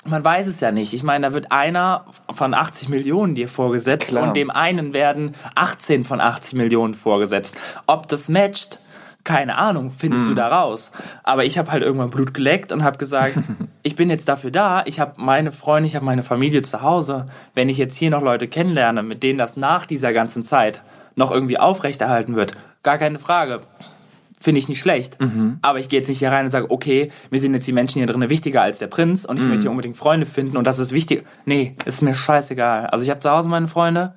man 0.06 0.24
weiß 0.24 0.48
es 0.48 0.60
ja 0.62 0.72
nicht. 0.72 0.94
Ich 0.94 1.04
meine, 1.04 1.28
da 1.28 1.34
wird 1.34 1.52
einer 1.52 2.06
von 2.32 2.54
80 2.54 2.88
Millionen 2.90 3.36
dir 3.36 3.50
vorgesetzt 3.50 4.08
Klar. 4.10 4.24
und 4.24 4.36
dem 4.38 4.50
einen 4.52 4.94
werden 4.94 5.36
18 5.56 6.04
von 6.06 6.22
80 6.22 6.54
Millionen 6.54 6.94
vorgesetzt. 6.94 7.58
Ob 7.88 8.08
das 8.08 8.30
matcht, 8.30 8.80
keine 9.24 9.58
Ahnung, 9.58 9.92
findest 9.92 10.28
du 10.28 10.34
da 10.34 10.48
raus. 10.48 10.92
Aber 11.24 11.46
ich 11.46 11.58
habe 11.58 11.72
halt 11.72 11.84
irgendwann 11.84 12.10
Blut 12.10 12.34
geleckt 12.34 12.72
und 12.72 12.84
habe 12.84 12.98
gesagt, 12.98 13.38
ich 13.84 13.96
bin 13.96 14.10
jetzt 14.10 14.28
dafür 14.28 14.52
da, 14.52 14.84
ich 14.86 15.00
habe 15.00 15.14
meine 15.18 15.52
Freunde, 15.52 15.88
ich 15.88 15.96
habe 15.96 16.06
meine 16.06 16.24
Familie 16.24 16.62
zu 16.64 16.82
Hause. 16.82 17.28
Wenn 17.54 17.70
ich 17.70 17.78
jetzt 17.78 17.98
hier 17.98 18.10
noch 18.10 18.22
Leute 18.24 18.48
kennenlerne, 18.48 19.04
mit 19.04 19.22
denen 19.24 19.38
das 19.38 19.58
nach 19.58 19.86
dieser 19.86 20.14
ganzen 20.14 20.44
Zeit 20.46 20.82
noch 21.16 21.32
irgendwie 21.32 21.60
aufrechterhalten 21.60 22.36
wird, 22.36 22.54
gar 22.82 22.98
keine 22.98 23.20
Frage 23.20 23.62
finde 24.42 24.60
ich 24.60 24.70
nicht 24.70 24.80
schlecht. 24.80 25.18
Aber 25.62 25.80
ich 25.80 25.90
gehe 25.90 26.00
jetzt 26.00 26.08
nicht 26.08 26.20
hier 26.20 26.32
rein 26.32 26.46
und 26.46 26.52
sage, 26.52 26.72
okay, 26.72 27.12
mir 27.30 27.42
sind 27.42 27.54
jetzt 27.54 27.68
die 27.68 27.74
Menschen 27.74 28.00
hier 28.00 28.08
drin 28.08 28.30
wichtiger 28.30 28.62
als 28.62 28.80
der 28.80 28.88
Prinz 28.88 29.26
und 29.26 29.36
ich 29.36 29.44
möchte 29.50 29.64
hier 29.64 29.72
unbedingt 29.72 29.98
Freunde 29.98 30.26
finden 30.26 30.56
und 30.56 30.66
das 30.66 30.80
ist 30.80 30.94
wichtig. 30.94 31.26
Nee, 31.46 31.76
ist 31.84 32.02
mir 32.02 32.14
scheißegal. 32.16 32.86
Also 32.88 33.04
ich 33.04 33.10
habe 33.10 33.20
zu 33.20 33.30
Hause 33.30 33.50
meine 33.50 33.68
Freunde 33.68 34.14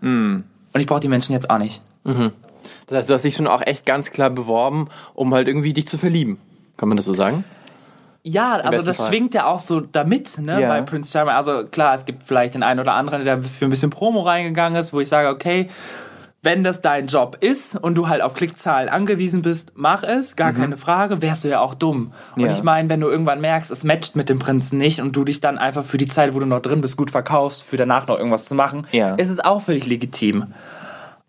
und 0.73 0.81
ich 0.81 0.87
brauche 0.87 1.01
die 1.01 1.09
Menschen 1.09 1.33
jetzt 1.33 1.51
auch 1.51 1.59
nicht. 1.59 1.83
Das 2.87 2.99
heißt, 2.99 3.11
du 3.11 3.15
hast 3.15 3.23
dich 3.25 3.37
schon 3.37 3.47
auch 3.47 3.63
echt 3.65 3.87
ganz 3.87 4.11
klar 4.11 4.31
beworben, 4.31 4.89
um 5.15 5.33
halt 5.35 5.49
irgendwie 5.49 5.73
dich 5.73 5.87
zu 5.89 5.99
verlieben. 5.99 6.39
Kann 6.77 6.89
man 6.89 6.97
das 6.97 7.07
so 7.07 7.13
sagen? 7.13 7.45
Ja, 8.25 8.53
also 8.53 8.71
besten 8.71 8.87
das 8.87 8.97
Fall. 8.99 9.09
schwingt 9.09 9.35
ja 9.35 9.47
auch 9.47 9.59
so 9.59 9.81
damit, 9.81 10.39
ne, 10.39 10.61
Ja. 10.61 10.69
bei 10.69 10.81
Prince 10.83 11.11
Charming. 11.11 11.35
Also 11.35 11.65
klar, 11.67 11.95
es 11.95 12.05
gibt 12.05 12.23
vielleicht 12.23 12.55
den 12.55 12.63
einen 12.63 12.79
oder 12.81 12.95
anderen, 12.95 13.25
der 13.25 13.43
für 13.43 13.65
ein 13.65 13.71
bisschen 13.71 13.91
Promo 13.91 14.21
reingegangen 14.21 14.79
ist, 14.79 14.93
wo 14.93 15.01
ich 15.01 15.09
sage, 15.09 15.29
okay, 15.29 15.69
wenn 16.45 16.65
das 16.65 16.81
dein 16.83 17.07
Job 17.07 17.37
ist 17.41 17.77
und 17.77 17.95
du 17.95 18.09
halt 18.09 18.21
auf 18.21 18.35
Klickzahlen 18.35 18.89
angewiesen 18.89 19.43
bist, 19.43 19.73
mach 19.77 20.03
es, 20.03 20.35
gar 20.35 20.53
keine 20.53 20.77
Frage, 20.77 21.23
wärst 21.23 21.45
du 21.45 21.49
ja 21.49 21.61
auch 21.61 21.75
dumm. 21.75 22.13
Und 22.37 22.43
Ja. 22.43 22.51
ich 22.53 22.65
meine, 22.65 22.89
wenn 22.91 23.01
du 23.01 23.09
irgendwann 23.09 23.41
merkst, 23.41 23.71
es 23.71 23.85
matcht 23.85 24.17
mit 24.17 24.29
dem 24.29 24.41
Prinzen 24.41 24.77
nicht 24.77 25.01
und 25.01 25.15
du 25.15 25.23
dich 25.25 25.41
dann 25.41 25.57
einfach 25.59 25.85
für 25.85 25.99
die 25.99 26.09
Zeit, 26.09 26.35
wo 26.35 26.41
du 26.41 26.47
noch 26.47 26.59
drin 26.61 26.81
bist, 26.81 26.97
gut 26.97 27.13
verkaufst, 27.13 27.63
für 27.63 27.77
danach 27.77 28.09
noch 28.09 28.19
irgendwas 28.19 28.47
zu 28.47 28.57
machen, 28.57 28.87
Ja. 28.91 29.15
ist 29.15 29.31
es 29.31 29.39
auch 29.39 29.63
völlig 29.63 29.87
legitim. 29.87 30.53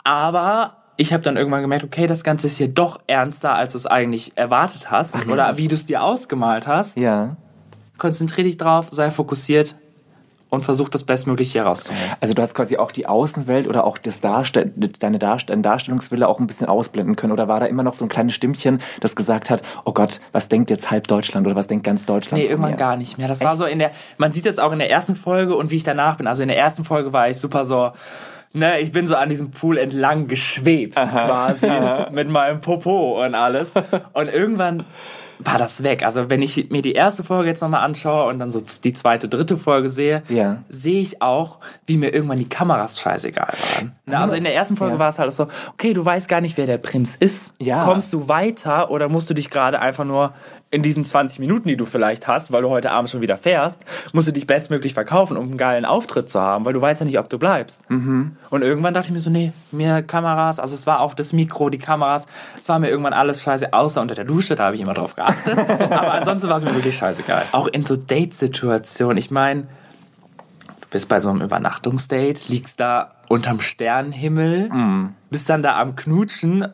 Aber 0.03 0.77
ich 1.03 1.11
habe 1.11 1.21
dann 1.21 1.35
irgendwann 1.35 1.61
gemerkt, 1.61 1.83
okay, 1.83 2.07
das 2.07 2.23
Ganze 2.23 2.47
ist 2.47 2.57
hier 2.57 2.69
doch 2.69 2.99
ernster, 3.07 3.53
als 3.53 3.73
du 3.73 3.77
es 3.77 3.85
eigentlich 3.85 4.31
erwartet 4.35 4.89
hast 4.89 5.15
Ach, 5.15 5.27
oder 5.27 5.57
wie 5.57 5.67
du 5.67 5.75
es 5.75 5.85
dir 5.85 6.01
ausgemalt 6.01 6.65
hast. 6.65 6.97
Ja. 6.97 7.35
Konzentrier 7.97 8.45
dich 8.45 8.55
drauf, 8.55 8.87
sei 8.91 9.11
fokussiert 9.11 9.75
und 10.47 10.63
versuch 10.63 10.87
das 10.87 11.03
Bestmögliche 11.03 11.59
herauszuholen. 11.59 12.11
Also 12.21 12.33
du 12.33 12.41
hast 12.41 12.55
quasi 12.55 12.77
auch 12.77 12.93
die 12.93 13.05
Außenwelt 13.05 13.67
oder 13.67 13.83
auch 13.83 13.97
das 13.97 14.21
Darstell 14.21 14.71
deine 14.99 15.19
Darst 15.19 15.49
deine 15.49 15.61
Darstellungswille 15.61 16.25
auch 16.25 16.39
ein 16.39 16.47
bisschen 16.47 16.67
ausblenden 16.67 17.17
können. 17.17 17.33
Oder 17.33 17.49
war 17.49 17.59
da 17.59 17.65
immer 17.65 17.83
noch 17.83 17.95
so 17.95 18.05
ein 18.05 18.09
kleines 18.09 18.33
Stimmchen, 18.33 18.79
das 19.01 19.17
gesagt 19.17 19.49
hat, 19.49 19.61
oh 19.83 19.91
Gott, 19.91 20.21
was 20.31 20.47
denkt 20.47 20.69
jetzt 20.69 20.89
halb 20.89 21.07
Deutschland 21.07 21.45
oder 21.45 21.57
was 21.57 21.67
denkt 21.67 21.85
ganz 21.85 22.05
Deutschland? 22.05 22.41
Nee, 22.41 22.47
irgendwann 22.47 22.71
mir? 22.71 22.77
gar 22.77 22.95
nicht 22.95 23.17
mehr. 23.17 23.27
Das 23.27 23.41
war 23.41 23.57
so 23.57 23.65
in 23.65 23.79
der, 23.79 23.91
man 24.17 24.31
sieht 24.31 24.45
es 24.45 24.57
auch 24.57 24.71
in 24.71 24.79
der 24.79 24.89
ersten 24.89 25.17
Folge 25.17 25.55
und 25.55 25.69
wie 25.69 25.75
ich 25.75 25.83
danach 25.83 26.15
bin. 26.15 26.27
Also 26.27 26.43
in 26.43 26.47
der 26.47 26.57
ersten 26.57 26.85
Folge 26.85 27.11
war 27.11 27.29
ich 27.29 27.37
super 27.37 27.65
so, 27.65 27.91
ne, 28.53 28.79
ich 28.79 28.91
bin 28.91 29.07
so 29.07 29.15
an 29.15 29.29
diesem 29.29 29.51
Pool 29.51 29.77
entlang 29.77 30.27
geschwebt 30.27 30.95
quasi 30.95 31.69
mit 32.11 32.27
meinem 32.29 32.61
Popo 32.61 33.23
und 33.23 33.35
alles. 33.35 33.73
Und 34.13 34.29
irgendwann 34.33 34.83
war 35.39 35.57
das 35.57 35.83
weg. 35.83 36.05
Also 36.05 36.29
wenn 36.29 36.41
ich 36.41 36.69
mir 36.69 36.81
die 36.81 36.93
erste 36.93 37.23
Folge 37.23 37.49
jetzt 37.49 37.61
nochmal 37.61 37.83
anschaue 37.83 38.29
und 38.29 38.39
dann 38.39 38.51
so 38.51 38.61
die 38.83 38.93
zweite, 38.93 39.27
dritte 39.27 39.57
Folge 39.57 39.89
sehe, 39.89 40.23
Ja. 40.29 40.57
sehe 40.69 41.01
ich 41.01 41.21
auch, 41.21 41.57
wie 41.85 41.97
mir 41.97 42.13
irgendwann 42.13 42.37
die 42.37 42.47
Kameras 42.47 42.99
scheißegal 43.01 43.53
waren. 43.75 43.93
Ne, 44.05 44.17
also 44.17 44.35
in 44.35 44.43
der 44.45 44.55
ersten 44.55 44.77
Folge 44.77 44.93
Ja. 44.93 44.99
war 44.99 45.09
es 45.09 45.19
halt 45.19 45.33
so, 45.33 45.47
okay, 45.73 45.93
du 45.93 46.05
weißt 46.05 46.29
gar 46.29 46.39
nicht, 46.39 46.55
wer 46.57 46.67
der 46.67 46.77
Prinz 46.77 47.15
ist. 47.15 47.55
Ja. 47.59 47.83
Kommst 47.83 48.13
du 48.13 48.29
weiter 48.29 48.89
oder 48.91 49.09
musst 49.09 49.29
du 49.29 49.33
dich 49.33 49.49
gerade 49.49 49.79
einfach 49.81 50.05
nur 50.05 50.33
in 50.73 50.81
diesen 50.81 51.05
20 51.05 51.37
Minuten, 51.37 51.67
die 51.67 51.77
du 51.77 51.85
vielleicht 51.85 52.27
hast, 52.27 52.51
weil 52.51 52.63
du 52.63 52.69
heute 52.71 52.89
Abend 52.89 53.07
schon 53.07 53.21
wieder 53.21 53.37
fährst, 53.37 53.85
musst 54.11 54.27
du 54.27 54.31
dich 54.31 54.47
bestmöglich 54.47 54.95
verkaufen, 54.95 55.37
um 55.37 55.45
einen 55.45 55.57
geilen 55.57 55.85
Auftritt 55.85 56.29
zu 56.29 56.41
haben, 56.41 56.65
weil 56.65 56.73
du 56.73 56.81
weißt 56.81 57.01
ja 57.01 57.05
nicht, 57.05 57.19
ob 57.19 57.29
du 57.29 57.37
bleibst. 57.37 57.81
Und 58.49 58.63
irgendwann 58.63 58.95
dachte 58.95 59.09
ich 59.09 59.13
mir 59.13 59.19
so, 59.19 59.29
nee, 59.29 59.53
mir 59.71 60.01
Kameras, 60.01 60.59
also 60.59 60.73
es 60.73 60.87
war 60.87 61.01
auch 61.01 61.13
das 61.13 61.31
Mikro, 61.31 61.69
die 61.69 61.77
Kameras, 61.77 62.25
es 62.59 62.67
war 62.69 62.79
mir 62.79 62.89
irgendwann 62.89 63.13
alles 63.13 63.43
scheiße, 63.43 63.71
außer 63.71 64.01
unter 64.01 64.15
der 64.15 64.25
Dusche, 64.25 64.55
da 64.55 64.65
habe 64.65 64.75
ich 64.75 64.81
immer 64.81 64.95
drauf 64.95 65.15
geachtet. 65.15 65.59
Aber 65.91 66.13
ansonsten 66.13 66.49
war 66.49 66.57
es 66.57 66.63
mir 66.63 66.73
wirklich 66.73 66.97
scheißegal. 66.97 67.45
Auch 67.51 67.67
in 67.67 67.83
so 67.83 67.95
Date-Situationen, 67.95 69.17
ich 69.17 69.29
meine, 69.29 69.61
du 69.61 70.87
bist 70.89 71.07
bei 71.07 71.19
so 71.19 71.29
einem 71.29 71.41
Übernachtungsdate, 71.41 72.45
liegst 72.47 72.79
da 72.79 73.11
unterm 73.29 73.59
Sternenhimmel, 73.61 74.69
bist 75.29 75.51
dann 75.51 75.61
da 75.61 75.79
am 75.79 75.95
Knutschen 75.95 76.65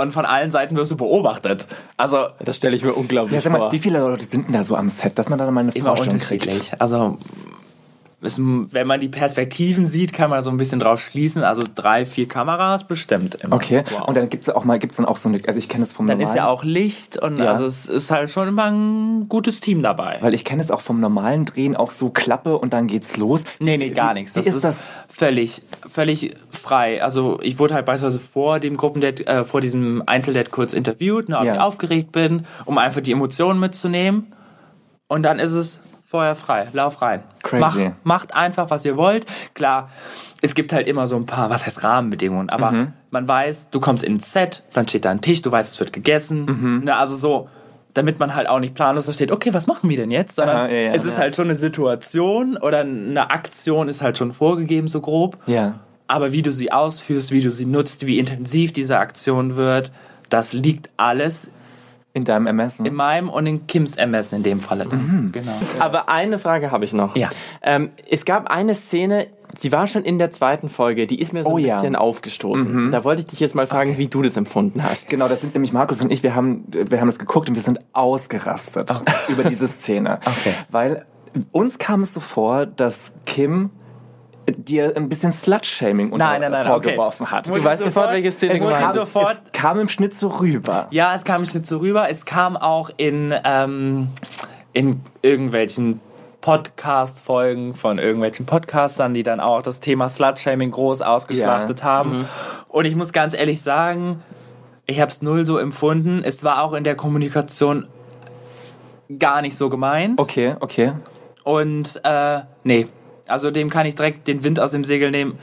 und 0.00 0.12
von 0.12 0.24
allen 0.24 0.50
Seiten 0.50 0.76
wirst 0.76 0.90
du 0.90 0.96
beobachtet. 0.96 1.66
Also 1.96 2.26
Das 2.42 2.56
stelle 2.56 2.74
ich 2.76 2.82
mir 2.84 2.92
unglaublich 2.94 3.34
Ja, 3.34 3.40
sag 3.40 3.52
mal, 3.52 3.58
vor. 3.58 3.72
wie 3.72 3.78
viele 3.78 4.00
Leute 4.00 4.24
sind 4.28 4.46
denn 4.46 4.52
da 4.54 4.64
so 4.64 4.76
am 4.76 4.88
Set, 4.88 5.18
dass 5.18 5.28
man 5.28 5.38
da 5.38 5.50
mal 5.50 5.60
eine 5.60 5.72
Vorstellung 5.72 6.18
kriegt? 6.18 6.48
Also 6.78 7.18
es, 8.22 8.38
wenn 8.38 8.86
man 8.86 9.00
die 9.00 9.08
Perspektiven 9.08 9.86
sieht, 9.86 10.12
kann 10.12 10.28
man 10.30 10.42
so 10.42 10.50
ein 10.50 10.56
bisschen 10.56 10.78
draus 10.80 11.00
schließen. 11.00 11.42
Also 11.42 11.64
drei, 11.74 12.04
vier 12.04 12.28
Kameras 12.28 12.86
bestimmt 12.86 13.36
immer. 13.42 13.56
Okay, 13.56 13.82
und 14.06 14.16
dann 14.16 14.28
gibt's 14.28 14.48
auch 14.50 14.64
mal, 14.64 14.78
gibt's 14.78 14.96
dann 14.96 15.06
auch 15.06 15.16
so 15.16 15.28
eine, 15.28 15.40
also 15.46 15.58
ich 15.58 15.68
kenne 15.68 15.84
es 15.84 15.92
vom 15.92 16.06
Dann 16.06 16.18
normalen, 16.18 16.36
ist 16.36 16.36
ja 16.36 16.48
auch 16.48 16.62
Licht 16.64 17.16
und 17.16 17.38
Ja. 17.38 17.46
also 17.52 17.64
es 17.64 17.86
ist 17.86 18.10
halt 18.10 18.28
schon 18.30 18.48
immer 18.48 18.64
ein 18.70 19.28
gutes 19.28 19.60
Team 19.60 19.82
dabei. 19.82 20.18
weil 20.20 20.34
ich 20.34 20.44
kenne 20.44 20.62
es 20.62 20.70
auch 20.70 20.80
vom 20.82 21.00
normalen 21.00 21.44
Drehen 21.46 21.76
auch 21.76 21.90
so 21.90 22.10
Klappe 22.10 22.58
und 22.58 22.72
dann 22.72 22.86
geht's 22.86 23.16
los. 23.16 23.44
Nee, 23.58 23.76
nee, 23.78 23.90
gar 23.90 24.12
nichts. 24.14 24.34
Das 24.34 24.46
ist 24.46 24.56
ist, 24.56 24.64
das? 24.64 24.88
völlig, 25.08 25.62
völlig 25.88 26.34
frei. 26.50 27.02
Also 27.02 27.38
ich 27.42 27.58
wurde 27.58 27.74
halt 27.74 27.86
beispielsweise 27.86 28.20
vor 28.20 28.60
dem 28.60 28.76
Gruppendate, 28.76 29.26
äh, 29.26 29.44
vor 29.44 29.60
diesem 29.60 30.02
Einzeldate 30.06 30.50
kurz 30.50 30.74
interviewt, 30.74 31.28
ne, 31.28 31.38
ob 31.38 31.44
Ja. 31.44 31.54
ich 31.54 31.60
aufgeregt 31.60 32.12
bin, 32.12 32.44
um 32.66 32.76
einfach 32.78 33.00
die 33.00 33.12
Emotionen 33.12 33.58
mitzunehmen. 33.60 34.32
Und 35.08 35.22
dann 35.22 35.38
ist 35.38 35.52
es 35.52 35.80
vorher 36.10 36.34
frei. 36.34 36.66
Lauf 36.72 37.00
rein. 37.02 37.22
Crazy. 37.44 37.60
Mach, 37.60 37.76
macht 38.02 38.34
einfach, 38.34 38.68
was 38.68 38.84
ihr 38.84 38.96
wollt. 38.96 39.26
Klar, 39.54 39.90
es 40.42 40.56
gibt 40.56 40.72
halt 40.72 40.88
immer 40.88 41.06
so 41.06 41.14
ein 41.14 41.24
paar, 41.24 41.50
was 41.50 41.66
heißt 41.66 41.84
Rahmenbedingungen, 41.84 42.50
aber 42.50 42.72
Mhm. 42.72 42.92
man 43.12 43.28
weiß, 43.28 43.70
du 43.70 43.78
kommst 43.78 44.02
ins 44.02 44.32
Set, 44.32 44.64
dann 44.72 44.88
steht 44.88 45.04
da 45.04 45.10
ein 45.12 45.20
Tisch, 45.20 45.40
du 45.42 45.52
weißt, 45.52 45.72
es 45.74 45.78
wird 45.78 45.92
gegessen. 45.92 46.46
Mhm. 46.46 46.84
Ne, 46.86 46.96
also 46.96 47.14
so, 47.14 47.48
damit 47.94 48.18
man 48.18 48.34
halt 48.34 48.48
auch 48.48 48.58
nicht 48.58 48.74
planlos 48.74 49.06
da 49.06 49.12
steht, 49.12 49.30
okay, 49.30 49.54
was 49.54 49.68
machen 49.68 49.88
wir 49.88 49.96
denn 49.96 50.10
jetzt? 50.10 50.34
Sondern 50.34 50.56
Aha, 50.56 50.68
ja, 50.68 50.76
ja, 50.78 50.92
es 50.94 51.04
ist 51.04 51.14
ja. 51.14 51.20
halt 51.22 51.36
schon 51.36 51.44
eine 51.44 51.54
Situation 51.54 52.56
oder 52.56 52.80
eine 52.80 53.30
Aktion 53.30 53.88
ist 53.88 54.02
halt 54.02 54.18
schon 54.18 54.32
vorgegeben, 54.32 54.88
so 54.88 55.00
grob. 55.00 55.38
Ja. 55.46 55.74
Aber 56.08 56.32
wie 56.32 56.42
du 56.42 56.50
sie 56.52 56.72
ausführst, 56.72 57.30
wie 57.30 57.40
du 57.40 57.52
sie 57.52 57.66
nutzt, 57.66 58.04
wie 58.08 58.18
intensiv 58.18 58.72
diese 58.72 58.98
Aktion 58.98 59.54
wird, 59.54 59.92
das 60.28 60.52
liegt 60.54 60.90
alles 60.96 61.50
In 62.12 62.24
deinem 62.24 62.46
Ermessen. 62.48 62.84
in 62.86 62.94
meinem 62.94 63.28
und 63.28 63.46
in 63.46 63.66
Kims 63.68 63.94
Ermessen 63.96 64.36
in 64.36 64.42
dem 64.42 64.58
Falle. 64.60 64.86
dann. 64.86 65.30
Genau. 65.32 65.52
Aber 65.78 66.08
eine 66.08 66.38
Frage 66.40 66.72
habe 66.72 66.84
ich 66.84 66.92
noch. 66.92 67.14
Ja. 67.14 67.30
Ähm, 67.62 67.90
es 68.10 68.24
gab 68.24 68.48
eine 68.50 68.74
Szene, 68.74 69.28
die 69.62 69.70
war 69.70 69.86
schon 69.86 70.02
in 70.04 70.18
der 70.18 70.32
zweiten 70.32 70.68
Folge, 70.68 71.06
die 71.06 71.20
ist 71.20 71.32
mir 71.32 71.44
so 71.44 71.50
Oh 71.50 71.56
ein 71.56 71.64
ja. 71.64 71.76
bisschen 71.80 71.94
aufgestoßen. 71.96 72.90
Da 72.90 73.04
wollte 73.04 73.22
ich 73.22 73.28
dich 73.28 73.38
jetzt 73.40 73.54
mal 73.54 73.66
fragen, 73.68 73.96
wie 73.96 74.08
du 74.08 74.22
das 74.22 74.36
empfunden 74.36 74.82
hast. 74.82 75.08
Genau, 75.08 75.28
das 75.28 75.40
sind 75.40 75.54
nämlich 75.54 75.72
Markus 75.72 76.02
und 76.02 76.10
ich, 76.12 76.22
wir 76.24 76.34
haben, 76.34 76.64
wir 76.68 77.00
haben 77.00 77.06
das 77.08 77.18
geguckt 77.20 77.48
und 77.48 77.54
wir 77.54 77.62
sind 77.62 77.78
ausgerastet 77.92 79.04
über 79.28 79.44
diese 79.44 79.66
Szene. 79.68 80.18
Okay. 80.26 80.54
Weil 80.70 81.06
uns 81.52 81.78
kam 81.78 82.02
es 82.02 82.14
so 82.14 82.20
vor, 82.20 82.66
dass 82.66 83.14
Kim 83.26 83.70
dir 84.48 84.92
ein 84.96 85.08
bisschen 85.08 85.32
Slut-Shaming 85.32 86.10
Nein, 86.10 86.40
nein, 86.40 86.50
nein, 86.52 86.66
vorgeworfen 86.66 87.24
okay. 87.26 87.32
hat. 87.36 87.48
Muss 87.48 87.58
Du 87.58 87.64
weißt 87.64 87.84
sofort, 87.84 88.10
welche 88.10 88.32
Szene 88.32 88.54
es, 88.54 88.60
muss 88.62 88.70
ich 88.72 88.76
gemeint 88.78 88.94
ist. 88.96 89.00
sofort- 89.00 89.42
es 89.46 89.52
kam 89.52 89.78
im 89.78 89.88
Schnitt 89.88 90.14
so 90.14 90.28
rüber. 90.28 90.86
Ja, 90.90 91.14
es 91.14 91.24
kam 91.24 91.42
nicht 91.42 91.66
so 91.66 91.78
rüber. 91.78 92.08
Es 92.10 92.24
kam 92.24 92.56
auch 92.56 92.90
in, 92.96 93.34
ähm, 93.44 94.08
in 94.72 95.00
irgendwelchen 95.22 96.00
Podcast-Folgen 96.40 97.74
von 97.74 97.98
irgendwelchen 97.98 98.46
Podcastern, 98.46 99.14
die 99.14 99.22
dann 99.22 99.40
auch 99.40 99.62
das 99.62 99.80
Thema 99.80 100.08
Slut-Shaming 100.08 100.70
groß 100.70 101.02
ausgeschlachtet 101.02 101.80
Ja. 101.80 101.86
haben. 101.86 102.24
Und 102.68 102.86
ich 102.86 102.96
muss 102.96 103.12
ganz 103.12 103.34
ehrlich 103.34 103.62
sagen, 103.62 104.22
ich 104.86 105.00
habe 105.00 105.10
es 105.10 105.22
null 105.22 105.44
so 105.46 105.58
empfunden. 105.58 106.22
Es 106.24 106.42
war 106.42 106.62
auch 106.62 106.72
in 106.72 106.82
der 106.84 106.96
Kommunikation 106.96 107.86
gar 109.18 109.42
nicht 109.42 109.56
so 109.56 109.68
gemeint. 109.68 110.20
Okay, 110.20 110.56
okay. 110.60 110.92
Und 111.44 112.00
äh, 112.04 112.40
nee, 112.64 112.86
also 113.30 113.50
dem 113.50 113.70
kann 113.70 113.86
ich 113.86 113.94
direkt 113.94 114.26
den 114.28 114.44
Wind 114.44 114.60
aus 114.60 114.72
dem 114.72 114.84
Segel 114.84 115.10
nehmen. 115.10 115.38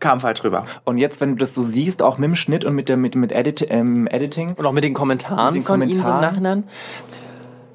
Kam 0.00 0.20
falsch 0.20 0.44
rüber. 0.44 0.64
Und 0.84 0.98
jetzt, 0.98 1.20
wenn 1.20 1.30
du 1.30 1.36
das 1.36 1.54
so 1.54 1.62
siehst, 1.62 2.02
auch 2.02 2.18
mit 2.18 2.28
dem 2.28 2.36
Schnitt 2.36 2.64
und 2.64 2.74
mit, 2.74 2.88
der, 2.88 2.96
mit, 2.96 3.16
mit 3.16 3.32
Edit, 3.32 3.66
ähm, 3.68 4.06
Editing, 4.06 4.54
Und 4.54 4.64
auch 4.64 4.72
mit 4.72 4.84
den 4.84 4.94
Kommentaren 4.94 5.54
Mit 5.54 5.64
den 5.64 5.66
von 5.66 5.82
ihm 5.82 5.90
so 5.92 5.98
im 5.98 6.02
Kommentaren. 6.04 6.20
Nachhinein. 6.22 6.64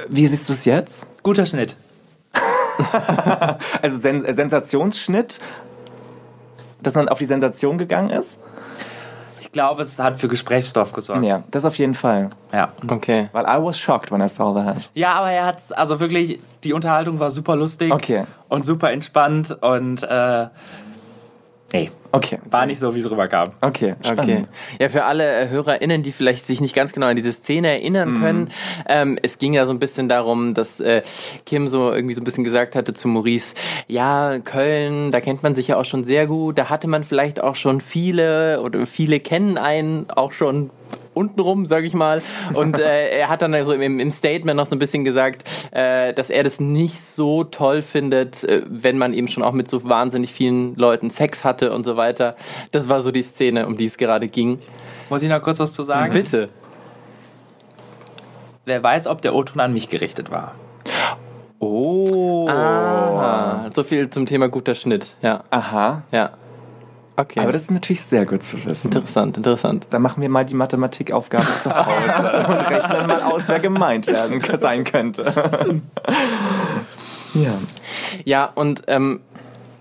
wie 0.08 0.26
siehst 0.26 0.48
du 0.48 0.54
es 0.54 0.64
jetzt? 0.66 1.06
Guter 1.24 1.46
Schnitt. 1.46 1.76
Also 3.84 3.98
Sen 3.98 4.24
Sensationsschnitt, 4.34 5.40
dass 6.82 6.96
man 6.96 7.08
auf 7.08 7.20
die 7.20 7.26
Sensation 7.26 7.78
gegangen 7.78 8.10
ist? 8.10 8.40
Ich 9.54 9.56
glaube, 9.56 9.84
es 9.84 10.00
hat 10.00 10.16
für 10.20 10.28
Gesprächsstoff 10.28 10.94
gesorgt. 10.94 11.24
Ja, 11.24 11.44
das 11.52 11.64
auf 11.64 11.78
jeden 11.78 11.94
Fall. 11.94 12.32
Ja. 12.52 12.70
Okay. 12.88 13.30
Weil 13.34 13.44
I 13.46 13.64
was 13.64 13.78
shocked 13.78 14.12
when 14.12 14.20
I 14.20 14.28
saw 14.28 14.52
that. 14.56 14.90
Ja, 14.96 15.14
aber 15.14 15.30
er 15.30 15.46
hat's, 15.46 15.72
also 15.72 16.00
wirklich, 16.00 16.40
die 16.64 16.74
Unterhaltung 16.74 17.20
war 17.20 17.30
super 17.30 17.56
lustig 17.56 17.94
Okay. 17.94 18.24
und 18.50 18.66
super 18.66 18.90
entspannt 18.92 19.56
und 19.62 20.02
äh, 20.02 20.48
nee, 21.74 21.92
Okay. 22.16 22.38
war 22.46 22.68
nicht 22.68 22.78
so, 22.78 22.94
wie 22.94 23.00
es 23.00 23.10
rüberkam. 23.10 23.54
Okay, 23.60 23.96
spannend. 24.02 24.22
Okay. 24.22 24.46
Ja, 24.80 24.90
für 24.90 25.06
alle 25.06 25.42
äh, 25.42 25.50
HörerInnen, 25.50 26.04
die 26.04 26.12
vielleicht 26.12 26.46
sich 26.46 26.62
nicht 26.62 26.76
ganz 26.76 26.94
genau 26.94 27.08
an 27.08 27.16
diese 27.16 27.34
Szene 27.34 27.70
erinnern 27.70 28.20
können, 28.20 28.50
ähm, 28.88 29.18
es 29.24 29.40
ging 29.40 29.54
ja 29.54 29.66
so 29.66 29.72
ein 29.72 29.80
bisschen 29.80 30.10
darum, 30.10 30.54
dass 30.54 30.80
äh, 30.80 31.02
Kim 31.48 31.68
so 31.68 31.92
irgendwie 31.92 32.14
so 32.14 32.22
ein 32.22 32.24
bisschen 32.24 32.44
gesagt 32.44 32.76
hatte 32.76 32.94
zu 32.94 33.08
Maurice, 33.08 33.56
ja, 33.88 34.38
Köln, 34.38 35.12
da 35.12 35.22
kennt 35.22 35.42
man 35.42 35.56
sich 35.56 35.70
ja 35.70 35.78
auch 35.78 35.86
schon 35.86 36.04
sehr 36.04 36.28
gut, 36.28 36.60
da 36.60 36.70
hatte 36.70 36.88
man 36.88 37.04
vielleicht 37.04 37.42
auch 37.42 37.56
schon 37.56 37.82
viele 37.82 38.62
oder 38.62 38.86
viele 38.86 39.20
kennen 39.20 39.58
einen 39.58 40.08
auch 40.12 40.34
schon 40.34 40.70
untenrum, 41.14 41.66
sag 41.66 41.84
ich 41.84 41.94
mal. 41.94 42.22
Und 42.54 42.80
äh, 42.80 43.10
er 43.20 43.30
hat 43.30 43.42
dann 43.42 43.54
also 43.54 43.74
im, 43.74 44.00
im 44.00 44.12
Statement 44.12 44.58
noch 44.58 44.66
so 44.66 44.76
ein 44.76 44.80
bisschen 44.80 45.04
gesagt, 45.04 45.44
äh, 45.72 46.14
dass 46.14 46.30
er 46.30 46.44
das 46.44 46.60
nicht 46.60 47.02
so 47.02 47.44
toll 47.44 47.82
findet, 47.82 48.44
äh, 48.44 48.64
wenn 48.68 48.98
man 48.98 49.14
eben 49.14 49.28
schon 49.28 49.44
auch 49.44 49.54
mit 49.54 49.70
so 49.70 49.84
wahnsinnig 49.84 50.32
vielen 50.32 50.76
Leuten 50.76 51.10
Sex 51.10 51.44
hatte 51.44 51.74
und 51.74 51.86
so 51.86 51.98
weiter. 51.98 52.36
Das 52.72 52.90
war 52.90 53.02
so 53.02 53.12
die 53.12 53.24
Szene, 53.24 53.68
um 53.68 53.78
die 53.78 53.86
es 53.86 53.98
gerade 53.98 54.28
ging. 54.28 54.60
Muss 55.10 55.22
ich 55.24 55.30
noch 55.30 55.42
kurz 55.42 55.60
was 55.60 55.74
zu 55.74 55.84
sagen? 55.84 56.14
Bitte. 56.14 56.50
Wer 58.66 58.82
weiß, 58.82 59.08
ob 59.08 59.22
der 59.22 59.36
O-Ton 59.36 59.60
an 59.60 59.74
mich 59.74 59.90
gerichtet 59.90 60.32
war. 60.32 60.56
Oh. 61.60 62.48
Ah, 62.50 63.70
so 63.74 63.84
viel 63.84 64.10
zum 64.10 64.26
Thema 64.26 64.50
guter 64.50 64.76
Schnitt. 64.76 65.16
Ja, 65.22 65.44
Aha. 65.50 66.04
ja. 66.12 66.32
Okay. 67.16 67.42
Aber 67.42 67.52
das 67.52 67.64
ist 67.64 67.72
natürlich 67.72 68.02
sehr 68.02 68.26
gut 68.26 68.42
zu 68.42 68.64
wissen. 68.66 68.88
interessant, 68.88 69.38
interessant. 69.38 69.88
Dann 69.92 70.02
machen 70.02 70.22
wir 70.22 70.30
mal 70.30 70.46
die 70.46 70.56
Mathematikaufgabe 70.56 71.46
zu 71.62 71.74
Hause 71.74 72.48
und 72.48 72.70
rechnen 72.70 73.08
mal 73.08 73.22
aus, 73.22 73.48
wer 73.48 73.60
gemeint 73.60 74.08
werden 74.08 74.42
sein 74.60 74.84
könnte. 74.84 75.24
ja. 77.36 77.54
Ja, 78.26 78.46
und 78.46 78.84
ähm, 78.88 79.22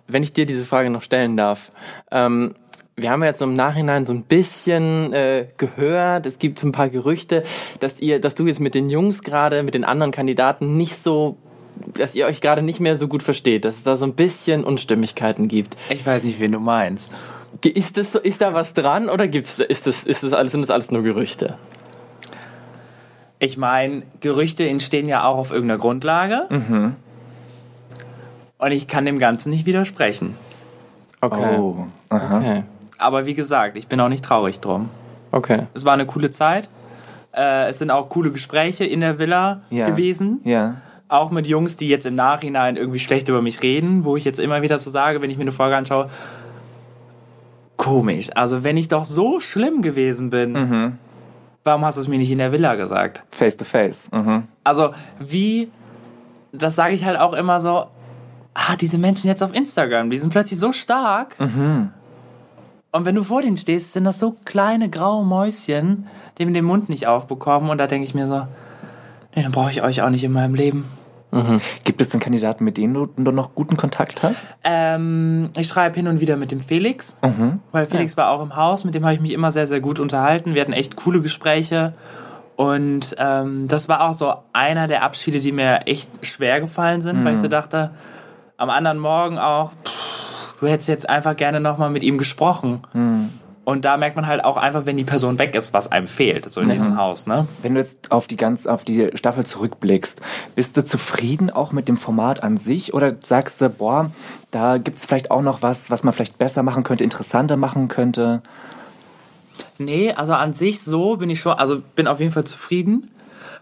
wenn 0.06 0.22
ich 0.22 0.34
dir 0.34 0.44
diese 0.44 0.66
Frage 0.66 0.90
noch 0.90 1.02
stellen 1.02 1.36
darf, 1.36 1.70
ähm, 2.10 2.54
wir 2.96 3.10
haben 3.10 3.22
ja 3.22 3.30
jetzt 3.30 3.40
im 3.40 3.54
Nachhinein 3.54 4.04
so 4.04 4.12
ein 4.12 4.24
bisschen 4.24 5.12
äh, 5.14 5.48
gehört, 5.56 6.26
es 6.26 6.38
gibt 6.38 6.58
so 6.58 6.66
ein 6.66 6.72
paar 6.72 6.90
Gerüchte, 6.90 7.42
dass 7.80 8.00
ihr, 8.00 8.20
dass 8.20 8.34
du 8.34 8.46
jetzt 8.46 8.60
mit 8.60 8.74
den 8.74 8.90
Jungs 8.90 9.22
gerade, 9.22 9.62
mit 9.62 9.74
den 9.74 9.84
anderen 9.84 10.12
Kandidaten 10.12 10.76
nicht 10.76 11.02
so, 11.02 11.38
dass 11.94 12.14
ihr 12.14 12.26
euch 12.26 12.40
gerade 12.40 12.62
nicht 12.62 12.80
mehr 12.80 12.96
so 12.96 13.08
gut 13.08 13.22
versteht, 13.22 13.64
dass 13.64 13.76
es 13.76 13.82
da 13.82 13.96
so 13.96 14.04
ein 14.04 14.14
bisschen 14.14 14.64
Unstimmigkeiten 14.64 15.48
gibt. 15.48 15.76
Ich 15.90 16.04
weiß 16.04 16.24
nicht, 16.24 16.40
wen 16.40 16.52
du 16.52 16.58
meinst. 16.61 17.14
ist, 17.64 17.96
das 17.96 18.12
so, 18.12 18.18
ist 18.18 18.40
da 18.40 18.54
was 18.54 18.74
dran 18.74 19.08
oder 19.08 19.28
gibt's, 19.28 19.58
ist 19.58 19.87
das, 19.87 20.04
ist 20.04 20.22
das 20.22 20.32
alles, 20.32 20.52
sind 20.52 20.62
das 20.62 20.70
alles 20.70 20.90
nur 20.90 21.02
Gerüchte? 21.02 21.58
Ich 23.38 23.56
meine, 23.56 24.04
Gerüchte 24.20 24.68
entstehen 24.68 25.08
ja 25.08 25.24
auch 25.24 25.37
auf 25.37 25.50
irgendeiner 25.50 25.78
Grundlage. 25.80 26.46
Mhm. 26.48 26.94
Und 28.58 28.70
ich 28.70 28.87
kann 28.87 29.04
dem 29.04 29.18
Ganzen 29.18 29.50
nicht 29.50 29.66
widersprechen. 29.66 30.37
Okay. 31.20 31.56
Oh. 31.58 31.87
Aha. 32.08 32.38
Okay. 32.38 32.62
Aber 32.98 33.26
wie 33.26 33.35
gesagt, 33.35 33.76
ich 33.76 33.88
bin 33.88 33.98
auch 34.00 34.08
nicht 34.08 34.24
traurig 34.24 34.61
drum. 34.61 34.90
Okay. 35.32 35.66
Es 35.74 35.85
war 35.85 35.94
eine 35.94 36.06
coole 36.06 36.30
Zeit. 36.30 36.68
Äh, 37.35 37.68
es 37.70 37.78
sind 37.80 37.90
auch 37.90 38.08
coole 38.11 38.30
Gespräche 38.30 38.85
in 38.85 39.00
der 39.00 39.18
Villa 39.18 39.62
Ja. 39.70 39.87
gewesen. 39.88 40.40
Ja. 40.44 40.76
Auch 41.12 41.31
mit 41.31 41.46
Jungs, 41.46 41.77
die 41.77 41.88
jetzt 41.88 42.07
im 42.07 42.14
Nachhinein 42.14 42.77
irgendwie 42.77 42.98
schlecht 42.98 43.29
über 43.29 43.42
mich 43.42 43.62
reden, 43.62 44.05
wo 44.05 44.16
ich 44.16 44.25
jetzt 44.25 44.40
immer 44.40 44.62
wieder 44.62 44.79
so 44.79 44.88
sage, 44.90 45.20
wenn 45.20 45.31
ich 45.31 45.37
mir 45.37 45.42
eine 45.42 45.53
Folge 45.53 45.77
anschaue, 45.77 46.09
komisch. 47.77 48.31
Also 48.35 48.64
wenn 48.64 48.77
ich 48.77 48.88
doch 48.88 49.05
so 49.05 49.40
schlimm 49.40 49.83
gewesen 49.83 50.31
bin, 50.31 50.53
Mhm. 50.53 50.98
warum 51.64 51.85
hast 51.85 51.96
du 51.96 52.01
es 52.03 52.09
mir 52.09 52.18
nicht 52.18 52.31
in 52.31 52.38
der 52.38 52.53
Villa 52.53 52.77
gesagt? 52.77 53.25
Face 53.31 53.57
to 53.57 53.64
face. 53.64 54.09
Mhm. 54.12 54.44
Also 54.64 54.90
wie, 55.18 55.70
das 56.53 56.77
sage 56.77 56.94
ich 56.94 57.05
halt 57.05 57.18
auch 57.18 57.33
immer 57.35 57.61
so, 57.61 57.87
ah, 58.55 58.77
diese 58.81 58.98
Menschen 58.98 59.27
jetzt 59.27 59.42
auf 59.42 59.53
Instagram, 59.55 60.11
die 60.11 60.18
sind 60.18 60.31
plötzlich 60.31 60.59
so 60.59 60.72
stark. 60.72 61.37
Und 61.38 63.05
wenn 63.07 63.14
du 63.14 63.22
vor 63.25 63.42
denen 63.42 63.57
stehst, 63.57 63.92
sind 63.94 64.05
das 64.05 64.18
so 64.18 64.37
kleine 64.44 64.88
graue 64.90 65.25
Mäuschen, 65.25 66.07
die 66.38 66.46
mir 66.46 66.53
den 66.53 66.64
Mund 66.64 66.88
nicht 66.88 67.07
aufbekommen. 67.07 67.70
Und 67.70 67.79
da 67.79 67.87
denke 67.87 68.05
ich 68.07 68.14
mir 68.14 68.29
so, 68.29 68.46
nee, 69.35 69.42
dann 69.42 69.53
brauche 69.53 69.70
ich 69.70 69.83
euch 69.83 70.03
auch 70.03 70.11
nicht 70.11 70.25
in 70.25 70.33
meinem 70.33 70.55
Leben. 70.55 70.85
Gibt 71.84 72.00
es 72.00 72.10
denn 72.10 72.20
Kandidaten, 72.20 72.62
mit 72.64 72.76
denen 72.76 72.92
du, 72.92 73.06
du 73.06 73.32
noch 73.32 73.54
guten 73.54 73.76
Kontakt 73.76 74.22
hast? 74.22 74.54
Ähm, 74.64 75.50
ich 75.56 75.66
schreibe 75.66 75.96
hin 75.96 76.06
und 76.06 76.20
wieder 76.20 76.36
mit 76.36 76.52
dem 76.52 76.60
Felix, 76.60 77.16
weil 77.72 77.86
Felix 77.86 78.16
war 78.18 78.30
auch 78.30 78.42
im 78.42 78.54
Haus, 78.54 78.84
mit 78.84 78.94
dem 78.94 79.04
habe 79.04 79.14
ich 79.14 79.20
mich 79.20 79.32
immer 79.32 79.50
sehr, 79.50 79.66
sehr 79.66 79.80
gut 79.80 79.98
unterhalten. 79.98 80.54
Wir 80.54 80.60
hatten 80.60 80.72
echt 80.74 80.96
coole 80.96 81.22
Gespräche. 81.22 81.94
Und 82.54 83.16
ähm, 83.18 83.66
das 83.66 83.88
war 83.88 84.02
auch 84.02 84.12
so 84.12 84.34
einer 84.52 84.86
der 84.88 85.02
Abschiede, 85.02 85.40
die 85.40 85.52
mir 85.52 85.86
echt 85.86 86.10
schwer 86.24 86.60
gefallen 86.60 87.00
sind, 87.00 87.24
weil 87.24 87.34
ich 87.34 87.40
so 87.40 87.48
dachte, 87.48 87.90
am 88.58 88.68
anderen 88.68 88.98
Morgen 88.98 89.38
auch, 89.38 89.72
pff, 89.84 90.60
du 90.60 90.68
hättest 90.68 90.88
jetzt 90.88 91.08
einfach 91.08 91.34
gerne 91.34 91.60
nochmal 91.60 91.88
mit 91.90 92.02
ihm 92.02 92.18
gesprochen. 92.18 92.82
Und 93.64 93.85
da 93.85 93.96
merkt 93.96 94.16
man 94.16 94.27
halt 94.27 94.44
auch 94.44 94.57
einfach, 94.57 94.87
wenn 94.87 94.96
die 94.96 95.05
Person 95.05 95.38
weg 95.38 95.55
ist, 95.55 95.72
was 95.72 95.92
einem 95.92 96.09
fehlt, 96.09 96.51
so 96.51 96.61
in 96.61 96.68
diesem 96.68 96.96
Haus, 96.96 97.29
ne? 97.29 97.46
Wenn 97.62 97.75
du 97.75 97.81
jetzt 97.81 98.11
auf 98.11 98.27
die 98.27 98.37
ganz 98.37 98.66
auf 98.66 98.85
die 98.85 99.11
Staffel 99.14 99.46
zurückblickst, 99.46 100.20
bist 100.57 100.77
du 100.77 100.85
zufrieden 100.85 101.48
auch 101.48 101.70
mit 101.70 101.87
dem 101.87 101.96
Format 101.96 102.42
an 102.42 102.57
sich 102.57 102.92
oder 102.92 103.14
sagst 103.20 103.61
du, 103.61 103.70
boah, 103.70 104.11
da 104.51 104.79
gibt 104.79 104.98
es 104.98 105.07
vielleicht 105.07 105.31
auch 105.31 105.42
noch 105.42 105.62
was, 105.62 105.92
was 105.92 106.03
man 106.03 106.12
vielleicht 106.12 106.38
besser 106.38 106.64
machen 106.64 106.83
könnte, 106.83 107.05
interessanter 107.05 107.57
machen 107.57 107.87
könnte? 107.87 108.42
Nee, 109.79 110.12
also 110.12 110.33
an 110.33 110.55
sich 110.55 110.83
so 110.83 111.16
bin 111.16 111.31
ich 111.31 111.38
schon, 111.38 111.53
also 111.53 111.83
bin 111.94 112.09
auf 112.09 112.18
jeden 112.18 112.33
Fall 112.33 112.44
zufrieden, 112.44 113.11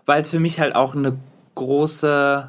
weil 0.07 0.23
es 0.23 0.31
für 0.31 0.41
mich 0.41 0.61
halt 0.61 0.77
auch 0.77 0.95
eine 0.95 1.19
große 1.57 2.49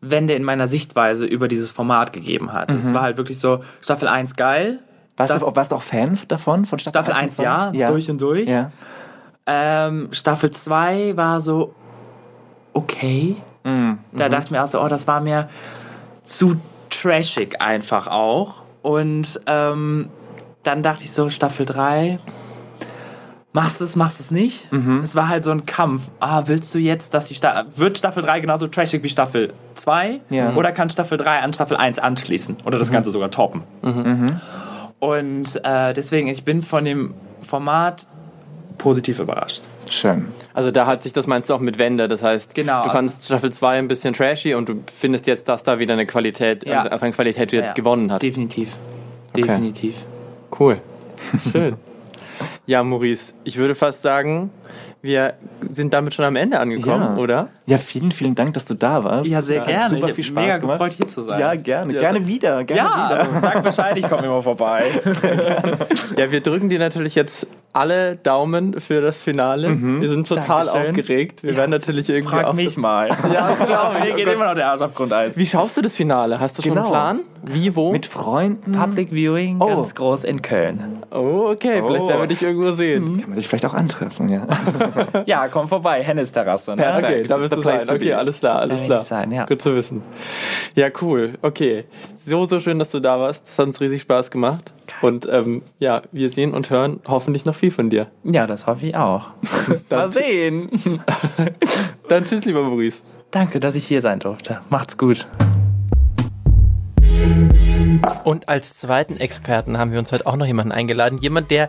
Wende 0.00 0.32
in 0.32 0.44
meiner 0.44 0.66
Sichtweise 0.66 1.26
über 1.26 1.46
dieses 1.46 1.72
Format 1.72 2.14
gegeben 2.14 2.54
hat. 2.54 2.72
Es 2.72 2.94
war 2.94 3.02
halt 3.02 3.18
wirklich 3.18 3.38
so, 3.38 3.62
Staffel 3.82 4.08
1 4.08 4.36
geil, 4.36 4.80
Warst, 5.16 5.32
Staff- 5.32 5.42
du, 5.42 5.56
warst 5.56 5.72
du 5.72 5.76
auch 5.76 5.82
Fan 5.82 6.18
davon, 6.28 6.64
von 6.64 6.78
Staffel, 6.78 7.04
Staffel 7.04 7.14
1 7.14 7.38
ja, 7.38 7.70
ja, 7.72 7.90
durch 7.90 8.10
und 8.10 8.20
durch. 8.20 8.48
Ja. 8.48 8.70
Ähm, 9.46 10.08
Staffel 10.12 10.50
2 10.50 11.16
war 11.16 11.40
so 11.40 11.74
okay. 12.72 13.36
Mhm. 13.64 13.98
Da 14.12 14.28
dachte 14.28 14.46
ich 14.46 14.50
mir 14.50 14.62
auch 14.62 14.68
so, 14.68 14.80
oh, 14.80 14.88
das 14.88 15.06
war 15.06 15.20
mir 15.20 15.48
zu 16.24 16.56
trashig 16.90 17.60
einfach 17.60 18.06
auch. 18.08 18.62
Und 18.82 19.40
ähm, 19.46 20.10
dann 20.62 20.82
dachte 20.82 21.04
ich 21.04 21.12
so, 21.12 21.30
Staffel 21.30 21.64
3, 21.66 22.18
machst 23.52 23.80
es, 23.80 23.96
machst 23.96 24.20
es 24.20 24.30
nicht. 24.30 24.70
Mhm. 24.72 25.00
Es 25.02 25.16
war 25.16 25.28
halt 25.28 25.42
so 25.44 25.50
ein 25.50 25.64
Kampf. 25.64 26.10
Ah, 26.20 26.42
willst 26.46 26.74
du 26.74 26.78
jetzt, 26.78 27.14
dass 27.14 27.26
die 27.26 27.34
Sta 27.34 27.64
wird 27.74 27.98
Staffel 27.98 28.22
3 28.22 28.40
genauso 28.40 28.66
trashig 28.66 29.02
wie 29.02 29.08
Staffel 29.08 29.54
2? 29.74 30.20
Ja. 30.30 30.50
Mhm. 30.50 30.58
Oder 30.58 30.72
kann 30.72 30.90
Staffel 30.90 31.16
3 31.18 31.40
an 31.40 31.52
Staffel 31.52 31.76
1 31.76 31.98
anschließen? 31.98 32.58
Oder 32.64 32.78
das 32.78 32.92
Ganze 32.92 33.10
sogar 33.10 33.30
toppen? 33.30 33.62
Und 34.98 35.60
äh, 35.64 35.92
deswegen, 35.92 36.28
ich 36.28 36.44
bin 36.44 36.62
von 36.62 36.84
dem 36.84 37.14
Format 37.42 38.06
positiv 38.78 39.18
überrascht. 39.20 39.62
Schön. 39.90 40.26
Also 40.52 40.70
da 40.70 40.86
hat 40.86 41.02
sich 41.02 41.12
das 41.12 41.26
meinst 41.26 41.48
du 41.50 41.54
auch 41.54 41.60
mit 41.60 41.78
Wende, 41.78 42.08
das 42.08 42.22
heißt, 42.22 42.54
Genau, 42.54 42.78
du 42.78 42.88
also- 42.88 42.92
fandst 42.92 43.24
Staffel 43.26 43.52
2 43.52 43.78
ein 43.78 43.88
bisschen 43.88 44.14
trashy 44.14 44.54
und 44.54 44.68
du 44.68 44.82
findest 44.98 45.26
jetzt, 45.26 45.48
dass 45.48 45.62
da 45.64 45.78
wieder 45.78 45.94
eine 45.94 46.06
Qualität, 46.06 46.66
Ja. 46.66 46.82
also 46.82 47.06
an 47.06 47.12
Qualität 47.12 47.52
wieder 47.52 47.66
Ja, 47.66 47.72
gewonnen 47.72 48.10
hat. 48.12 48.22
Definitiv. 48.22 48.76
Definitiv. 49.36 50.04
Cool. 50.58 50.78
Schön. 51.52 51.76
ja, 52.66 52.82
Maurice, 52.82 53.34
ich 53.44 53.56
würde 53.56 53.74
fast 53.74 54.02
sagen, 54.02 54.50
wir 55.06 55.32
sind 55.70 55.94
damit 55.94 56.12
schon 56.12 56.24
am 56.26 56.36
Ende 56.36 56.58
angekommen, 56.58 57.14
Ja. 57.16 57.22
oder? 57.22 57.48
Ja, 57.64 57.78
vielen, 57.78 58.12
vielen 58.12 58.34
Dank, 58.34 58.52
dass 58.52 58.66
du 58.66 58.74
da 58.74 59.02
warst. 59.02 59.30
Ja, 59.30 59.40
sehr 59.40 59.60
Hat 59.62 59.68
gerne. 59.68 59.96
Super 59.96 60.08
Ich 60.08 60.14
viel 60.14 60.24
Spaß 60.24 60.42
mega 60.44 60.58
gemacht. 60.58 60.78
gefreut, 60.78 60.92
hier 60.98 61.08
zu 61.08 61.22
sein. 61.22 61.40
Ja, 61.40 61.54
gerne. 61.54 61.94
Ja. 61.94 62.00
Gerne 62.00 62.26
wieder. 62.26 62.64
Gerne 62.64 62.82
Ja, 62.82 63.06
wieder. 63.10 63.20
also 63.20 63.40
sag 63.40 63.62
Bescheid, 63.62 63.96
ich 63.96 64.06
komme 64.08 64.26
immer 64.26 64.42
vorbei. 64.42 64.84
Ja, 66.16 66.30
wir 66.30 66.40
drücken 66.40 66.68
dir 66.68 66.78
natürlich 66.78 67.14
jetzt 67.14 67.46
alle 67.76 68.16
Daumen 68.16 68.80
für 68.80 69.00
das 69.00 69.20
Finale. 69.20 69.68
Wir 70.00 70.08
sind 70.08 70.26
total 70.26 70.64
Dankeschön. 70.66 70.88
aufgeregt. 70.90 71.42
Wir 71.42 71.56
werden 71.56 71.70
natürlich 71.70 72.08
irgendwie 72.08 72.34
Frag 72.36 72.46
auch. 72.46 72.52
mich 72.54 72.76
mal. 72.76 73.08
Ja, 73.32 73.50
das 73.50 73.66
glaube 73.66 74.00
Mir 74.00 74.14
geht 74.14 74.26
immer 74.28 74.46
noch 74.46 74.54
der 74.54 74.68
Arsch 74.70 74.80
auf 74.80 74.94
Grundeis. 74.94 75.36
Wie 75.36 75.46
schaust 75.46 75.76
du 75.76 75.82
das 75.82 75.94
Finale? 75.96 76.40
Hast 76.40 76.58
du 76.58 76.62
schon 76.62 76.70
Genau. 76.72 76.84
einen 76.84 76.90
Plan? 76.90 77.20
Wie, 77.42 77.76
wo? 77.76 77.92
Mit 77.92 78.06
Freunden. 78.06 78.72
Public 78.72 79.10
Viewing, 79.12 79.58
Oh. 79.60 79.66
ganz 79.68 79.94
groß 79.94 80.24
in 80.24 80.42
Köln. 80.42 81.02
oh, 81.12 81.48
okay, 81.50 81.82
vielleicht 81.84 82.04
Oh. 82.04 82.08
werden 82.08 82.20
wir 82.22 82.26
dich 82.26 82.42
irgendwo 82.42 82.72
sehen. 82.72 83.18
Kann 83.20 83.30
man 83.30 83.38
dich 83.38 83.46
vielleicht 83.48 83.66
auch 83.66 83.74
antreffen, 83.74 84.28
ja. 84.28 84.46
Ja, 85.26 85.48
komm 85.48 85.68
vorbei, 85.68 86.02
Hennis 86.02 86.32
Terrasse. 86.32 86.74
Ne? 86.76 86.94
Okay, 86.96 87.24
da 87.28 87.38
wirst 87.40 87.50
The 87.50 87.56
du 87.56 87.62
place 87.62 87.82
sein. 87.82 87.96
Okay, 87.96 88.12
alles 88.14 88.40
klar, 88.40 88.60
alles 88.60 88.82
klar. 88.82 89.00
sein, 89.00 89.30
ja. 89.32 89.44
Gut 89.46 89.62
zu 89.62 89.74
wissen. 89.76 90.02
Ja, 90.74 90.88
cool. 91.02 91.34
Okay. 91.42 91.84
So, 92.28 92.44
so 92.44 92.58
schön, 92.58 92.80
dass 92.80 92.90
du 92.90 92.98
da 92.98 93.20
warst. 93.20 93.46
Das 93.46 93.56
hat 93.56 93.68
uns 93.68 93.80
riesig 93.80 94.02
Spaß 94.02 94.32
gemacht. 94.32 94.72
Und 95.00 95.28
ähm, 95.30 95.62
ja, 95.78 96.02
wir 96.10 96.28
sehen 96.28 96.54
und 96.54 96.70
hören 96.70 96.98
hoffentlich 97.06 97.44
noch 97.44 97.54
viel 97.54 97.70
von 97.70 97.88
dir. 97.88 98.08
Ja, 98.24 98.48
das 98.48 98.66
hoffe 98.66 98.88
ich 98.88 98.96
auch. 98.96 99.30
Mal 99.90 100.08
sehen. 100.08 100.66
Dann 102.08 102.24
tschüss, 102.24 102.44
lieber 102.44 102.62
Maurice. 102.62 103.02
Danke, 103.30 103.60
dass 103.60 103.76
ich 103.76 103.86
hier 103.86 104.00
sein 104.00 104.18
durfte. 104.18 104.60
Macht's 104.70 104.98
gut. 104.98 105.24
Und 108.24 108.48
als 108.48 108.78
zweiten 108.78 109.18
Experten 109.18 109.78
haben 109.78 109.92
wir 109.92 109.98
uns 109.98 110.12
heute 110.12 110.26
auch 110.26 110.36
noch 110.36 110.46
jemanden 110.46 110.72
eingeladen. 110.72 111.18
Jemand, 111.18 111.50
der 111.50 111.68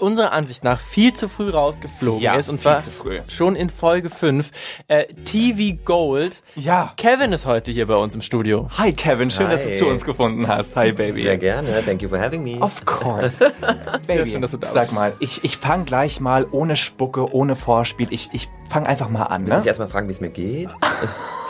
unserer 0.00 0.32
Ansicht 0.32 0.64
nach 0.64 0.80
viel 0.80 1.12
zu 1.14 1.28
früh 1.28 1.50
rausgeflogen 1.50 2.22
Ja, 2.22 2.34
ist. 2.34 2.48
Und 2.48 2.56
viel 2.56 2.62
zwar 2.62 2.80
zu 2.80 2.90
früh. 2.90 3.20
schon 3.28 3.56
in 3.56 3.70
Folge 3.70 4.10
5. 4.10 4.50
Äh, 4.88 5.04
TV 5.24 5.78
Gold. 5.84 6.42
Ja. 6.54 6.92
Kevin 6.96 7.32
ist 7.32 7.46
heute 7.46 7.70
hier 7.70 7.86
bei 7.86 7.96
uns 7.96 8.14
im 8.14 8.22
Studio. 8.22 8.68
Hi 8.78 8.92
Kevin, 8.92 9.30
schön, 9.30 9.50
dass 9.50 9.62
du 9.62 9.68
Hi. 9.70 9.76
zu 9.76 9.86
uns 9.86 10.04
gefunden 10.04 10.48
hast. 10.48 10.74
Hi 10.76 10.92
Baby. 10.92 11.22
Sehr 11.22 11.38
gerne. 11.38 11.82
Thank 11.84 12.02
you 12.02 12.08
for 12.08 12.18
having 12.18 12.42
me. 12.42 12.58
Of 12.60 12.84
course. 12.84 13.52
Baby, 14.06 14.26
schön, 14.30 14.42
dass 14.42 14.52
du 14.52 14.56
da 14.56 14.66
sag 14.68 14.82
bist. 14.84 14.94
mal, 14.94 15.12
ich, 15.20 15.44
ich 15.44 15.56
fange 15.56 15.84
gleich 15.84 16.20
mal 16.20 16.46
ohne 16.50 16.76
Spucke, 16.76 17.32
ohne 17.32 17.56
Vorspiel. 17.56 18.08
Ich, 18.10 18.30
ich 18.32 18.48
fange 18.68 18.88
einfach 18.88 19.08
mal 19.08 19.24
an. 19.24 19.42
Muss 19.44 19.52
ich 19.52 19.58
Ne? 19.60 19.66
erstmal 19.66 19.88
fragen, 19.88 20.08
wie 20.08 20.12
es 20.12 20.20
mir 20.20 20.30
geht? 20.30 20.70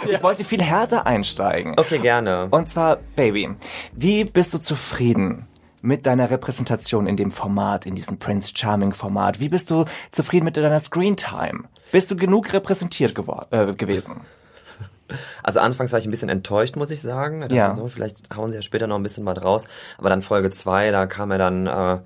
Ich 0.09 0.23
wollte 0.23 0.45
viel 0.45 0.63
härter 0.63 1.07
einsteigen. 1.07 1.75
Okay, 1.77 1.99
gerne. 1.99 2.49
Und 2.51 2.69
zwar, 2.69 2.99
Baby, 3.17 3.51
wie 3.95 4.25
bist 4.25 4.55
du 4.55 4.59
zufrieden 4.59 5.47
mit 5.81 6.07
deiner 6.07 6.31
Repräsentation 6.31 7.07
in 7.07 7.17
dem 7.17 7.31
Format, 7.31 7.87
in 7.87 7.95
diesem 7.95 8.19
Prince 8.19 8.53
Charming 8.55 8.93
Format? 8.93 9.41
Wie 9.41 9.49
bist 9.49 9.71
du 9.71 9.85
zufrieden 10.11 10.45
mit 10.45 10.57
deiner 10.57 10.81
Screen 10.81 11.17
Time? 11.17 11.65
Bist 11.91 12.11
du 12.11 12.17
genug 12.17 12.53
repräsentiert 12.53 13.17
äh, 13.51 13.75
gewesen? 13.75 14.23
Also 15.43 15.61
anfangs 15.61 15.93
war 15.93 15.99
ich 15.99 16.07
ein 16.07 16.11
bisschen 16.11 16.29
enttäuscht, 16.29 16.77
muss 16.77 16.91
ich 16.91 17.03
sagen. 17.03 17.47
Ja. 17.51 17.75
So, 17.75 17.89
vielleicht 17.89 18.35
hauen 18.35 18.51
sie 18.51 18.57
ja 18.57 18.63
später 18.63 18.87
noch 18.87 18.97
ein 18.97 19.03
bisschen 19.03 19.27
was 19.27 19.43
raus. 19.43 19.67
Aber 19.99 20.09
dann 20.09 20.23
Folge 20.23 20.51
2, 20.51 20.91
da 20.91 21.07
kam 21.07 21.31
ja 21.31 21.39
dann 21.39 21.67
äh, 21.67 21.99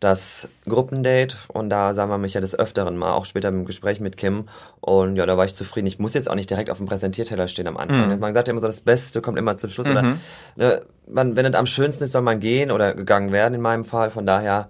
das 0.00 0.48
Gruppendate 0.68 1.36
und 1.48 1.70
da 1.70 1.94
sahen 1.94 2.10
wir 2.10 2.18
mich 2.18 2.34
ja 2.34 2.40
des 2.40 2.58
Öfteren 2.58 2.96
mal, 2.96 3.12
auch 3.12 3.24
später 3.24 3.48
im 3.48 3.64
Gespräch 3.64 3.98
mit 3.98 4.16
Kim. 4.16 4.48
Und 4.80 5.16
ja, 5.16 5.24
da 5.24 5.38
war 5.38 5.46
ich 5.46 5.54
zufrieden. 5.54 5.86
Ich 5.86 5.98
muss 5.98 6.14
jetzt 6.14 6.28
auch 6.28 6.34
nicht 6.34 6.50
direkt 6.50 6.70
auf 6.70 6.76
dem 6.76 6.86
Präsentierteller 6.86 7.48
stehen 7.48 7.66
am 7.66 7.76
Anfang. 7.76 8.18
Man 8.18 8.34
sagt 8.34 8.48
ja 8.48 8.52
immer 8.52 8.60
so, 8.60 8.66
das 8.66 8.82
Beste 8.82 9.22
kommt 9.22 9.38
immer 9.38 9.56
zum 9.56 9.70
Schluss. 9.70 9.88
Oder 9.88 10.18
ne, 10.56 10.82
man, 11.08 11.34
wenn 11.34 11.46
es 11.46 11.54
am 11.54 11.66
schönsten 11.66 12.04
ist, 12.04 12.12
soll 12.12 12.22
man 12.22 12.40
gehen 12.40 12.70
oder 12.70 12.94
gegangen 12.94 13.32
werden 13.32 13.54
in 13.54 13.62
meinem 13.62 13.84
Fall. 13.84 14.10
Von 14.10 14.26
daher 14.26 14.68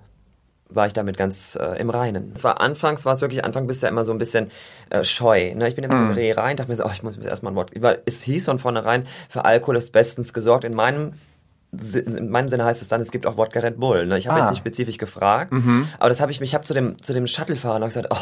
war 0.69 0.87
ich 0.87 0.93
damit 0.93 1.17
ganz 1.17 1.57
äh, 1.61 1.79
im 1.81 1.91
Reinen. 1.91 2.35
Zwar 2.37 2.61
anfangs 2.61 3.05
war 3.05 3.12
es 3.12 3.21
wirklich, 3.21 3.45
Anfang 3.45 3.67
bist 3.67 3.83
du 3.83 3.87
ja 3.87 3.91
immer 3.91 4.05
so 4.05 4.12
ein 4.12 4.19
bisschen 4.19 4.51
äh, 4.91 5.05
scheu. 5.05 5.55
Ne? 5.55 5.69
Ich 5.69 5.75
bin 5.75 5.85
immer 5.85 5.97
so 5.97 6.03
im 6.03 6.12
Reh 6.12 6.33
rein, 6.33 6.57
dachte 6.57 6.71
mir 6.71 6.77
so, 6.77 6.85
oh, 6.85 6.91
ich 6.93 7.03
muss 7.03 7.17
mir 7.17 7.25
erstmal 7.25 7.53
ein 7.53 7.57
Wort. 7.57 7.71
Weil 7.81 8.03
es 8.05 8.23
hieß 8.23 8.45
von 8.45 8.59
vornherein, 8.59 9.07
für 9.29 9.45
Alkohol 9.45 9.77
ist 9.77 9.93
bestens 9.93 10.33
gesorgt. 10.33 10.65
In 10.65 10.75
meinem 10.75 11.15
in 11.72 12.31
meinem 12.31 12.48
Sinne 12.48 12.64
heißt 12.64 12.81
es 12.83 12.88
dann, 12.88 13.00
es 13.00 13.11
gibt 13.11 13.26
auch 13.26 13.37
Wodka 13.37 13.61
Red 13.61 13.79
Bull. 13.79 14.07
Ne? 14.07 14.18
Ich 14.18 14.26
habe 14.29 14.38
Ah. 14.38 14.42
jetzt 14.44 14.50
nicht 14.50 14.59
spezifisch 14.61 14.98
gefragt, 14.98 15.52
aber 15.98 16.09
das 16.09 16.20
habe 16.20 16.31
ich 16.33 16.40
mich, 16.40 16.50
ich 16.50 16.55
habe 16.55 16.64
zu 16.64 16.74
dem, 16.74 17.00
zu 17.02 17.12
dem 17.12 17.26
Shuttle-Fahrer 17.26 17.79
noch 17.79 17.88
gesagt, 17.88 18.09
oh, 18.11 18.16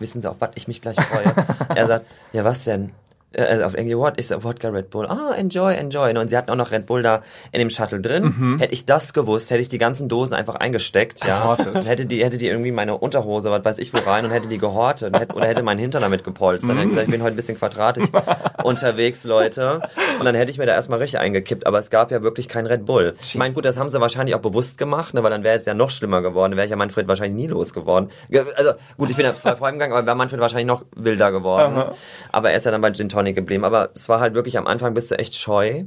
wissen 0.00 0.20
Sie, 0.22 0.28
auf 0.30 0.36
was 0.40 0.50
ich 0.56 0.68
mich 0.68 0.80
gleich 0.80 0.96
freue. 1.00 1.32
er 1.74 1.86
sagt, 1.86 2.06
ja 2.32 2.44
was 2.44 2.64
denn? 2.64 2.90
Äh, 3.32 3.42
also 3.42 3.64
auf 3.64 3.74
Englisch, 3.74 3.96
what 3.96 4.18
is 4.18 4.32
a 4.32 4.42
Wodka 4.42 4.68
Red 4.68 4.90
Bull? 4.90 5.06
Ah, 5.06 5.34
enjoy, 5.36 5.74
enjoy. 5.74 6.16
Und 6.16 6.28
sie 6.28 6.36
hatten 6.36 6.50
auch 6.50 6.56
noch 6.56 6.70
Red 6.70 6.86
Bull 6.86 7.02
da 7.02 7.22
in 7.52 7.58
dem 7.58 7.70
Shuttle 7.70 8.00
drin. 8.00 8.34
Mhm. 8.36 8.58
Hätte 8.58 8.72
ich 8.72 8.86
das 8.86 9.12
gewusst, 9.12 9.50
hätte 9.50 9.60
ich 9.60 9.68
die 9.68 9.78
ganzen 9.78 10.08
Dosen 10.08 10.34
einfach 10.34 10.54
eingesteckt, 10.56 11.24
ja. 11.26 11.52
Und 11.52 11.86
hätte 11.88 12.06
die, 12.06 12.24
hätte 12.24 12.38
die 12.38 12.48
irgendwie 12.48 12.70
meine 12.72 12.96
Unterhose, 12.96 13.50
was 13.50 13.64
weiß 13.64 13.78
ich 13.78 13.92
wo 13.94 13.98
rein 13.98 14.24
und 14.24 14.30
hätte 14.30 14.48
die 14.48 14.58
gehortet 14.58 15.12
und 15.14 15.20
hätte, 15.20 15.34
oder 15.34 15.46
hätte 15.46 15.62
meinen 15.62 15.78
Hintern 15.78 16.02
damit 16.02 16.24
gepolstert. 16.24 16.70
Dann 16.70 16.76
hätte 16.78 16.88
ich 16.88 16.90
gesagt, 16.94 17.08
ich 17.08 17.12
bin 17.12 17.22
heute 17.22 17.34
ein 17.34 17.36
bisschen 17.36 17.58
quadratisch 17.58 18.04
unterwegs, 18.64 19.24
Leute. 19.24 19.80
Und 20.18 20.24
dann 20.24 20.34
hätte 20.34 20.50
ich 20.50 20.58
mir 20.58 20.66
da 20.66 20.72
erstmal 20.74 20.98
richtig 20.98 21.20
eingekippt. 21.20 21.66
Aber 21.66 21.78
es 21.78 21.90
gab 21.90 22.10
ja 22.10 22.22
wirklich 22.22 22.48
kein 22.48 22.66
Red 22.66 22.84
Bull. 22.84 23.14
Ich 23.20 23.34
meine, 23.36 23.54
gut, 23.54 23.64
das 23.64 23.78
haben 23.78 23.88
sie 23.90 24.00
wahrscheinlich 24.00 24.34
auch 24.34 24.40
bewusst 24.40 24.78
gemacht, 24.78 25.14
ne, 25.14 25.22
weil 25.22 25.30
dann 25.30 25.44
wäre 25.44 25.56
es 25.56 25.64
ja 25.64 25.74
noch 25.74 25.90
schlimmer 25.90 26.22
geworden. 26.22 26.52
Dann 26.52 26.56
wäre 26.56 26.66
ich 26.66 26.70
ja 26.70 26.76
Manfred 26.76 27.08
wahrscheinlich 27.08 27.36
nie 27.36 27.46
losgeworden. 27.48 28.10
Ge- 28.30 28.44
Also 28.56 28.72
gut, 28.96 29.10
ich 29.10 29.16
bin 29.16 29.24
ja 29.26 29.34
zwar 29.38 29.56
vorgegangen, 29.58 29.92
aber 29.96 30.06
wäre 30.06 30.16
Manfred 30.16 30.40
wahrscheinlich 30.40 30.66
noch 30.66 30.84
wilder 30.96 31.30
geworden. 31.32 31.82
Aber 32.32 32.50
er 32.50 32.56
ist 32.56 32.64
ja 32.66 32.72
dann 32.72 32.80
bei 32.80 32.90
Gin 32.92 33.08
Tonic 33.18 33.36
geblieben. 33.36 33.64
Aber 33.64 33.90
es 33.94 34.08
war 34.08 34.20
halt 34.20 34.34
wirklich 34.34 34.56
am 34.58 34.66
Anfang 34.66 34.94
bist 34.94 35.10
du 35.10 35.18
echt 35.18 35.34
scheu. 35.34 35.84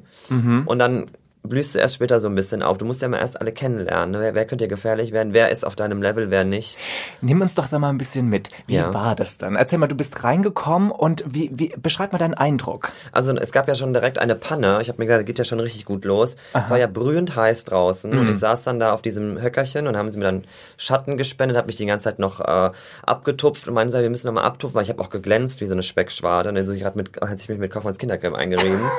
Und 0.65 0.79
dann 0.79 1.05
blühst 1.43 1.73
du 1.75 1.79
erst 1.79 1.95
später 1.95 2.19
so 2.19 2.27
ein 2.27 2.35
bisschen 2.35 2.61
auf. 2.61 2.77
Du 2.77 2.85
musst 2.85 3.01
ja 3.01 3.07
mal 3.07 3.17
erst 3.17 3.39
alle 3.41 3.51
kennenlernen. 3.51 4.11
Ne? 4.11 4.19
Wer, 4.21 4.35
wer 4.35 4.45
könnte 4.45 4.65
dir 4.65 4.69
gefährlich 4.69 5.11
werden? 5.11 5.33
Wer 5.33 5.49
ist 5.49 5.65
auf 5.65 5.75
deinem 5.75 6.01
Level, 6.01 6.29
wer 6.29 6.43
nicht? 6.43 6.85
Nimm 7.21 7.41
uns 7.41 7.55
doch 7.55 7.67
da 7.67 7.79
mal 7.79 7.89
ein 7.89 7.97
bisschen 7.97 8.27
mit. 8.27 8.49
Wie 8.67 8.75
Ja. 8.75 8.93
war 8.93 9.15
das 9.15 9.37
dann? 9.37 9.55
Erzähl 9.55 9.79
mal, 9.79 9.87
du 9.87 9.95
bist 9.95 10.23
reingekommen 10.23 10.91
und 10.91 11.23
wie, 11.27 11.49
wie 11.53 11.73
beschreib 11.81 12.11
mal 12.13 12.19
deinen 12.19 12.35
Eindruck. 12.35 12.91
Also 13.11 13.35
es 13.35 13.51
gab 13.51 13.67
ja 13.67 13.75
schon 13.75 13.93
direkt 13.93 14.19
eine 14.19 14.35
Panne. 14.35 14.79
Ich 14.81 14.87
habe 14.89 14.99
mir 14.99 15.05
gedacht, 15.05 15.21
das 15.21 15.25
geht 15.25 15.39
ja 15.39 15.43
schon 15.45 15.59
richtig 15.59 15.85
gut 15.85 16.05
los. 16.05 16.35
Es 16.53 16.69
war 16.69 16.77
ja 16.77 16.87
brühend 16.87 17.35
heiß 17.35 17.63
draußen 17.65 18.11
und 18.17 18.29
ich 18.29 18.37
saß 18.37 18.63
dann 18.63 18.79
da 18.79 18.93
auf 18.93 19.01
diesem 19.01 19.41
Höckerchen 19.41 19.87
und 19.87 19.97
haben 19.97 20.09
sie 20.11 20.19
mir 20.19 20.25
dann 20.25 20.43
Schatten 20.77 21.17
gespendet, 21.17 21.57
habe 21.57 21.67
mich 21.67 21.77
die 21.77 21.85
ganze 21.85 22.05
Zeit 22.05 22.19
noch 22.19 22.39
äh, 22.39 22.71
abgetupft 23.05 23.67
und 23.67 23.73
meinen 23.73 23.91
sie, 23.91 23.99
wir 24.01 24.09
müssen 24.09 24.27
noch 24.27 24.33
mal 24.33 24.43
abtupfen, 24.43 24.75
weil 24.75 24.83
ich 24.83 24.89
habe 24.89 25.01
auch 25.01 25.09
geglänzt 25.09 25.59
wie 25.61 25.65
so 25.65 25.73
eine 25.73 25.83
Speckschwade. 25.83 26.49
Und 26.49 26.55
dann 26.55 26.65
so 26.67 26.73
ich 26.73 26.81
grad 26.81 26.95
mit, 26.95 27.19
hatte 27.19 27.37
ich 27.39 27.49
mich 27.49 27.57
mit 27.57 27.71
Kaufmanns 27.71 27.97
Kindercreme 27.97 28.35
eingerieben. 28.35 28.79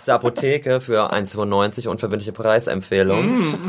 Das 0.00 0.04
ist 0.04 0.08
eine 0.08 0.16
Apotheke 0.16 0.80
für 0.80 1.12
1,95 1.12 1.86
unverbindliche 1.86 2.32
Preisempfehlung. 2.32 3.68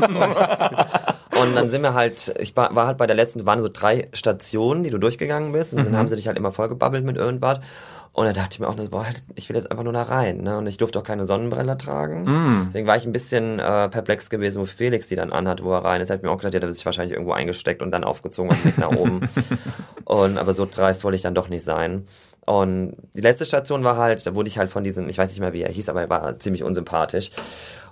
Und 1.38 1.54
dann 1.54 1.68
sind 1.68 1.82
wir 1.82 1.92
halt, 1.92 2.34
ich 2.38 2.56
war, 2.56 2.74
war 2.74 2.86
halt 2.86 2.96
bei 2.96 3.06
der 3.06 3.14
letzten, 3.14 3.44
waren 3.44 3.60
so 3.60 3.68
drei 3.70 4.08
Stationen, 4.14 4.82
die 4.82 4.88
du 4.88 4.96
durchgegangen 4.96 5.52
bist. 5.52 5.74
Und 5.74 5.84
dann 5.84 5.94
haben 5.94 6.08
sie 6.08 6.16
dich 6.16 6.28
halt 6.28 6.38
immer 6.38 6.50
vollgebabbelt 6.50 7.04
mit 7.04 7.18
irgendwas. 7.18 7.60
Und 8.14 8.24
da 8.24 8.32
dachte 8.32 8.48
ich 8.52 8.60
mir 8.60 8.68
auch, 8.68 8.76
boah, 8.76 9.04
ich 9.34 9.50
will 9.50 9.56
jetzt 9.56 9.70
einfach 9.70 9.84
nur 9.84 9.92
da 9.92 10.04
rein. 10.04 10.38
Ne? 10.38 10.56
Und 10.56 10.66
ich 10.66 10.78
durfte 10.78 11.00
auch 11.00 11.04
keine 11.04 11.26
Sonnenbrille 11.26 11.76
tragen. 11.76 12.24
Deswegen 12.68 12.86
war 12.86 12.96
ich 12.96 13.04
ein 13.04 13.12
bisschen 13.12 13.58
äh, 13.58 13.90
perplex 13.90 14.30
gewesen, 14.30 14.62
wo 14.62 14.64
Felix 14.64 15.08
die 15.08 15.16
dann 15.16 15.32
anhat, 15.32 15.62
wo 15.62 15.70
er 15.72 15.84
rein 15.84 16.00
ist. 16.00 16.08
Hat 16.08 16.22
mir 16.22 16.30
auch 16.30 16.38
gedacht, 16.38 16.54
ja, 16.54 16.60
der 16.60 16.70
hat 16.70 16.74
sich 16.74 16.86
wahrscheinlich 16.86 17.12
irgendwo 17.12 17.32
eingesteckt 17.32 17.82
und 17.82 17.90
dann 17.90 18.04
aufgezogen 18.04 18.52
und 18.52 18.64
Weg 18.64 18.78
nach 18.78 18.90
oben. 18.90 19.20
und 20.06 20.38
aber 20.38 20.54
so 20.54 20.66
dreist 20.70 21.04
wollte 21.04 21.16
ich 21.16 21.22
dann 21.22 21.34
doch 21.34 21.50
nicht 21.50 21.64
sein. 21.64 22.06
Und 22.44 22.96
die 23.14 23.20
letzte 23.20 23.44
Station 23.44 23.84
war 23.84 23.96
halt, 23.96 24.26
da 24.26 24.34
wurde 24.34 24.48
ich 24.48 24.58
halt 24.58 24.68
von 24.68 24.82
diesem, 24.82 25.08
ich 25.08 25.16
weiß 25.16 25.30
nicht 25.30 25.40
mehr, 25.40 25.52
wie 25.52 25.62
er 25.62 25.70
hieß, 25.70 25.88
aber 25.88 26.00
er 26.02 26.10
war 26.10 26.38
ziemlich 26.38 26.64
unsympathisch. 26.64 27.30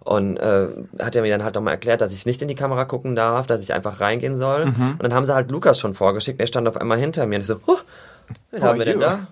Und 0.00 0.38
äh, 0.38 0.66
hat 0.98 1.14
er 1.14 1.22
mir 1.22 1.30
dann 1.30 1.44
halt 1.44 1.54
nochmal 1.54 1.74
erklärt, 1.74 2.00
dass 2.00 2.12
ich 2.12 2.26
nicht 2.26 2.40
in 2.42 2.48
die 2.48 2.54
Kamera 2.54 2.84
gucken 2.84 3.14
darf, 3.14 3.46
dass 3.46 3.62
ich 3.62 3.72
einfach 3.72 4.00
reingehen 4.00 4.34
soll. 4.34 4.62
Und 4.92 5.02
dann 5.02 5.14
haben 5.14 5.26
sie 5.26 5.34
halt 5.34 5.50
Lukas 5.50 5.78
schon 5.78 5.94
vorgeschickt, 5.94 6.40
der 6.40 6.46
stand 6.46 6.66
auf 6.66 6.76
einmal 6.78 6.98
hinter 6.98 7.26
mir. 7.26 7.36
Und 7.36 7.42
ich 7.42 7.46
so, 7.46 7.60
huh, 7.66 7.76
wen 8.50 8.62
haben 8.62 8.78
wir 8.78 8.86
denn 8.86 8.98
da? 9.00 9.26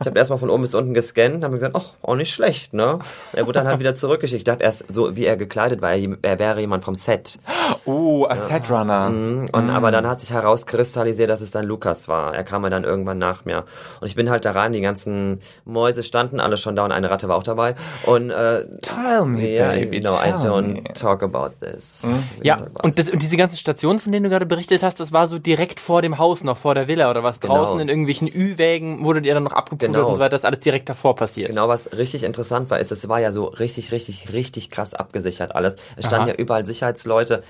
Ich 0.00 0.06
habe 0.06 0.18
erstmal 0.18 0.38
von 0.38 0.50
oben 0.50 0.62
bis 0.62 0.74
unten 0.74 0.94
gescannt 0.94 1.36
und 1.36 1.44
habe 1.44 1.52
mir 1.54 1.58
gesagt, 1.60 1.76
ach, 1.76 1.94
auch 2.02 2.16
nicht 2.16 2.32
schlecht, 2.32 2.72
ne? 2.72 2.98
Er 3.32 3.46
wurde 3.46 3.58
dann 3.58 3.68
halt 3.68 3.80
wieder 3.80 3.94
zurückgeschickt. 3.94 4.38
Ich 4.38 4.44
dachte 4.44 4.62
erst, 4.64 4.84
so 4.92 5.14
wie 5.16 5.26
er 5.26 5.36
gekleidet 5.36 5.80
war, 5.82 5.92
er, 5.92 6.16
er 6.22 6.38
wäre 6.38 6.60
jemand 6.60 6.84
vom 6.84 6.94
Set. 6.94 7.38
Oh, 7.84 8.26
a 8.28 8.36
Setrunner. 8.36 9.06
Und 9.06 9.70
aber 9.70 9.90
dann 9.90 10.06
hat 10.06 10.20
sich 10.20 10.32
herauskristallisiert, 10.32 11.30
dass 11.30 11.40
es 11.40 11.50
dann 11.50 11.66
Lukas 11.66 12.08
war. 12.08 12.34
Er 12.34 12.44
kam 12.44 12.64
ja 12.64 12.70
dann 12.70 12.84
irgendwann 12.84 13.18
nach 13.18 13.44
mir. 13.44 13.64
Und 14.00 14.06
ich 14.06 14.14
bin 14.14 14.30
halt 14.30 14.44
da 14.44 14.52
rein, 14.52 14.72
die 14.72 14.80
ganzen 14.80 15.40
Mäuse 15.64 16.02
standen 16.02 16.40
alle 16.40 16.56
schon 16.56 16.76
da 16.76 16.84
und 16.84 16.92
eine 16.92 17.10
Ratte 17.10 17.28
war 17.28 17.36
auch 17.36 17.42
dabei. 17.42 17.74
Und 18.04 18.30
äh, 18.30 18.66
Tell 18.80 19.26
me, 19.26 19.54
ja, 19.54 19.68
baby, 19.68 20.00
no, 20.00 20.14
I 20.14 20.32
tell 20.32 20.50
don't 20.50 20.72
me. 20.74 20.82
talk 20.94 21.22
about 21.22 21.50
this. 21.60 22.06
Ja, 22.42 22.56
und, 22.82 22.98
das, 22.98 23.10
und 23.10 23.22
diese 23.22 23.36
ganzen 23.36 23.56
Stationen, 23.56 23.98
von 23.98 24.12
denen 24.12 24.24
du 24.24 24.30
gerade 24.30 24.46
berichtet 24.46 24.82
hast, 24.82 24.98
das 25.00 25.12
war 25.12 25.26
so 25.26 25.38
direkt 25.38 25.80
vor 25.80 26.02
dem 26.02 26.18
Haus 26.18 26.44
noch, 26.44 26.56
vor 26.56 26.74
der 26.74 26.88
Villa 26.88 27.10
oder 27.10 27.22
was? 27.22 27.40
Genau. 27.40 27.56
Draußen 27.56 27.80
in 27.80 27.88
irgendwelchen 27.88 28.28
Ü-Wägen 28.28 29.04
wurdet 29.04 29.26
ihr 29.26 29.34
dann 29.34 29.41
noch 29.42 29.52
abgepudert 29.52 29.94
Genau. 29.94 30.08
und 30.08 30.14
so 30.16 30.20
weiter, 30.20 30.30
das 30.30 30.44
alles 30.44 30.60
direkt 30.60 30.88
davor 30.88 31.14
passiert. 31.16 31.48
Genau, 31.50 31.68
was 31.68 31.90
richtig 31.92 32.24
interessant 32.24 32.70
war, 32.70 32.78
ist, 32.78 32.92
es 32.92 33.08
war 33.08 33.20
ja 33.20 33.32
so 33.32 33.44
richtig, 33.46 33.92
richtig, 33.92 34.32
richtig 34.32 34.70
krass 34.70 34.94
abgesichert 34.94 35.54
alles. 35.54 35.76
Es 35.96 36.06
standen 36.06 36.28
Aha. 36.28 36.34
ja 36.34 36.38
überall 36.38 36.64
Sicherheitsleute. 36.66 37.42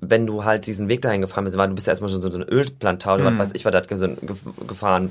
Wenn 0.00 0.26
du 0.26 0.44
halt 0.44 0.66
diesen 0.66 0.88
Weg 0.88 1.00
dahin 1.02 1.22
gefahren 1.22 1.44
bist, 1.44 1.56
weil 1.56 1.68
du 1.68 1.74
bist 1.74 1.86
ja 1.86 1.92
erstmal 1.92 2.10
schon 2.10 2.20
so 2.20 2.30
eine 2.30 2.44
Ölplantage, 2.44 3.22
Mhm. 3.22 3.26
was 3.38 3.48
weiß 3.48 3.54
ich, 3.54 3.64
war 3.64 3.72
gef- 3.72 4.66
gefahren. 4.66 5.10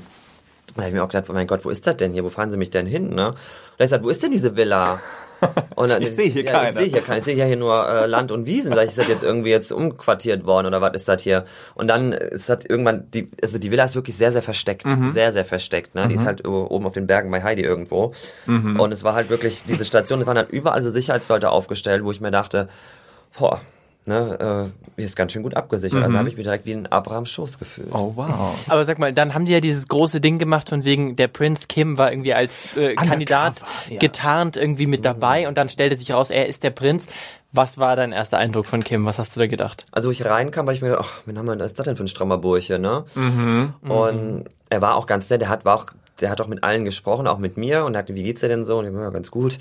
Da 0.74 0.82
habe 0.82 0.88
ich 0.88 0.94
mir 0.94 1.02
auch 1.02 1.08
gedacht, 1.08 1.26
oh 1.28 1.32
mein 1.32 1.46
Gott, 1.46 1.64
wo 1.64 1.70
ist 1.70 1.86
das 1.86 1.96
denn 1.96 2.12
hier? 2.12 2.22
Wo 2.24 2.28
fahren 2.28 2.50
sie 2.50 2.56
mich 2.56 2.70
denn 2.70 2.86
hin? 2.86 3.08
Ne? 3.08 3.28
Und 3.30 3.34
da 3.34 3.34
hab 3.34 3.34
ich 3.72 3.78
gesagt, 3.86 4.04
wo 4.04 4.08
ist 4.10 4.22
denn 4.22 4.30
diese 4.30 4.56
Villa? 4.56 5.00
Und 5.76 5.88
dann, 5.90 6.00
Ich 6.02 6.12
sehe 6.14 6.30
hier 6.30 6.44
ja, 6.44 6.50
keine. 6.52 6.68
Ich 6.70 6.74
sehe 6.76 6.84
hier 6.86 7.00
keine. 7.02 7.18
Ich 7.18 7.24
sehe 7.24 7.36
ja 7.36 7.44
hier 7.44 7.56
nur 7.56 7.86
äh, 7.88 8.06
Land 8.06 8.32
und 8.32 8.46
Wiesen. 8.46 8.74
Sag 8.74 8.84
ich, 8.84 8.90
ist 8.90 8.98
das 8.98 9.08
jetzt 9.08 9.22
irgendwie 9.22 9.50
jetzt 9.50 9.70
umquartiert 9.72 10.44
worden 10.46 10.66
oder 10.66 10.80
was 10.80 10.94
ist 10.94 11.08
das 11.08 11.20
hier? 11.22 11.44
Und 11.74 11.88
dann 11.88 12.12
ist 12.12 12.48
das 12.48 12.64
irgendwann, 12.64 13.10
die, 13.10 13.30
also 13.42 13.58
die 13.58 13.70
Villa 13.70 13.84
ist 13.84 13.94
wirklich 13.94 14.16
sehr, 14.16 14.32
sehr 14.32 14.42
versteckt. 14.42 14.86
Mhm. 14.86 15.10
Sehr, 15.10 15.32
sehr 15.32 15.44
versteckt. 15.44 15.94
Ne? 15.94 16.08
Die 16.08 16.14
ist 16.14 16.24
halt 16.24 16.46
o- 16.46 16.66
oben 16.70 16.86
auf 16.86 16.94
den 16.94 17.06
Bergen 17.06 17.30
bei 17.30 17.42
Heidi 17.42 17.62
irgendwo. 17.62 18.12
Mhm. 18.46 18.80
Und 18.80 18.92
es 18.92 19.04
war 19.04 19.14
halt 19.14 19.28
wirklich, 19.28 19.64
diese 19.68 19.84
Station, 19.84 20.20
es 20.20 20.26
waren 20.26 20.38
halt 20.38 20.50
überall 20.50 20.82
so 20.82 20.88
Sicherheitsleute 20.90 21.50
aufgestellt, 21.50 22.02
wo 22.04 22.10
ich 22.10 22.20
mir 22.20 22.30
dachte, 22.30 22.68
boah, 23.38 23.60
ne, 24.06 24.70
äh, 24.70 24.96
hier 24.96 25.04
ist 25.04 25.16
ganz 25.16 25.32
schön 25.32 25.42
gut 25.42 25.54
abgesichert. 25.54 26.02
Also 26.02 26.16
habe 26.16 26.28
ich 26.28 26.36
mich 26.36 26.44
direkt 26.44 26.64
wie 26.64 26.72
in 26.72 26.86
Abrahams 26.86 27.30
Schoß 27.30 27.58
gefühlt. 27.58 27.88
Mhm. 27.88 27.96
Oh, 27.96 28.12
wow. 28.14 28.54
Aber 28.68 28.84
sag 28.84 28.98
mal, 28.98 29.12
dann 29.12 29.34
haben 29.34 29.44
die 29.44 29.52
ja 29.52 29.60
dieses 29.60 29.88
große 29.88 30.20
Ding 30.20 30.38
gemacht 30.38 30.70
von 30.70 30.84
wegen, 30.84 31.16
der 31.16 31.28
Prinz 31.28 31.68
Kim 31.68 31.98
war 31.98 32.12
irgendwie 32.12 32.34
als 32.34 32.68
äh, 32.76 32.94
Kandidat 32.94 33.62
ja. 33.90 33.98
getarnt 33.98 34.56
irgendwie 34.56 34.86
mit 34.86 35.04
dabei 35.04 35.48
und 35.48 35.58
dann 35.58 35.68
stellte 35.68 35.96
sich 35.96 36.12
raus, 36.12 36.30
er 36.30 36.46
ist 36.46 36.62
der 36.62 36.70
Prinz. 36.70 37.06
Was 37.52 37.78
war 37.78 37.96
dein 37.96 38.12
erster 38.12 38.38
Eindruck 38.38 38.66
von 38.66 38.84
Kim? 38.84 39.06
Was 39.06 39.18
hast 39.18 39.34
du 39.34 39.40
da 39.40 39.46
gedacht? 39.46 39.86
Also 39.90 40.08
wo 40.08 40.12
ich 40.12 40.24
reinkam, 40.24 40.66
habe 40.66 40.74
ich 40.74 40.82
mir 40.82 40.90
gedacht, 40.90 41.06
ach, 41.08 41.26
wen 41.26 41.38
haben 41.38 41.46
wir, 41.46 41.58
was 41.58 41.66
ist 41.66 41.78
das 41.78 41.84
denn 41.84 41.96
für 41.96 42.04
ein 42.04 42.08
strammer 42.08 42.38
Bursche, 42.38 42.78
ne? 42.78 43.04
Mhm. 43.14 43.74
Und 43.88 44.44
er 44.68 44.82
war 44.82 44.96
auch 44.96 45.06
ganz 45.06 45.30
nett, 45.30 45.40
der 45.40 45.48
hat, 45.48 45.64
war 45.64 45.76
auch, 45.76 45.86
der 46.20 46.30
hat 46.30 46.40
auch 46.40 46.48
mit 46.48 46.64
allen 46.64 46.84
gesprochen, 46.84 47.26
auch 47.26 47.38
mit 47.38 47.56
mir 47.56 47.84
und 47.84 47.94
er 47.94 48.00
hat, 48.00 48.08
wie 48.08 48.22
geht's 48.22 48.42
dir 48.42 48.48
denn 48.48 48.64
so? 48.64 48.78
Und 48.78 48.86
ich 48.86 48.92
war 48.92 49.02
ja, 49.02 49.10
ganz 49.10 49.30
gut. 49.30 49.58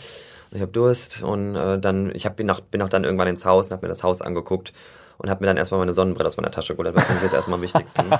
Und 0.51 0.57
ich 0.57 0.61
habe 0.61 0.71
Durst 0.71 1.23
und 1.23 1.55
äh, 1.55 1.79
dann, 1.79 2.11
ich 2.13 2.25
hab, 2.25 2.35
bin, 2.35 2.49
auch, 2.49 2.59
bin 2.59 2.81
auch 2.81 2.89
dann 2.89 3.03
irgendwann 3.03 3.27
ins 3.27 3.45
Haus 3.45 3.67
und 3.67 3.73
habe 3.73 3.85
mir 3.85 3.89
das 3.89 4.03
Haus 4.03 4.21
angeguckt 4.21 4.73
und 5.17 5.29
habe 5.29 5.43
mir 5.43 5.47
dann 5.47 5.57
erstmal 5.57 5.79
meine 5.79 5.93
Sonnenbrille 5.93 6.27
aus 6.27 6.37
meiner 6.37 6.51
Tasche 6.51 6.75
geholt. 6.75 6.95
Das 6.95 7.09
war 7.09 7.23
jetzt 7.23 7.33
erstmal 7.33 7.57
am 7.57 7.61
wichtigsten. 7.61 8.01
und 8.11 8.19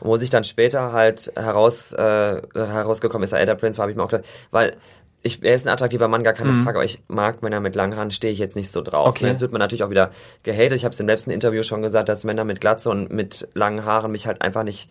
wo 0.00 0.16
sich 0.16 0.30
dann 0.30 0.44
später 0.44 0.92
halt 0.92 1.32
heraus, 1.36 1.92
äh, 1.92 2.42
herausgekommen 2.54 3.24
ist, 3.24 3.32
der 3.32 3.40
Elder 3.40 3.54
Prince, 3.54 3.80
habe 3.80 3.90
ich 3.90 3.96
mir 3.96 4.04
auch 4.04 4.10
gedacht, 4.10 4.28
weil 4.50 4.76
ich, 5.22 5.42
er 5.42 5.54
ist 5.54 5.66
ein 5.66 5.72
attraktiver 5.72 6.06
Mann, 6.06 6.22
gar 6.22 6.34
keine 6.34 6.52
Frage, 6.62 6.78
aber 6.78 6.84
ich 6.84 7.02
mag 7.08 7.42
Männer 7.42 7.58
mit 7.58 7.74
langen 7.74 7.96
Haaren, 7.96 8.12
stehe 8.12 8.32
ich 8.32 8.38
jetzt 8.38 8.54
nicht 8.54 8.70
so 8.70 8.80
drauf. 8.80 9.08
Okay. 9.08 9.26
Jetzt 9.26 9.40
wird 9.40 9.50
man 9.50 9.58
natürlich 9.58 9.82
auch 9.82 9.90
wieder 9.90 10.12
gehatet. 10.44 10.74
Ich 10.74 10.84
habe 10.84 10.92
es 10.92 11.00
im 11.00 11.08
letzten 11.08 11.30
Interview 11.30 11.64
schon 11.64 11.82
gesagt, 11.82 12.08
dass 12.08 12.22
Männer 12.22 12.44
mit 12.44 12.60
Glatze 12.60 12.90
und 12.90 13.12
mit 13.12 13.48
langen 13.54 13.84
Haaren 13.84 14.12
mich 14.12 14.28
halt 14.28 14.42
einfach 14.42 14.62
nicht, 14.62 14.88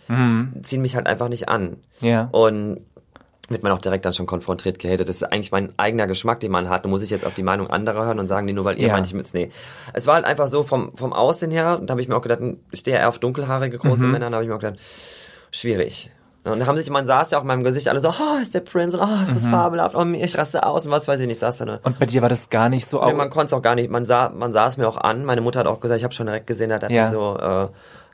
ziehen 0.64 0.82
mich 0.82 0.96
halt 0.96 1.08
einfach 1.08 1.30
nicht 1.30 1.48
an. 1.48 1.78
Ja. 2.02 2.28
Und 2.32 2.82
wird 3.50 3.64
man 3.64 3.72
auch 3.72 3.80
direkt 3.80 4.06
dann 4.06 4.14
schon 4.14 4.26
konfrontiert, 4.26 4.80
gehatet. 4.80 5.08
Das 5.10 5.18
ist 5.18 5.24
eigentlich 5.24 5.52
mein 5.52 5.74
eigener 5.78 6.08
Geschmack, 6.08 6.40
den 6.40 6.52
man 6.52 6.70
hat. 6.70 6.84
Da 6.86 6.90
muss 6.90 7.02
ich 7.04 7.10
jetzt 7.10 7.26
auf 7.26 7.34
die 7.34 7.44
Meinung 7.44 7.70
anderer 7.70 8.06
hören 8.06 8.20
und 8.20 8.28
sagen, 8.28 8.46
nee, 8.46 8.54
nur 8.54 8.66
weil 8.66 8.80
ihr 8.80 8.88
Ja. 8.88 8.94
meint, 8.94 9.06
ich 9.08 9.14
mit 9.14 9.32
nee. 9.34 9.52
Es 9.94 10.08
war 10.08 10.16
halt 10.16 10.26
einfach 10.26 10.48
so 10.48 10.64
vom, 10.64 10.96
vom 10.96 11.14
Aussehen 11.14 11.52
her, 11.52 11.80
da 11.84 11.92
habe 11.92 12.02
ich 12.02 12.08
mir 12.08 12.16
auch 12.16 12.22
gedacht, 12.22 12.40
ich 12.72 12.80
stehe 12.80 12.98
eher 12.98 13.10
auf 13.10 13.20
dunkelhaarige 13.20 13.78
große 13.78 14.08
Männer, 14.08 14.30
da 14.30 14.36
habe 14.36 14.44
ich 14.44 14.50
mir 14.50 14.56
auch 14.56 14.60
gedacht, 14.60 14.80
schwierig. 15.52 16.12
Und 16.44 16.60
da 16.60 16.68
haben 16.68 16.78
sich, 16.78 16.88
man 16.92 17.08
saß 17.08 17.32
ja 17.32 17.40
auch 17.40 17.42
in 17.42 17.48
meinem 17.48 17.64
Gesicht 17.64 17.88
alle 17.88 18.00
so, 18.00 18.10
oh, 18.10 18.40
ist 18.40 18.54
der 18.54 18.60
Prinz 18.60 18.94
und 18.94 19.02
oh, 19.02 19.24
ist 19.24 19.36
das 19.36 19.48
fabelhaft, 19.48 19.96
oh, 19.96 20.04
ich 20.14 20.38
raste 20.38 20.64
aus 20.64 20.86
und 20.86 20.92
was 20.92 21.08
weiß 21.08 21.20
ich 21.20 21.26
nicht, 21.28 21.40
saß 21.40 21.58
da 21.58 21.66
ne. 21.66 21.80
Und 21.82 21.98
bei 21.98 22.06
dir 22.06 22.22
war 22.22 22.30
das 22.30 22.52
gar 22.52 22.70
nicht 22.70 22.86
so 22.88 23.04
Nee, 23.04 23.14
man 23.14 23.32
konnte 23.32 23.48
es 23.48 23.54
auch 23.54 23.64
gar 23.64 23.74
nicht, 23.74 23.90
man 23.90 24.06
sah, 24.06 24.30
man 24.30 24.54
sah 24.54 24.68
es 24.68 24.78
mir 24.78 24.88
auch 24.88 24.98
an. 24.98 25.26
Meine 25.26 25.42
Mutter 25.42 25.60
hat 25.62 25.68
auch 25.68 25.80
gesagt, 25.80 25.98
ich 25.98 26.04
habe 26.04 26.14
schon 26.14 26.28
direkt 26.28 26.46
gesehen, 26.46 26.70
da 26.70 26.76
hat 26.76 26.90
Ja. 26.92 27.02
mich 27.04 27.12
so, 27.12 27.36
äh, 27.38 27.68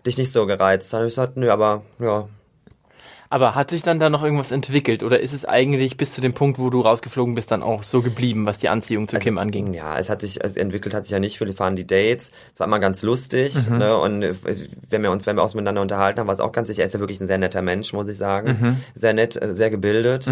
dich 0.05 0.17
nicht 0.17 0.31
so 0.31 0.45
gereizt. 0.45 0.93
Da 0.93 0.99
habe 0.99 1.07
ich 1.07 1.11
gesagt, 1.11 1.35
nö, 1.35 1.51
aber 1.51 1.81
ja, 1.99 2.29
Aber 3.31 3.55
hat 3.55 3.69
sich 3.69 3.81
dann 3.81 3.97
da 3.97 4.09
noch 4.09 4.23
irgendwas 4.23 4.51
entwickelt 4.51 5.03
oder 5.03 5.21
ist 5.21 5.31
es 5.31 5.45
eigentlich 5.45 5.95
bis 5.95 6.11
zu 6.11 6.19
dem 6.19 6.33
Punkt, 6.33 6.59
wo 6.59 6.69
du 6.69 6.81
rausgeflogen 6.81 7.33
bist, 7.33 7.49
dann 7.49 7.63
auch 7.63 7.83
so 7.83 8.01
geblieben, 8.01 8.45
was 8.45 8.57
die 8.57 8.67
Anziehung 8.67 9.07
zu 9.07 9.17
Kim 9.19 9.37
anging? 9.37 9.73
Ja, 9.73 9.97
es 9.97 10.09
hat 10.09 10.19
sich, 10.19 10.43
es 10.43 10.57
entwickelt 10.57 10.93
hat 10.93 11.05
sich 11.05 11.13
ja 11.13 11.19
nicht 11.19 11.37
viel. 11.37 11.47
Wir 11.47 11.53
fahren 11.53 11.77
die 11.77 11.87
Dates. 11.87 12.33
Es 12.53 12.59
war 12.59 12.67
immer 12.67 12.79
ganz 12.79 13.03
lustig. 13.03 13.55
Ne? 13.69 13.97
Und 13.97 14.21
äh, 14.21 14.35
wenn 14.89 15.01
wir 15.01 15.11
uns, 15.11 15.25
wenn 15.27 15.37
wir 15.37 15.43
uns 15.43 15.53
miteinander 15.53 15.81
unterhalten 15.81 16.19
haben, 16.19 16.27
war 16.27 16.33
es 16.33 16.41
auch 16.41 16.51
ganz 16.51 16.67
wichtig. 16.67 16.81
Er 16.81 16.87
ist 16.87 16.93
ja 16.93 16.99
wirklich 16.99 17.21
ein 17.21 17.27
sehr 17.27 17.37
netter 17.37 17.61
Mensch, 17.61 17.93
muss 17.93 18.09
ich 18.09 18.17
sagen. 18.17 18.81
Sehr 18.95 19.13
nett, 19.13 19.41
äh, 19.41 19.53
sehr 19.55 19.69
gebildet. 19.69 20.25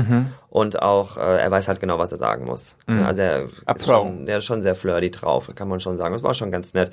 Und 0.49 0.81
auch, 0.81 1.15
äh, 1.17 1.39
er 1.39 1.49
weiß 1.49 1.69
halt 1.69 1.79
genau, 1.79 1.99
was 1.99 2.11
er 2.11 2.17
sagen 2.17 2.43
muss. 2.43 2.75
Ne? 2.87 3.05
Also 3.05 3.21
er 3.21 3.45
ist 3.75 3.85
schon, 3.85 4.25
der 4.25 4.39
ist 4.39 4.45
schon 4.45 4.61
sehr 4.61 4.75
flirty 4.75 5.09
drauf, 5.09 5.49
kann 5.55 5.69
man 5.69 5.79
schon 5.79 5.95
sagen. 5.97 6.13
Das 6.13 6.23
war 6.23 6.33
schon 6.33 6.51
ganz 6.51 6.73
nett. 6.73 6.91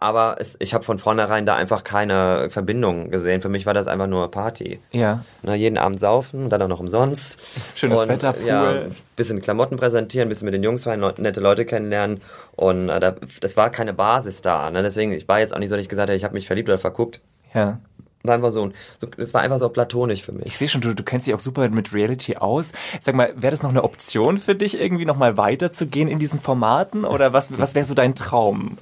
Aber 0.00 0.36
es, 0.38 0.56
ich 0.60 0.74
habe 0.74 0.84
von 0.84 0.98
vornherein 0.98 1.44
da 1.44 1.56
einfach 1.56 1.82
keine 1.82 2.50
Verbindung 2.50 3.10
gesehen. 3.10 3.40
Für 3.40 3.48
mich 3.48 3.66
war 3.66 3.74
das 3.74 3.88
einfach 3.88 4.06
nur 4.06 4.30
Party. 4.30 4.78
Ja. 4.92 5.24
Na, 5.42 5.56
jeden 5.56 5.76
Abend 5.76 5.98
saufen, 5.98 6.50
dann 6.50 6.62
auch 6.62 6.68
noch 6.68 6.78
umsonst. 6.78 7.40
Schönes 7.74 7.98
und, 7.98 8.08
Wetter, 8.08 8.32
Pool. 8.32 8.46
Ja, 8.46 8.82
bisschen 9.16 9.40
Klamotten 9.40 9.76
präsentieren, 9.76 10.28
bisschen 10.28 10.44
mit 10.44 10.54
den 10.54 10.62
Jungs 10.62 10.84
feiern, 10.84 11.14
nette 11.18 11.40
Leute 11.40 11.64
kennenlernen. 11.64 12.20
Und 12.54 12.88
äh, 12.88 13.00
da, 13.00 13.16
das 13.40 13.56
war 13.56 13.70
keine 13.70 13.92
Basis 13.92 14.40
da. 14.40 14.70
Ne? 14.70 14.84
Deswegen, 14.84 15.12
ich 15.12 15.26
war 15.26 15.40
jetzt 15.40 15.52
auch 15.52 15.58
nicht 15.58 15.68
so, 15.68 15.74
dass 15.74 15.82
ich 15.82 15.88
gesagt 15.88 16.08
habe, 16.08 16.16
ich 16.16 16.22
habe 16.22 16.34
mich 16.34 16.46
verliebt 16.46 16.68
oder 16.68 16.78
verguckt. 16.78 17.20
Ja. 17.52 17.80
war 18.22 18.34
einfach 18.34 18.52
so, 18.52 18.70
so 18.98 19.08
das 19.08 19.34
war 19.34 19.40
einfach 19.40 19.58
so 19.58 19.68
platonisch 19.68 20.22
für 20.22 20.32
mich. 20.32 20.46
Ich 20.46 20.58
sehe 20.58 20.68
schon, 20.68 20.80
du, 20.80 20.94
du 20.94 21.02
kennst 21.02 21.26
dich 21.26 21.34
auch 21.34 21.40
super 21.40 21.68
mit 21.70 21.92
Reality 21.92 22.36
aus. 22.36 22.70
Sag 23.00 23.16
mal, 23.16 23.32
wäre 23.34 23.50
das 23.50 23.64
noch 23.64 23.70
eine 23.70 23.82
Option 23.82 24.38
für 24.38 24.54
dich, 24.54 24.78
irgendwie 24.78 25.06
nochmal 25.06 25.36
weiterzugehen 25.36 26.06
in 26.06 26.20
diesen 26.20 26.38
Formaten? 26.38 27.04
Oder 27.04 27.32
was, 27.32 27.58
was 27.58 27.74
wäre 27.74 27.84
so 27.84 27.94
dein 27.94 28.14
Traum? 28.14 28.78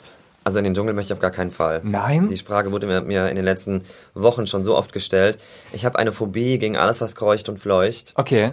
Also 0.47 0.59
in 0.59 0.65
den 0.65 0.75
Dschungel 0.75 0.95
möchte 0.95 1.13
ich 1.13 1.17
auf 1.17 1.21
gar 1.21 1.33
keinen 1.33 1.51
Fall. 1.51 1.81
Nein? 1.83 2.29
Die 2.29 2.37
Frage 2.39 2.71
wurde 2.71 2.87
mir, 2.87 3.01
mir 3.01 3.29
in 3.29 3.35
den 3.35 3.45
letzten 3.45 3.83
Wochen 4.15 4.47
schon 4.47 4.63
so 4.63 4.77
oft 4.77 4.93
gestellt. 4.93 5.39
Ich 5.73 5.85
habe 5.85 5.99
eine 5.99 6.13
Phobie 6.13 6.61
gegen 6.61 6.77
alles, 6.77 7.01
was 7.01 7.17
kreucht 7.17 7.49
und 7.49 7.59
fleucht. 7.59 8.13
Okay. 8.15 8.53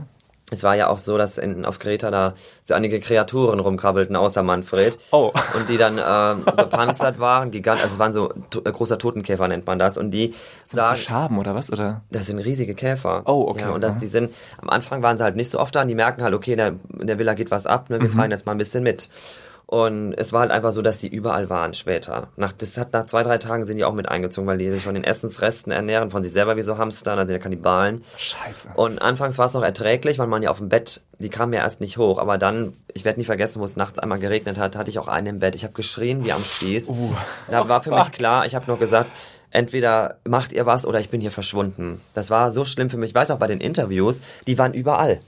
Es 0.50 0.64
war 0.64 0.76
ja 0.76 0.88
auch 0.88 0.98
so, 0.98 1.20
dass 1.20 1.38
in, 1.38 1.66
auf 1.66 1.78
Kreta 1.78 2.10
da 2.10 2.34
so 2.66 2.74
einige 2.74 3.00
Kreaturen 3.00 3.60
rumkrabbelten, 3.60 4.16
außer 4.16 4.42
Manfred. 4.42 4.98
Oh. 5.12 5.32
Und 5.56 5.70
die 5.70 5.78
dann 5.78 6.00
äh, 6.00 6.52
bepanzert 6.58 7.20
waren, 7.20 7.52
gigant, 7.52 7.80
also 7.80 7.94
es 7.94 8.00
waren 8.00 8.12
so 8.12 8.34
to 8.50 8.62
äh, 8.66 8.72
großer 8.72 8.98
Totenkäfer 8.98 9.48
nennt 9.48 9.68
man 9.68 9.78
das. 9.78 10.00
Und 10.00 10.10
die 10.10 10.34
Sind 10.64 10.80
das 10.80 10.90
so 10.90 10.96
Schaben 10.96 11.38
oder 11.38 11.54
was? 11.54 11.72
Oder? 11.72 12.02
das 12.10 12.26
sind 12.26 12.40
riesige 12.40 12.74
Käfer. 12.74 13.22
Oh, 13.28 13.46
okay. 13.50 13.62
Ja, 13.62 13.70
und 13.70 13.82
das, 13.82 13.98
Mhm. 13.98 14.00
die 14.00 14.08
sind, 14.08 14.34
am 14.60 14.70
Anfang 14.72 15.04
waren 15.04 15.16
sie 15.20 15.24
halt 15.24 15.36
nicht 15.36 15.52
so 15.52 15.60
oft 15.60 15.76
da 15.76 15.84
und 15.84 15.90
die 15.90 15.96
merken 15.96 16.24
halt, 16.24 16.34
okay, 16.34 16.54
in 16.54 16.58
der, 16.58 16.74
in 17.00 17.06
der 17.06 17.20
Villa 17.20 17.36
geht 17.36 17.52
was 17.52 17.68
ab, 17.68 17.92
ne, 17.92 18.00
wir 18.02 18.10
Mhm. 18.10 18.14
fahren 18.14 18.32
jetzt 18.32 18.48
mal 18.48 18.52
ein 18.54 18.58
bisschen 18.58 18.82
mit. 18.84 19.10
Und 19.74 20.14
es 20.14 20.32
war 20.32 20.42
halt 20.42 20.52
einfach 20.52 20.72
so, 20.72 20.84
dass 20.84 21.00
die 21.00 21.08
überall 21.08 21.50
waren 21.50 21.74
später. 21.74 22.28
Nach, 22.36 22.52
das 22.52 22.78
hat 22.78 22.94
nach 22.94 23.08
zwei, 23.08 23.24
drei 23.24 23.40
Tagen 23.40 23.66
sind 23.66 23.78
die 23.78 23.84
auch 23.84 23.96
mit 23.96 24.08
eingezogen, 24.08 24.48
weil 24.48 24.60
die 24.60 24.70
sich 24.70 24.84
von 24.84 24.94
den 24.94 25.04
Essensresten 25.04 25.72
ernähren, 25.72 26.12
von 26.12 26.22
sich 26.22 26.32
selber 26.32 26.56
wie 26.58 26.62
so 26.62 26.78
Hamstern, 26.78 27.18
also 27.18 27.34
die 27.34 27.40
Kannibalen. 27.40 28.04
Scheiße. 28.16 28.68
Und 28.76 29.02
anfangs 29.02 29.40
war 29.40 29.48
es 29.48 29.54
noch 29.56 29.64
erträglich, 29.64 30.20
weil 30.20 30.28
man 30.28 30.44
ja 30.44 30.52
auf 30.52 30.60
dem 30.60 30.70
Bett, 30.70 31.02
die 31.18 31.30
kamen 31.30 31.54
ja 31.54 31.62
erst 31.62 31.82
nicht 31.82 31.98
hoch. 31.98 32.20
Aber 32.20 32.38
dann, 32.38 32.74
ich 32.94 33.04
werde 33.04 33.20
nicht 33.20 33.26
vergessen, 33.26 33.62
wo 33.62 33.66
es 33.66 33.76
nachts 33.76 33.98
einmal 33.98 34.20
geregnet 34.20 34.60
hat, 34.60 34.76
hatte 34.76 34.92
ich 34.92 35.00
auch 35.00 35.08
einen 35.08 35.26
im 35.26 35.40
Bett. 35.40 35.56
Ich 35.56 35.64
habe 35.64 35.74
geschrien 35.74 36.24
wie 36.24 36.34
am 36.34 36.44
Spieß. 36.44 36.92
da 37.50 37.68
war 37.68 37.82
für 37.82 37.96
mich 37.96 38.12
klar, 38.12 38.46
ich 38.46 38.54
habe 38.54 38.68
nur 38.68 38.78
gesagt, 38.78 39.10
entweder 39.50 40.18
macht 40.24 40.54
ihr 40.54 40.68
was 40.68 40.86
oder 40.86 41.00
ich 41.00 41.10
bin 41.10 41.20
hier 41.20 41.32
verschwunden. 41.32 42.00
Das 42.14 42.30
war 42.30 42.52
so 42.52 42.64
schlimm 42.64 42.92
für 42.92 42.98
mich. 42.98 43.10
Ich 43.10 43.16
weiß 43.16 43.32
auch 43.32 43.40
bei 43.40 43.48
den 43.48 43.60
Interviews, 43.60 44.22
die 44.46 44.60
waren 44.60 44.76
überall. 44.76 45.20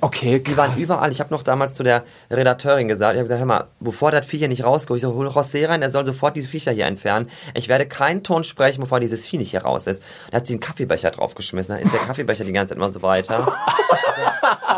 Okay, 0.00 0.38
Die 0.38 0.56
waren 0.56 0.76
überall. 0.76 1.10
Ich 1.12 1.20
habe 1.20 1.32
noch 1.32 1.42
damals 1.42 1.74
zu 1.74 1.82
der 1.82 2.04
Redakteurin 2.30 2.88
gesagt, 2.88 3.14
ich 3.14 3.18
habe 3.18 3.24
gesagt, 3.24 3.40
hör 3.40 3.46
mal, 3.46 3.68
bevor 3.80 4.10
das 4.10 4.24
Viech 4.24 4.40
hier 4.40 4.48
nicht 4.48 4.64
rauskommt, 4.64 4.98
ich 4.98 5.02
so, 5.02 5.14
hol 5.14 5.28
José 5.28 5.68
rein, 5.68 5.82
er 5.82 5.90
soll 5.90 6.06
sofort 6.06 6.36
diese 6.36 6.48
Viecher 6.48 6.72
hier 6.72 6.86
entfernen. 6.86 7.28
Ich 7.54 7.68
werde 7.68 7.86
keinen 7.86 8.22
Ton 8.22 8.44
sprechen, 8.44 8.80
bevor 8.80 9.00
dieses 9.00 9.26
Vieh 9.26 9.38
nicht 9.38 9.50
hier 9.50 9.62
raus 9.62 9.86
ist. 9.86 10.02
Da 10.30 10.38
hat 10.38 10.46
sie 10.46 10.54
einen 10.54 10.60
Kaffeebecher 10.60 11.10
draufgeschmissen, 11.10 11.74
dann 11.74 11.84
ist 11.84 11.92
der 11.92 12.00
Kaffeebecher 12.00 12.44
die 12.44 12.52
ganze 12.52 12.70
Zeit 12.70 12.78
immer 12.78 12.90
so 12.90 13.02
weiter. 13.02 13.52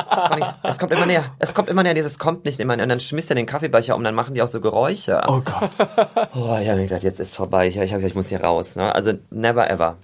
Also, 0.08 0.36
ich, 0.38 0.44
es 0.62 0.78
kommt 0.78 0.92
immer 0.92 1.06
näher, 1.06 1.24
es 1.38 1.54
kommt 1.54 1.68
immer 1.68 1.82
näher, 1.82 1.94
dieses 1.94 2.18
kommt 2.18 2.44
nicht 2.44 2.60
immer 2.60 2.76
näher. 2.76 2.84
Und 2.84 2.90
dann 2.90 3.00
schmisst 3.00 3.30
er 3.30 3.34
den 3.34 3.46
Kaffeebecher 3.46 3.96
um, 3.96 4.04
dann 4.04 4.14
machen 4.14 4.34
die 4.34 4.42
auch 4.42 4.46
so 4.46 4.60
Geräusche. 4.60 5.20
Oh 5.26 5.40
Gott. 5.40 5.70
Oh, 6.34 6.56
ich 6.60 6.68
habe 6.68 6.76
mir 6.76 6.84
gedacht, 6.86 7.02
jetzt 7.02 7.20
ist 7.20 7.34
vorbei. 7.34 7.66
Ich 7.68 7.76
habe 7.76 7.86
gesagt, 7.86 8.04
ich 8.04 8.14
muss 8.14 8.28
hier 8.28 8.42
raus. 8.42 8.76
Ne? 8.76 8.94
Also 8.94 9.12
never 9.30 9.68
ever. 9.70 9.96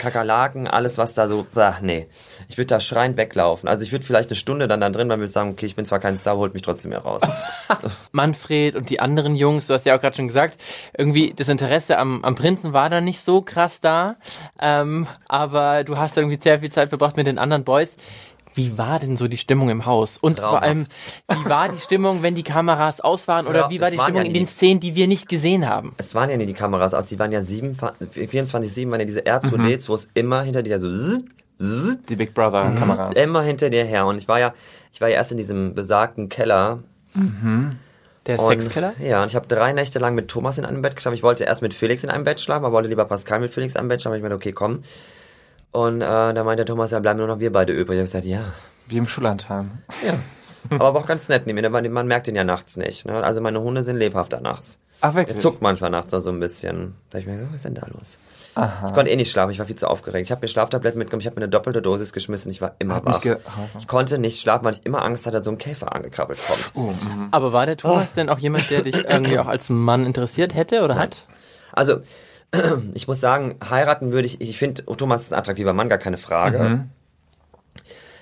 Kakerlaken, 0.00 0.66
alles 0.66 0.98
was 0.98 1.14
da 1.14 1.28
so, 1.28 1.46
bah, 1.54 1.76
nee. 1.80 2.08
Ich 2.48 2.58
würde 2.58 2.66
da 2.66 2.80
schreiend 2.80 3.16
weglaufen. 3.16 3.68
Also 3.68 3.84
ich 3.84 3.92
würde 3.92 4.04
vielleicht 4.04 4.30
eine 4.30 4.36
Stunde 4.36 4.66
dann 4.66 4.80
da 4.80 4.90
drin, 4.90 5.08
weil 5.08 5.18
würde 5.18 5.30
sagen, 5.30 5.50
okay, 5.50 5.66
ich 5.66 5.76
bin 5.76 5.84
zwar 5.84 6.00
kein 6.00 6.16
Star, 6.16 6.36
holt 6.36 6.54
mich 6.54 6.62
trotzdem 6.62 6.90
hier 6.90 7.00
raus. 7.00 7.22
Manfred 8.12 8.74
und 8.74 8.90
die 8.90 8.98
anderen 8.98 9.36
Jungs, 9.36 9.66
du 9.68 9.74
hast 9.74 9.86
ja 9.86 9.96
auch 9.96 10.00
gerade 10.00 10.16
schon 10.16 10.26
gesagt, 10.28 10.58
irgendwie 10.96 11.32
das 11.34 11.48
Interesse 11.48 11.98
am, 11.98 12.24
am 12.24 12.34
Prinzen 12.34 12.72
war 12.72 12.90
da 12.90 13.00
nicht 13.00 13.20
so 13.20 13.42
krass 13.42 13.80
da, 13.80 14.16
ähm, 14.58 15.06
aber 15.28 15.84
du 15.84 15.98
hast 15.98 16.16
irgendwie 16.16 16.40
sehr 16.40 16.60
viel 16.60 16.72
Zeit 16.72 16.88
verbracht 16.88 17.16
mit 17.16 17.26
den 17.26 17.38
anderen 17.38 17.64
Boys. 17.64 17.96
Wie 18.54 18.76
war 18.78 18.98
denn 18.98 19.16
so 19.16 19.28
die 19.28 19.36
Stimmung 19.36 19.70
im 19.70 19.86
Haus? 19.86 20.18
Und 20.18 20.40
vor 20.40 20.48
Traumhaft. 20.60 20.64
allem, 20.64 20.86
wie 21.28 21.48
war 21.48 21.68
die 21.68 21.78
Stimmung, 21.78 22.22
wenn 22.22 22.34
die 22.34 22.42
Kameras 22.42 23.00
aus 23.00 23.28
waren? 23.28 23.46
Oder 23.46 23.60
Ja, 23.60 23.70
wie 23.70 23.80
war 23.80 23.90
die 23.90 23.98
Stimmung 23.98 24.22
ja 24.22 24.26
in 24.26 24.34
den 24.34 24.46
Szenen, 24.46 24.80
die 24.80 24.94
wir 24.94 25.06
nicht 25.06 25.28
gesehen 25.28 25.68
haben? 25.68 25.92
Es 25.98 26.14
waren 26.14 26.28
ja 26.30 26.36
nie 26.36 26.46
die 26.46 26.52
Kameras 26.54 26.92
aus, 26.94 27.06
die 27.06 27.18
waren 27.18 27.30
ja 27.32 27.42
sieben, 27.44 27.76
24-7 27.76 28.90
waren 28.90 29.00
ja 29.00 29.06
diese 29.06 29.20
R2Ds, 29.22 29.88
wo 29.88 29.94
es 29.94 30.08
immer 30.14 30.42
hinter 30.42 30.62
dir 30.62 30.78
so 30.78 30.90
zzz, 30.90 31.22
zzz, 31.60 32.02
Die 32.08 32.16
Big 32.16 32.34
Brother 32.34 32.70
Kameras. 32.76 33.14
immer 33.16 33.42
hinter 33.42 33.70
dir 33.70 33.84
her. 33.84 34.06
Und 34.06 34.18
ich 34.18 34.26
war 34.28 34.40
ja, 34.40 34.52
ich 34.92 35.00
war 35.00 35.08
ja 35.08 35.14
erst 35.16 35.30
in 35.30 35.36
diesem 35.38 35.74
besagten 35.74 36.28
Keller. 36.28 36.80
Der 38.26 38.38
Und, 38.38 38.46
Sexkeller? 38.48 38.94
Ja, 39.00 39.22
und 39.22 39.28
ich 39.28 39.36
habe 39.36 39.46
drei 39.46 39.72
Nächte 39.72 39.98
lang 39.98 40.14
mit 40.14 40.28
Thomas 40.28 40.58
in 40.58 40.64
einem 40.64 40.82
Bett 40.82 40.94
geschlafen. 40.96 41.14
Ich 41.14 41.22
wollte 41.22 41.44
erst 41.44 41.62
mit 41.62 41.72
Felix 41.72 42.04
in 42.04 42.10
einem 42.10 42.24
Bett 42.24 42.40
schlafen, 42.40 42.64
aber 42.64 42.72
wollte 42.74 42.88
lieber 42.88 43.04
Pascal 43.06 43.40
mit 43.40 43.52
Felix 43.54 43.74
in 43.74 43.80
einem 43.80 43.88
Bett 43.88 44.00
schlafen. 44.02 44.16
Ich 44.16 44.22
meinte, 44.22 44.36
okay, 44.36 44.52
komm. 44.52 44.82
Und 45.72 46.00
äh, 46.00 46.34
da 46.34 46.44
meinte 46.44 46.64
Thomas, 46.64 46.90
ja, 46.90 46.98
bleiben 46.98 47.18
nur 47.18 47.28
noch 47.28 47.40
wir 47.40 47.52
beide 47.52 47.72
übrig. 47.72 47.96
Ich 47.96 48.00
habe 48.00 48.04
gesagt, 48.04 48.24
ja. 48.24 48.52
Wie 48.88 48.96
im 48.98 49.06
Schullandheim. 49.08 49.70
Ja. 50.04 50.14
Aber 50.70 50.94
war 50.94 51.02
auch 51.02 51.06
ganz 51.06 51.28
nett 51.28 51.46
neben 51.46 51.60
mir. 51.60 51.70
Man, 51.70 51.90
man 51.90 52.06
merkt 52.06 52.26
den 52.26 52.36
ja 52.36 52.44
nachts 52.44 52.76
nicht. 52.76 53.06
Ne? 53.06 53.22
Also 53.22 53.40
meine 53.40 53.60
Hunde 53.60 53.82
sind 53.82 53.96
lebhafter 53.96 54.40
nachts. 54.40 54.78
Ach, 55.00 55.10
Er 55.10 55.14
wirklich? 55.14 55.38
zuckt 55.38 55.62
manchmal 55.62 55.90
nachts 55.90 56.12
noch 56.12 56.20
so 56.20 56.30
ein 56.30 56.40
bisschen. 56.40 56.94
Da 57.08 57.16
hab 57.16 57.20
ich 57.22 57.26
mir 57.26 57.34
gedacht, 57.36 57.52
was 57.52 57.56
ist 57.56 57.64
denn 57.64 57.74
da 57.74 57.86
los? 57.86 58.18
Ich 58.56 58.92
konnte 58.94 59.10
eh 59.10 59.16
nicht 59.16 59.30
schlafen, 59.30 59.52
ich 59.52 59.58
war 59.60 59.64
viel 59.66 59.76
zu 59.76 59.86
aufgeregt. 59.86 60.26
Ich 60.26 60.32
habe 60.32 60.42
mir 60.42 60.48
Schlaftabletten 60.48 60.98
mitgenommen, 60.98 61.20
ich 61.20 61.26
habe 61.26 61.36
mir 61.36 61.44
eine 61.44 61.50
doppelte 61.50 61.80
Dosis 61.80 62.12
geschmissen, 62.12 62.50
ich 62.50 62.60
war 62.60 62.74
immer 62.80 62.96
Hat 62.96 63.06
wach. 63.06 63.20
Ich 63.78 63.86
konnte 63.86 64.18
nicht 64.18 64.40
schlafen, 64.40 64.64
weil 64.64 64.74
ich 64.74 64.84
immer 64.84 65.02
Angst 65.02 65.24
hatte, 65.24 65.36
dass 65.36 65.44
so 65.44 65.52
ein 65.52 65.56
Käfer 65.56 65.94
angekrabbelt 65.94 66.38
kommt. 66.46 66.72
Oh, 66.74 66.90
mhm. 66.90 67.28
Aber 67.30 67.52
war 67.52 67.64
der 67.64 67.76
Thomas 67.76 68.12
denn 68.12 68.28
auch 68.28 68.38
jemand, 68.38 68.68
der 68.68 68.82
dich 68.82 68.96
irgendwie 68.96 69.38
auch 69.38 69.46
als 69.46 69.70
Mann 69.70 70.04
interessiert 70.04 70.54
hätte 70.54 70.82
oder 70.82 70.96
hat? 70.96 71.26
Also, 71.72 72.00
ich 72.94 73.06
muss 73.06 73.20
sagen, 73.20 73.56
heiraten 73.68 74.12
würde 74.12 74.26
ich, 74.26 74.40
ich 74.40 74.58
finde, 74.58 74.84
Thomas 74.84 75.22
ist 75.22 75.32
ein 75.32 75.38
attraktiver 75.38 75.72
Mann, 75.72 75.88
gar 75.88 75.98
keine 75.98 76.18
Frage. 76.18 76.58
Mhm. 76.58 76.90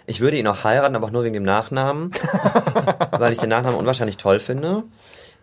Ich 0.06 0.20
würde 0.20 0.38
ihn 0.38 0.46
auch 0.46 0.64
heiraten, 0.64 0.96
aber 0.96 1.06
auch 1.06 1.10
nur 1.10 1.24
wegen 1.24 1.34
dem 1.34 1.42
Nachnamen, 1.42 2.12
weil 3.10 3.32
ich 3.32 3.38
den 3.38 3.50
Nachnamen 3.50 3.78
unwahrscheinlich 3.78 4.16
toll 4.16 4.40
finde. 4.40 4.84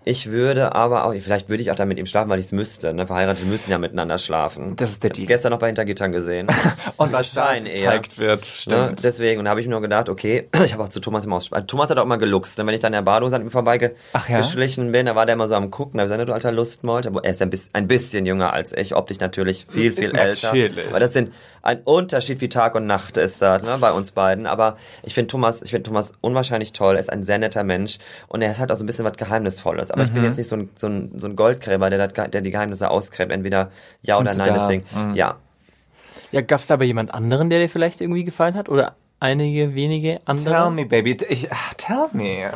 Ich 0.08 0.30
würde 0.30 0.76
aber 0.76 1.06
auch, 1.06 1.14
vielleicht 1.20 1.50
würde 1.50 1.64
ich 1.64 1.72
auch 1.72 1.76
dann 1.76 1.88
mit 1.88 1.98
ihm 1.98 2.06
schlafen, 2.06 2.30
weil 2.30 2.38
ich 2.38 2.46
es 2.46 2.52
müsste. 2.52 2.94
Ne? 2.94 3.08
Verheiratet 3.08 3.46
müssen 3.48 3.72
ja 3.72 3.80
miteinander 3.80 4.20
schlafen. 4.20 4.76
Das 4.76 4.92
ist 4.92 5.02
der 5.04 5.10
Deal. 5.10 5.26
gestern 5.26 5.50
noch 5.52 5.58
bei 5.58 5.66
Hintergittern 5.66 6.12
gesehen. 6.12 6.48
Und 6.98 7.12
was 7.12 7.34
da 7.34 7.48
Schein 7.48 7.66
eher. 7.66 7.80
gezeigt 8.00 8.18
wird, 8.20 8.42
Ne? 8.42 8.46
stimmt. 8.56 9.04
Deswegen, 9.04 9.40
und 9.40 9.46
da 9.46 9.50
habe 9.52 9.60
ich 9.62 9.66
mir 9.66 9.72
nur 9.72 9.82
gedacht, 9.82 10.08
okay, 10.08 10.48
ich 10.64 10.74
habe 10.74 10.84
auch 10.84 10.90
zu 10.90 11.00
Thomas 11.00 11.26
immer 11.26 11.38
aus 11.38 11.50
Thomas 11.68 11.90
hat 11.90 11.98
auch 11.98 12.04
immer 12.04 12.20
geluchst. 12.20 12.58
Ne? 12.60 12.68
Wenn 12.68 12.76
ich 12.76 12.80
dann 12.82 12.94
in 12.94 12.98
der 12.98 13.02
Badehose 13.02 13.36
an 13.36 13.42
ihm 13.42 13.48
Ach 13.48 13.54
ja? 13.54 13.64
vorbeigeschlichen 13.64 14.92
bin, 14.92 15.08
da 15.08 15.16
war 15.16 15.26
der 15.26 15.34
immer 15.34 15.48
so 15.48 15.56
am 15.56 15.72
Gucken. 15.72 15.98
Da 15.98 16.04
habe 16.04 16.08
ich 16.08 16.12
gesagt, 16.14 16.30
du 16.30 16.34
alter 16.34 16.52
Lustmold. 16.52 17.08
Aber 17.08 17.24
Er 17.24 17.32
ist 17.32 17.42
ein 17.42 17.50
bisschen, 17.50 17.72
ein 17.74 17.88
bisschen 17.88 18.26
jünger 18.28 18.54
als 18.54 18.74
ich, 18.74 18.96
optisch 18.96 19.20
natürlich 19.20 19.66
viel, 19.70 19.92
viel 19.92 20.16
älter. 20.16 20.48
Natürlich. 20.48 20.92
Weil 20.92 21.00
das 21.00 21.14
sind 21.14 21.34
ein 21.66 21.82
Unterschied 21.84 22.40
wie 22.42 22.48
Tag 22.50 22.76
und 22.76 22.86
Nacht 22.86 23.18
ist 23.18 23.42
das 23.42 23.62
ne, 23.64 23.78
bei 23.80 23.92
uns 23.92 24.12
beiden. 24.12 24.46
Aber 24.46 24.78
ich 25.04 25.14
finde 25.14 25.28
Thomas, 25.30 25.62
ich 25.64 25.72
finde 25.72 25.84
Thomas 25.90 26.14
unwahrscheinlich 26.22 26.72
toll. 26.74 26.96
Er 26.96 27.00
ist 27.02 27.12
ein 27.12 27.24
sehr 27.24 27.38
netter 27.40 27.64
Mensch 27.64 27.98
und 28.28 28.42
er 28.42 28.58
hat 28.58 28.72
auch 28.72 28.76
so 28.76 28.84
ein 28.84 28.88
bisschen 28.88 29.04
was 29.04 29.18
Geheimnisvolles. 29.18 29.92
Aber 29.92 30.04
ich 30.04 30.10
Mhm. 30.12 30.14
bin 30.14 30.24
jetzt 30.24 30.38
nicht 30.38 30.48
so 30.48 30.56
ein, 30.56 30.70
so 30.78 30.88
ein, 30.88 31.12
so 31.18 31.28
ein 31.28 31.36
Goldgräber, 31.36 31.90
der, 31.90 32.08
das, 32.08 32.30
der 32.30 32.42
die 32.42 32.52
Geheimnisse 32.52 32.90
ausgräbt. 32.90 33.32
Entweder 33.32 33.72
ja 34.04 34.16
Sind 34.18 34.26
oder 34.28 34.34
sie 34.34 34.40
nein. 34.40 34.48
da? 34.50 34.54
Deswegen, 34.60 34.86
Mhm. 34.94 35.16
ja. 35.16 35.36
Ja, 36.32 36.42
gab's 36.42 36.68
da 36.68 36.76
aber 36.76 36.86
jemand 36.86 37.14
anderen, 37.14 37.50
der 37.50 37.60
dir 37.60 37.70
vielleicht 37.70 38.00
irgendwie 38.02 38.24
gefallen 38.24 38.56
hat? 38.56 38.70
Oder 38.70 38.96
einige 39.20 39.74
wenige 39.76 40.20
andere? 40.26 40.54
Tell 40.56 40.70
me, 40.72 40.86
baby. 40.86 41.18
Ich, 41.30 41.52
ach, 41.52 41.74
tell 41.76 42.08
me. 42.14 42.50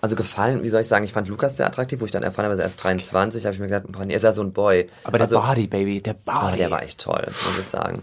Also 0.00 0.16
gefallen, 0.16 0.62
wie 0.62 0.68
soll 0.68 0.80
ich 0.82 0.88
sagen, 0.88 1.04
ich 1.04 1.12
fand 1.12 1.28
Lukas 1.28 1.56
sehr 1.56 1.66
attraktiv, 1.66 2.00
wo 2.00 2.04
ich 2.04 2.10
dann 2.10 2.22
erfahren 2.22 2.46
habe, 2.50 2.60
er 2.60 2.66
ist 2.66 2.76
23, 2.82 3.44
habe 3.44 3.54
ich 3.54 3.60
mir 3.60 3.66
gedacht, 3.66 3.84
boah, 3.88 4.04
nee, 4.04 4.12
er 4.12 4.16
ist 4.18 4.22
ja 4.22 4.32
so 4.32 4.42
ein 4.42 4.52
Boy. 4.52 4.86
Aber 5.04 5.18
der 5.18 5.26
also, 5.26 5.40
Body, 5.40 5.66
baby, 5.66 6.00
der 6.00 6.14
Body. 6.14 6.38
oh, 6.52 6.56
der 6.56 6.70
war 6.70 6.82
echt 6.82 7.00
toll, 7.00 7.24
muss 7.26 7.58
ich 7.58 7.66
sagen. 7.66 8.02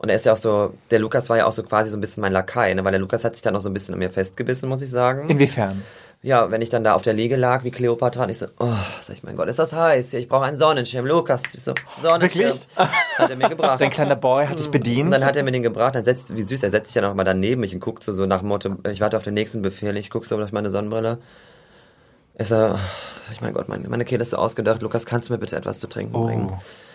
Und 0.00 0.08
er 0.08 0.14
ist 0.14 0.24
ja 0.24 0.32
auch 0.32 0.36
so, 0.38 0.72
der 0.90 0.98
Lukas 0.98 1.28
war 1.28 1.36
ja 1.36 1.44
auch 1.44 1.52
so 1.52 1.62
quasi 1.62 1.90
so 1.90 1.96
ein 1.98 2.00
bisschen 2.00 2.22
mein 2.22 2.32
Lakai, 2.32 2.72
ne? 2.72 2.82
weil 2.84 2.92
der 2.92 3.00
Lukas 3.00 3.22
hat 3.22 3.34
sich 3.34 3.42
dann 3.42 3.54
auch 3.54 3.60
so 3.60 3.68
ein 3.68 3.74
bisschen 3.74 3.92
an 3.92 3.98
mir 3.98 4.10
festgebissen, 4.10 4.66
muss 4.66 4.80
ich 4.80 4.88
sagen. 4.90 5.28
Inwiefern? 5.28 5.82
Ja, 6.22 6.50
wenn 6.50 6.62
ich 6.62 6.70
dann 6.70 6.84
da 6.84 6.94
auf 6.94 7.02
der 7.02 7.12
Liege 7.12 7.36
lag, 7.36 7.64
wie 7.64 7.70
Cleopatra, 7.70 8.22
und 8.24 8.30
ich 8.30 8.38
so, 8.38 8.46
oh, 8.60 8.72
sag 9.02 9.16
ich, 9.16 9.22
mein 9.22 9.36
Gott, 9.36 9.48
ist 9.48 9.58
das 9.58 9.74
heiß? 9.74 10.14
Ich 10.14 10.26
brauche 10.26 10.44
einen 10.46 10.56
Sonnenschirm. 10.56 11.04
Lukas, 11.04 11.42
ich 11.54 11.62
so, 11.62 11.74
Sonnenschirm. 12.00 12.44
Wirklich? 12.44 12.66
Hat 12.76 13.28
er 13.28 13.36
mir 13.36 13.50
gebracht. 13.50 13.78
Dein 13.82 13.90
kleiner 13.90 14.16
Boy 14.16 14.46
hat 14.46 14.58
dich 14.58 14.70
bedient. 14.70 15.04
Und 15.06 15.10
dann 15.12 15.24
hat 15.26 15.36
er 15.36 15.42
mir 15.42 15.52
den 15.52 15.62
gebracht, 15.62 15.94
dann 15.94 16.04
setzt, 16.04 16.34
wie 16.34 16.42
süß, 16.42 16.62
er 16.62 16.70
setzt 16.70 16.88
sich 16.92 16.94
dann 16.94 17.04
auch 17.10 17.14
mal 17.14 17.24
daneben 17.24 17.60
mich 17.60 17.74
und 17.74 17.80
guckt 17.80 18.02
so, 18.02 18.14
so 18.14 18.24
nach 18.24 18.40
Motto, 18.40 18.76
ich 18.90 19.02
warte 19.02 19.18
auf 19.18 19.22
den 19.24 19.34
nächsten 19.34 19.60
Befehl, 19.60 19.94
ich 19.98 20.08
guck 20.08 20.24
so 20.24 20.38
durch 20.38 20.52
meine 20.52 20.70
Sonnenbrille. 20.70 21.18
Ich 22.38 22.48
so, 22.48 22.54
sag 22.56 22.78
ich, 23.32 23.40
mein 23.42 23.52
Gott, 23.52 23.68
meine, 23.68 23.86
meine 23.88 24.06
Kehle 24.06 24.22
ist 24.22 24.30
so 24.30 24.38
ausgedacht, 24.38 24.80
Lukas, 24.80 25.04
kannst 25.04 25.28
du 25.28 25.34
mir 25.34 25.38
bitte 25.38 25.56
etwas 25.56 25.78
zu 25.78 25.88
trinken 25.88 26.14
Oh. 26.16 26.24
bringen? 26.24 26.52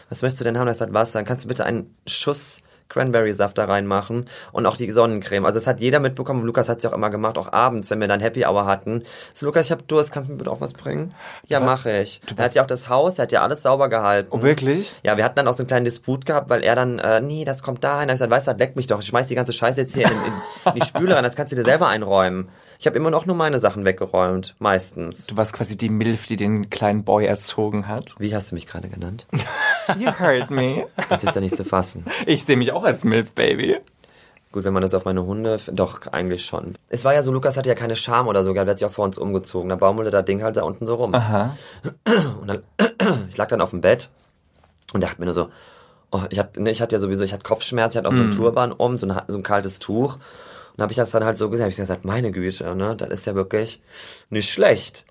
Was 0.09 0.21
möchtest 0.23 0.41
du 0.41 0.43
denn 0.45 0.57
haben? 0.57 0.67
Das 0.67 0.81
hat 0.81 0.93
Wasser. 0.93 1.23
Kannst 1.23 1.45
du 1.45 1.47
bitte 1.47 1.65
einen 1.65 1.95
Schuss 2.07 2.61
Cranberry-Saft 2.89 3.57
da 3.57 3.65
reinmachen 3.65 4.25
und 4.51 4.65
auch 4.65 4.77
die 4.77 4.89
Sonnencreme. 4.91 5.45
Also 5.45 5.59
das 5.59 5.67
hat 5.67 5.79
jeder 5.79 5.99
mitbekommen. 5.99 6.45
Lukas 6.45 6.69
hat 6.69 6.77
es 6.77 6.83
ja 6.83 6.89
auch 6.89 6.93
immer 6.93 7.09
gemacht, 7.09 7.37
auch 7.37 7.51
abends, 7.51 7.89
wenn 7.89 7.99
wir 7.99 8.07
dann 8.07 8.19
Happy 8.19 8.45
Hour 8.45 8.65
hatten. 8.65 9.03
So, 9.33 9.47
Lukas, 9.47 9.65
ich 9.65 9.71
hab 9.71 9.87
Durst, 9.87 10.11
kannst 10.11 10.29
du 10.29 10.33
mir 10.33 10.37
bitte 10.37 10.51
auch 10.51 10.61
was 10.61 10.73
bringen? 10.73 11.13
Ja, 11.47 11.59
mache 11.59 12.01
ich. 12.01 12.21
du 12.27 12.35
Er 12.37 12.45
hat 12.45 12.53
ja 12.53 12.63
auch 12.63 12.67
das 12.67 12.89
Haus, 12.89 13.17
er 13.19 13.23
hat 13.23 13.31
ja 13.31 13.41
alles 13.41 13.63
sauber 13.63 13.89
gehalten. 13.89 14.29
oh, 14.31 14.41
wirklich? 14.41 14.95
Ja, 15.03 15.17
wir 15.17 15.23
hatten 15.23 15.35
dann 15.35 15.47
auch 15.47 15.53
so 15.53 15.63
einen 15.63 15.67
kleinen 15.67 15.85
Disput 15.85 16.25
gehabt, 16.25 16.49
weil 16.49 16.63
er 16.63 16.75
dann, 16.75 16.99
äh, 16.99 17.21
nee, 17.21 17.45
das 17.45 17.63
kommt 17.63 17.83
da 17.83 17.97
rein. 17.97 18.07
Da 18.07 18.11
hab 18.11 18.15
ich 18.15 18.19
gesagt, 18.19 18.31
weißt 18.31 18.47
du, 18.47 18.51
was, 18.51 18.59
leck 18.59 18.75
mich 18.75 18.87
doch. 18.87 18.99
Ich 18.99 19.07
schmeiß 19.07 19.27
die 19.27 19.35
ganze 19.35 19.53
Scheiße 19.53 19.81
jetzt 19.81 19.93
hier 19.93 20.05
in, 20.05 20.11
in, 20.11 20.73
in 20.73 20.73
die 20.79 20.85
Spüle 20.85 21.15
rein. 21.15 21.23
Das 21.23 21.35
kannst 21.35 21.51
du 21.51 21.55
dir 21.55 21.63
selber 21.63 21.87
einräumen. 21.87 22.49
Ich 22.79 22.87
habe 22.87 22.97
immer 22.97 23.09
noch 23.09 23.25
nur 23.25 23.35
meine 23.35 23.59
Sachen 23.59 23.85
weggeräumt. 23.85 24.55
Meistens. 24.59 25.27
Du 25.27 25.37
warst 25.37 25.53
quasi 25.53 25.77
die 25.77 25.89
Milf, 25.89 26.25
die 26.25 26.35
den 26.35 26.69
kleinen 26.69 27.03
Boy 27.03 27.25
erzogen 27.25 27.87
hat. 27.87 28.15
Wie 28.19 28.35
hast 28.35 28.51
du 28.51 28.55
mich 28.55 28.67
gerade 28.67 28.89
genannt? 28.89 29.27
You 29.97 30.11
heard 30.19 30.51
me. 30.51 30.85
Das 31.09 31.23
ist 31.23 31.35
ja 31.35 31.41
nicht 31.41 31.55
zu 31.55 31.63
fassen. 31.63 32.05
Ich 32.25 32.45
sehe 32.45 32.57
mich 32.57 32.71
auch 32.71 32.83
als 32.83 33.03
Milf, 33.03 33.33
baby. 33.33 33.77
Gut, 34.51 34.63
wenn 34.63 34.73
man 34.73 34.81
das 34.81 34.93
auf 34.93 35.05
meine 35.05 35.25
Hunde, 35.25 35.59
doch, 35.71 36.07
eigentlich 36.07 36.45
schon. 36.45 36.75
Es 36.87 37.03
war 37.03 37.13
ja 37.13 37.21
so, 37.21 37.31
Lukas 37.31 37.57
hatte 37.57 37.69
ja 37.69 37.75
keine 37.75 37.95
Scham 37.95 38.27
oder 38.27 38.43
so, 38.43 38.53
der 38.53 38.65
hat 38.65 38.79
sich 38.79 38.87
auch 38.87 38.93
vor 38.93 39.05
uns 39.05 39.17
umgezogen. 39.17 39.69
Da 39.69 39.75
baumelte 39.75 40.11
das 40.11 40.25
Ding 40.25 40.43
halt 40.43 40.55
da 40.55 40.63
unten 40.63 40.87
so 40.87 40.95
rum. 40.95 41.13
Aha. 41.13 41.57
Und 42.41 42.47
dann, 42.47 42.63
ich 43.29 43.37
lag 43.37 43.47
dann 43.47 43.61
auf 43.61 43.71
dem 43.71 43.81
Bett 43.81 44.09
und 44.93 45.01
dachte 45.01 45.19
mir 45.19 45.25
nur 45.25 45.33
so, 45.33 45.49
Oh, 46.11 46.21
ich, 46.29 46.39
hatte, 46.39 46.61
ne, 46.61 46.69
ich 46.69 46.81
hatte 46.81 46.95
ja 46.95 46.99
sowieso, 46.99 47.25
ich 47.25 47.33
hatte 47.33 47.43
Kopfschmerz, 47.43 47.93
ich 47.93 47.97
hatte 47.97 48.07
auch 48.07 48.13
so 48.13 48.21
einen 48.21 48.31
Turban 48.31 48.71
um, 48.71 48.97
so 48.97 49.05
ein, 49.05 49.21
so 49.27 49.37
ein 49.37 49.43
kaltes 49.43 49.79
Tuch. 49.79 50.17
Und 50.77 50.81
habe 50.81 50.91
ich 50.91 50.97
das 50.97 51.11
dann 51.11 51.23
halt 51.23 51.37
so 51.37 51.49
gesehen, 51.49 51.63
habe 51.63 51.71
ich 51.71 51.77
gesagt, 51.77 52.03
meine 52.05 52.31
Güte, 52.31 52.75
ne, 52.75 52.95
das 52.97 53.09
ist 53.09 53.27
ja 53.27 53.35
wirklich 53.35 53.79
nicht 54.29 54.49
schlecht. 54.49 55.05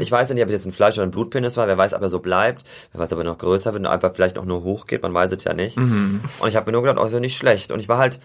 Ich 0.00 0.10
weiß 0.10 0.28
ja 0.30 0.34
nicht, 0.34 0.42
ob 0.42 0.48
es 0.48 0.54
jetzt 0.54 0.66
ein 0.66 0.72
Fleisch- 0.72 0.96
oder 0.98 1.06
ein 1.06 1.10
Blutpenis 1.10 1.56
war, 1.56 1.66
wer 1.66 1.76
weiß, 1.76 1.92
ob 1.94 2.02
er 2.02 2.08
so 2.08 2.20
bleibt, 2.20 2.64
wer 2.92 3.00
weiß, 3.00 3.12
ob 3.12 3.18
er 3.18 3.24
noch 3.24 3.38
größer 3.38 3.72
wird 3.74 3.84
und 3.84 3.90
einfach 3.90 4.14
vielleicht 4.14 4.38
auch 4.38 4.44
nur 4.46 4.62
hochgeht, 4.62 5.02
man 5.02 5.12
weiß 5.12 5.32
es 5.32 5.44
ja 5.44 5.52
nicht. 5.52 5.76
Und 5.76 6.22
ich 6.46 6.56
habe 6.56 6.66
mir 6.66 6.72
nur 6.72 6.82
gedacht, 6.82 6.98
oh, 6.98 7.04
ist 7.06 7.12
ja 7.12 7.20
nicht 7.20 7.36
schlecht. 7.36 7.70
Und 7.70 7.80
ich 7.80 7.88
war 7.88 7.98
halt, 7.98 8.18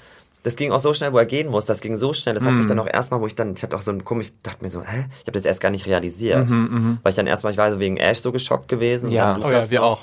das 0.43 0.55
ging 0.55 0.71
auch 0.71 0.79
so 0.79 0.93
schnell, 0.93 1.11
wo 1.11 1.17
er 1.17 1.25
gehen 1.25 1.49
muss, 1.49 1.65
das 1.65 1.81
ging 1.81 1.97
so 1.97 2.13
schnell, 2.13 2.35
das 2.35 2.45
hat 2.45 2.53
mich 2.53 2.67
dann 2.67 2.77
auch 2.79 2.87
erstmal, 2.87 3.19
wo 3.19 3.27
ich 3.27 3.35
dann, 3.35 3.55
ich 3.55 3.63
hatte 3.63 3.75
auch 3.75 3.81
so 3.81 3.91
ein 3.91 4.05
komisch, 4.05 4.27
dachte 4.43 4.63
mir 4.63 4.69
so, 4.69 4.81
hä, 4.81 5.05
ich 5.21 5.27
habe 5.27 5.31
das 5.33 5.45
erst 5.45 5.59
gar 5.59 5.71
nicht 5.71 5.87
realisiert. 5.87 6.49
Weil 6.51 7.09
ich 7.09 7.15
dann 7.15 7.27
erstmal, 7.27 7.51
ich 7.51 7.57
war 7.57 7.71
so 7.71 7.79
wegen 7.79 7.97
Ash 7.97 8.19
so 8.19 8.31
geschockt 8.31 8.67
gewesen. 8.67 9.07
und 9.07 9.11
Ja. 9.13 9.33
dann 9.33 9.43
Oh 9.43 9.51
ja, 9.51 9.69
wir 9.69 9.79
noch. 9.81 9.85
auch. 9.87 10.01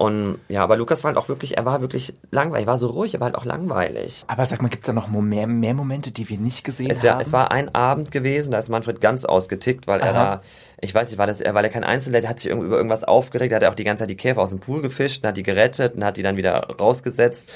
Und 0.00 0.38
ja, 0.48 0.62
aber 0.62 0.78
Lukas 0.78 1.04
war 1.04 1.10
halt 1.10 1.18
auch 1.18 1.28
wirklich, 1.28 1.58
er 1.58 1.66
war 1.66 1.82
wirklich 1.82 2.14
langweilig, 2.30 2.64
er 2.64 2.68
war 2.68 2.78
so 2.78 2.86
ruhig, 2.86 3.12
er 3.12 3.20
war 3.20 3.26
halt 3.26 3.34
auch 3.34 3.44
langweilig. 3.44 4.24
Aber 4.28 4.46
sag 4.46 4.62
mal, 4.62 4.68
gibt's 4.68 4.86
da 4.86 4.94
noch 4.94 5.08
mehr, 5.08 5.46
mehr 5.46 5.74
Momente, 5.74 6.10
die 6.10 6.30
wir 6.30 6.38
nicht 6.38 6.64
gesehen 6.64 6.90
Es, 6.90 7.02
wär, 7.02 7.12
haben? 7.12 7.20
es 7.20 7.34
war 7.34 7.50
ein 7.50 7.74
Abend 7.74 8.10
gewesen, 8.10 8.52
da 8.52 8.56
ist 8.56 8.70
Manfred 8.70 9.02
ganz 9.02 9.26
ausgetickt, 9.26 9.86
weil 9.86 10.00
er 10.00 10.14
Aha. 10.14 10.36
da, 10.36 10.42
ich 10.80 10.94
weiß 10.94 11.10
nicht, 11.10 11.18
war 11.18 11.26
das, 11.26 11.42
er, 11.42 11.52
weil 11.52 11.66
er 11.66 11.70
kein 11.70 11.84
Einzelner, 11.84 12.22
der 12.22 12.30
hat 12.30 12.40
sich 12.40 12.48
irgendwie 12.48 12.68
über 12.68 12.78
irgendwas 12.78 13.04
aufgeregt, 13.04 13.52
hat 13.52 13.62
er 13.62 13.68
auch 13.68 13.74
die 13.74 13.84
ganze 13.84 14.04
Zeit 14.04 14.10
die 14.10 14.16
Käfer 14.16 14.40
aus 14.40 14.48
dem 14.48 14.60
Pool 14.60 14.80
gefischt 14.80 15.22
und 15.22 15.28
hat 15.28 15.36
die 15.36 15.42
gerettet 15.42 15.94
und 15.96 16.02
hat 16.02 16.16
die 16.16 16.22
dann 16.22 16.38
wieder 16.38 16.66
rausgesetzt. 16.80 17.52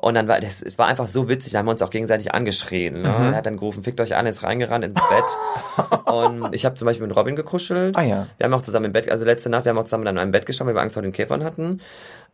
Und 0.00 0.14
dann 0.14 0.28
war 0.28 0.38
das 0.38 0.62
es 0.62 0.78
war 0.78 0.86
einfach 0.86 1.08
so 1.08 1.28
witzig, 1.28 1.52
da 1.52 1.58
haben 1.58 1.66
wir 1.66 1.72
uns 1.72 1.82
auch 1.82 1.90
gegenseitig 1.90 2.32
angeschrien. 2.32 3.02
Ne? 3.02 3.08
Mhm. 3.08 3.32
Er 3.32 3.34
hat 3.34 3.46
dann 3.46 3.56
gerufen, 3.56 3.82
fickt 3.82 4.00
euch 4.00 4.14
an, 4.14 4.26
ist 4.26 4.44
reingerannt 4.44 4.84
ins 4.84 4.94
Bett. 4.94 6.00
und 6.04 6.54
ich 6.54 6.64
habe 6.64 6.76
zum 6.76 6.86
Beispiel 6.86 7.06
mit 7.06 7.16
Robin 7.16 7.34
gekuschelt. 7.34 7.96
Ah 7.96 8.02
ja. 8.02 8.26
Wir 8.36 8.44
haben 8.44 8.54
auch 8.54 8.62
zusammen 8.62 8.86
im 8.86 8.92
Bett, 8.92 9.10
also 9.10 9.24
letzte 9.24 9.50
Nacht, 9.50 9.64
wir 9.64 9.70
haben 9.70 9.78
auch 9.78 9.84
zusammen 9.84 10.04
dann 10.04 10.14
in 10.14 10.22
einem 10.22 10.30
Bett 10.30 10.46
geschaut, 10.46 10.68
weil 10.68 10.74
wir 10.76 10.82
Angst 10.82 10.94
vor 10.94 11.02
den 11.02 11.10
Käfern 11.10 11.42
hatten. 11.42 11.80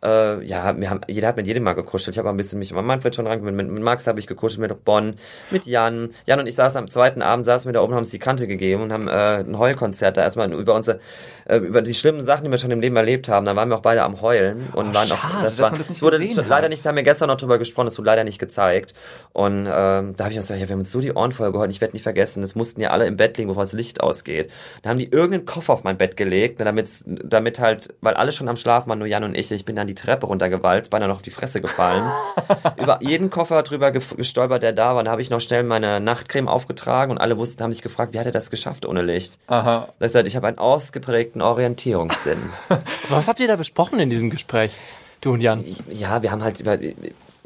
Äh, 0.05 0.45
ja, 0.45 0.79
wir 0.79 0.91
haben, 0.91 1.01
jeder 1.09 1.29
hat 1.29 1.37
mit 1.37 1.47
jedem 1.47 1.63
mal 1.63 1.73
gekuschelt. 1.73 2.15
Ich 2.15 2.19
habe 2.19 2.29
ein 2.29 2.37
bisschen 2.37 2.59
mich 2.59 2.73
mit 2.73 2.85
Manfred 2.85 3.15
schon 3.15 3.25
dran, 3.25 3.43
mit, 3.43 3.55
mit, 3.55 3.83
Max 3.83 4.07
habe 4.07 4.21
ich 4.21 4.27
gekuschelt, 4.27 4.61
mit 4.61 4.85
Bonn, 4.85 5.15
mit 5.51 5.65
Jan. 5.67 6.11
Jan 6.27 6.41
und 6.41 6.47
ich 6.47 6.55
saßen 6.55 6.79
am 6.79 6.91
zweiten 6.91 7.23
Abend, 7.23 7.45
saßen 7.47 7.69
wir 7.69 7.73
da 7.73 7.81
oben, 7.81 7.95
haben 7.95 8.01
uns 8.01 8.11
die 8.11 8.19
Kante 8.19 8.47
gegeben 8.47 8.83
und 8.83 8.93
haben 8.93 9.09
äh, 9.09 9.41
ein 9.41 9.59
Heulkonzert 9.59 10.17
da 10.17 10.23
erstmal 10.23 10.53
über 10.53 10.75
unsere, 10.75 11.01
äh, 11.47 11.57
über 11.57 11.83
die 11.83 11.95
schlimmen 11.95 12.25
Sachen, 12.25 12.45
die 12.45 12.51
wir 12.51 12.59
schon 12.59 12.71
im 12.71 12.81
Leben 12.81 12.97
erlebt 12.97 13.29
haben. 13.29 13.47
Da 13.47 13.57
waren 13.57 13.69
wir 13.69 13.77
auch 13.77 13.83
beide 13.83 14.03
am 14.03 14.21
Heulen 14.21 14.69
und 14.75 14.95
waren 14.95 15.11
auch, 15.11 15.17
schade, 15.17 15.35
das 15.43 15.57
dass 15.57 15.71
war, 15.71 15.79
das 15.79 15.89
nicht 15.89 16.03
wurde 16.03 16.19
gesehen 16.19 16.45
leider 16.49 16.69
nicht, 16.69 16.85
da 16.85 16.91
haben 16.91 16.97
wir 16.97 17.03
gestern 17.03 17.29
noch 17.29 17.37
drüber 17.37 17.59
gesprochen, 17.59 17.89
es 17.89 17.99
wurde 17.99 18.07
leider 18.07 18.25
nicht 18.25 18.39
gezeigt. 18.39 18.95
Und 19.33 19.67
ähm, 19.67 20.15
da 20.17 20.25
habe 20.25 20.33
ich 20.33 20.39
auch 20.39 20.43
gesagt, 20.43 20.61
ja, 20.61 20.69
wir 20.69 20.73
haben 20.75 20.81
uns 20.81 20.93
so 20.93 21.01
die 21.01 21.13
Ohren 21.13 21.33
voll 21.33 21.51
geheult, 21.53 21.71
ich 21.71 21.81
werde 21.81 21.95
nicht 21.95 22.03
vergessen, 22.03 22.43
es 22.43 22.55
mussten 22.55 22.81
ja 22.81 22.91
alle 22.91 23.07
im 23.07 23.17
Bett 23.17 23.39
liegen, 23.39 23.49
bevor 23.49 23.63
das 23.63 23.73
Licht 23.73 24.01
ausgeht. 24.01 24.51
Da 24.83 24.91
haben 24.91 24.99
die 24.99 25.11
irgendeinen 25.11 25.47
Koffer 25.47 25.73
auf 25.73 25.85
mein 25.85 25.97
Bett 25.97 26.17
gelegt, 26.17 26.59
ne, 26.59 26.65
damit, 26.65 26.89
damit 27.07 27.59
halt, 27.59 27.95
weil 28.01 28.15
alle 28.15 28.33
schon 28.33 28.49
am 28.49 28.57
Schlafen 28.57 28.89
waren, 28.89 28.99
nur 28.99 29.09
Jan 29.09 29.25
und 29.25 29.35
ich, 29.35 29.51
ich 29.51 29.65
bin 29.65 29.77
dann 29.77 29.87
die 29.87 29.94
Treppe 29.95 30.27
runtergewalzt, 30.27 30.91
beinahe 30.91 31.09
noch 31.09 31.17
auf 31.17 31.23
die 31.23 31.31
Fresse 31.31 31.61
gefallen. 31.61 32.05
Über 32.77 32.99
jeden 33.03 33.31
Koffer 33.31 33.63
drüber 33.63 33.91
gestolpert, 33.91 34.63
der 34.63 34.73
da 34.73 34.95
war. 34.95 35.03
Dann 35.03 35.11
habe 35.11 35.23
ich 35.23 35.31
noch 35.31 35.41
schnell 35.41 35.63
meine 35.63 36.01
Nachtcreme 36.01 36.49
aufgetragen 36.49 37.13
und 37.13 37.19
alle 37.19 37.39
wussten, 37.39 37.63
haben 37.63 37.73
sich 37.73 37.83
gefragt, 37.83 38.13
wie 38.15 38.19
hat 38.19 38.27
er 38.27 38.33
das 38.33 38.51
geschafft 38.51 38.87
ohne 38.87 39.03
Licht? 39.03 39.39
Aha. 39.47 39.89
Das 39.99 40.15
heißt, 40.15 40.27
ich 40.27 40.37
habe 40.37 40.47
einen 40.47 40.59
ausgeprägten 40.59 41.43
Orientierungssinn. 41.43 42.39
Was 43.09 43.29
habt 43.29 43.41
ihr 43.41 43.49
da 43.49 43.57
besprochen 43.57 43.99
in 43.99 44.11
diesem 44.11 44.31
Gespräch, 44.31 44.77
du 45.21 45.33
und 45.33 45.41
Jan? 45.41 45.65
ja, 45.91 46.23
wir 46.23 46.31
haben 46.31 46.43
halt 46.43 46.61
über. 46.61 46.79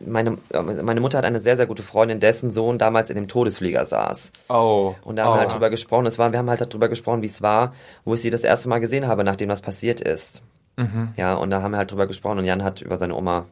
Meine, 0.07 0.39
meine 0.53 1.01
Mutter 1.01 1.19
hat 1.19 1.25
eine 1.25 1.41
sehr, 1.41 1.57
sehr 1.57 1.67
gute 1.67 1.83
Freundin, 1.83 2.21
dessen 2.21 2.53
Sohn 2.53 2.79
damals 2.79 3.11
in 3.11 3.17
dem 3.17 3.27
Todesflieger 3.27 3.85
saß. 3.85 4.31
Oh. 4.49 4.95
Und 5.03 5.17
da 5.17 5.25
haben 5.25 5.33
oh. 5.33 5.35
wir 5.35 5.41
halt 5.41 5.53
drüber 5.53 5.71
gesprochen. 5.71 6.07
Es 6.07 6.21
war, 6.21 6.31
wir 6.31 6.39
haben 6.39 6.49
halt 6.49 6.61
darüber 6.61 6.89
gesprochen, 6.89 7.21
wie 7.21 7.27
es 7.27 7.43
war, 7.43 7.75
wo 8.05 8.15
ich 8.15 8.21
sie 8.21 8.31
das 8.31 8.45
erste 8.45 8.69
Mal 8.69 8.79
gesehen 8.79 9.09
habe, 9.09 9.25
nachdem 9.25 9.49
das 9.49 9.61
passiert 9.61 10.01
ist. 10.01 10.41
Ja, 11.17 11.35
und 11.35 11.51
da 11.51 11.63
haben 11.63 11.73
wir 11.73 11.79
halt 11.79 11.91
drüber 11.91 12.07
gesprochen 12.07 12.39
und 12.39 12.45
Jan 12.45 12.63
hat 12.63 12.81
über 12.83 12.97
seine 12.97 13.15
Oma 13.15 13.47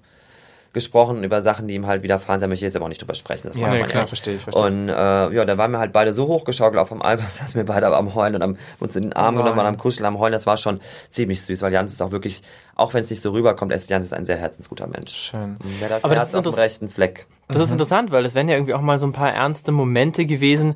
gesprochen, 0.77 1.25
über 1.25 1.41
Sachen, 1.41 1.69
die 1.69 1.75
ihm 1.75 1.87
halt 1.87 2.03
widerfahren 2.03 2.39
sind. 2.39 2.49
Da 2.49 2.51
möchte 2.51 2.67
ich 2.67 2.69
jetzt 2.69 2.77
aber 2.77 2.85
auch 2.85 2.91
nicht 2.91 3.01
drüber 3.01 3.15
sprechen. 3.15 3.49
Das 3.49 3.57
Ja, 3.57 3.71
nee, 3.71 3.83
klar, 3.85 4.07
verstehe 4.07 4.37
ich, 4.37 4.43
verstehe. 4.43 4.63
Und 4.63 4.91
äh, 4.91 4.93
ja, 4.93 5.45
da 5.47 5.57
waren 5.57 5.71
wir 5.71 5.79
halt 5.79 5.95
beide 5.95 6.13
so 6.13 6.29
hochgeschaukelt 6.29 6.79
auf 6.79 6.91
dem 6.91 7.01
Album, 7.01 7.25
dass 7.41 7.55
wir 7.55 7.65
beide 7.65 7.87
am 7.97 8.15
Heulen 8.15 8.35
und 8.35 8.43
am, 8.43 8.57
uns 8.79 8.95
in 8.95 9.05
den 9.05 9.13
Arm 9.15 9.37
genommen 9.37 9.57
waren, 9.57 9.67
am 9.67 9.79
Kuscheln, 9.79 10.05
am 10.05 10.19
Heulen. 10.19 10.33
Das 10.33 10.47
war 10.47 10.59
schon 10.59 10.81
ziemlich 11.09 11.41
süß, 11.43 11.63
weil 11.63 11.73
Jans 11.73 11.95
ist 11.95 12.03
auch 12.03 12.11
wirklich, 12.11 12.43
auch 12.77 12.93
wenn 12.95 13.03
es 13.03 13.11
nicht 13.11 13.23
so 13.23 13.33
rüberkommt, 13.33 13.73
ist 13.73 13.91
Jans 13.91 14.07
ist 14.07 14.13
ein 14.13 14.25
sehr 14.27 14.37
herzensguter 14.37 14.87
Mensch. 14.87 15.15
Schön. 15.15 15.57
Der 15.81 15.89
hat 15.89 15.97
das 15.97 16.05
Aber 16.05 16.15
das 16.15 16.25
Herz 16.25 16.29
ist 16.35 16.47
auf 16.47 16.55
dem 16.55 16.61
rechten 16.61 16.89
Fleck. 16.91 17.27
Das 17.49 17.63
ist 17.63 17.71
interessant, 17.71 18.11
weil 18.11 18.27
es 18.27 18.35
wären 18.35 18.49
ja 18.49 18.57
irgendwie 18.57 18.75
auch 18.75 18.81
mal 18.81 18.99
so 18.99 19.07
ein 19.07 19.13
paar 19.13 19.33
ernste 19.33 19.71
Momente 19.71 20.27
gewesen, 20.27 20.75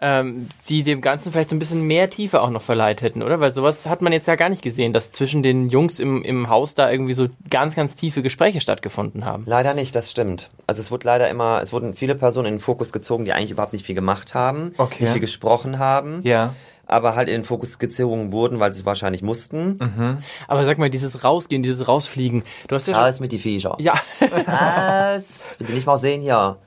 ähm, 0.00 0.48
die 0.68 0.84
dem 0.84 1.00
Ganzen 1.00 1.32
vielleicht 1.32 1.50
so 1.50 1.56
ein 1.56 1.58
bisschen 1.58 1.82
mehr 1.82 2.10
Tiefe 2.10 2.40
auch 2.42 2.50
noch 2.50 2.62
verleiht 2.62 3.02
hätten, 3.02 3.22
oder? 3.24 3.40
Weil 3.40 3.52
sowas 3.52 3.86
hat 3.88 4.02
man 4.02 4.12
jetzt 4.12 4.28
ja 4.28 4.36
gar 4.36 4.48
nicht 4.48 4.62
gesehen, 4.62 4.92
dass 4.92 5.10
zwischen 5.10 5.42
den 5.42 5.68
Jungs 5.68 5.98
im, 5.98 6.22
im 6.22 6.48
Haus 6.48 6.74
da 6.76 6.88
irgendwie 6.90 7.14
so 7.14 7.26
ganz, 7.50 7.74
ganz 7.74 7.96
tiefe 7.96 8.22
Gespräche 8.22 8.60
stattgefunden 8.60 9.24
haben. 9.24 9.42
Leider 9.46 9.74
nicht, 9.74 9.96
das 9.96 10.10
stimmt. 10.12 10.50
Also 10.68 10.80
es 10.80 10.92
wurde 10.92 11.06
leider 11.08 11.28
immer, 11.28 11.60
es 11.60 11.72
wurden 11.72 11.92
viele 11.92 12.14
Personen 12.14 12.46
in 12.46 12.54
den 12.54 12.60
Fokus 12.60 12.92
gezogen, 12.92 13.24
die 13.24 13.32
eigentlich 13.32 13.50
überhaupt 13.50 13.72
nicht 13.72 13.84
viel 13.84 13.96
gemacht 13.96 14.32
haben, 14.34 14.72
Okay. 14.78 15.02
nicht 15.02 15.12
viel 15.12 15.20
gesprochen 15.20 15.80
haben, 15.80 16.20
Ja. 16.22 16.54
Aber 16.92 17.16
halt 17.16 17.28
in 17.28 17.34
den 17.34 17.44
Fokus 17.44 17.78
gezogen 17.78 18.32
wurden, 18.32 18.60
weil 18.60 18.72
sie 18.72 18.80
es 18.80 18.86
wahrscheinlich 18.86 19.22
mussten. 19.22 20.22
Aber 20.48 20.64
sag 20.64 20.78
mal, 20.78 20.90
dieses 20.90 21.24
Rausgehen, 21.24 21.62
dieses 21.62 21.88
Rausfliegen, 21.88 22.44
du 22.68 22.74
hast 22.74 22.86
ja 22.86 22.94
schon, 22.94 23.06
ist 23.06 23.20
mit 23.20 23.32
die 23.32 23.38
Viecher. 23.38 23.76
ja, 23.80 23.94
Was? 24.20 25.56
Will 25.58 25.66
die 25.68 25.72
nicht 25.74 25.86
mal 25.86 25.96
sehen 25.96 26.20
hier. 26.20 26.58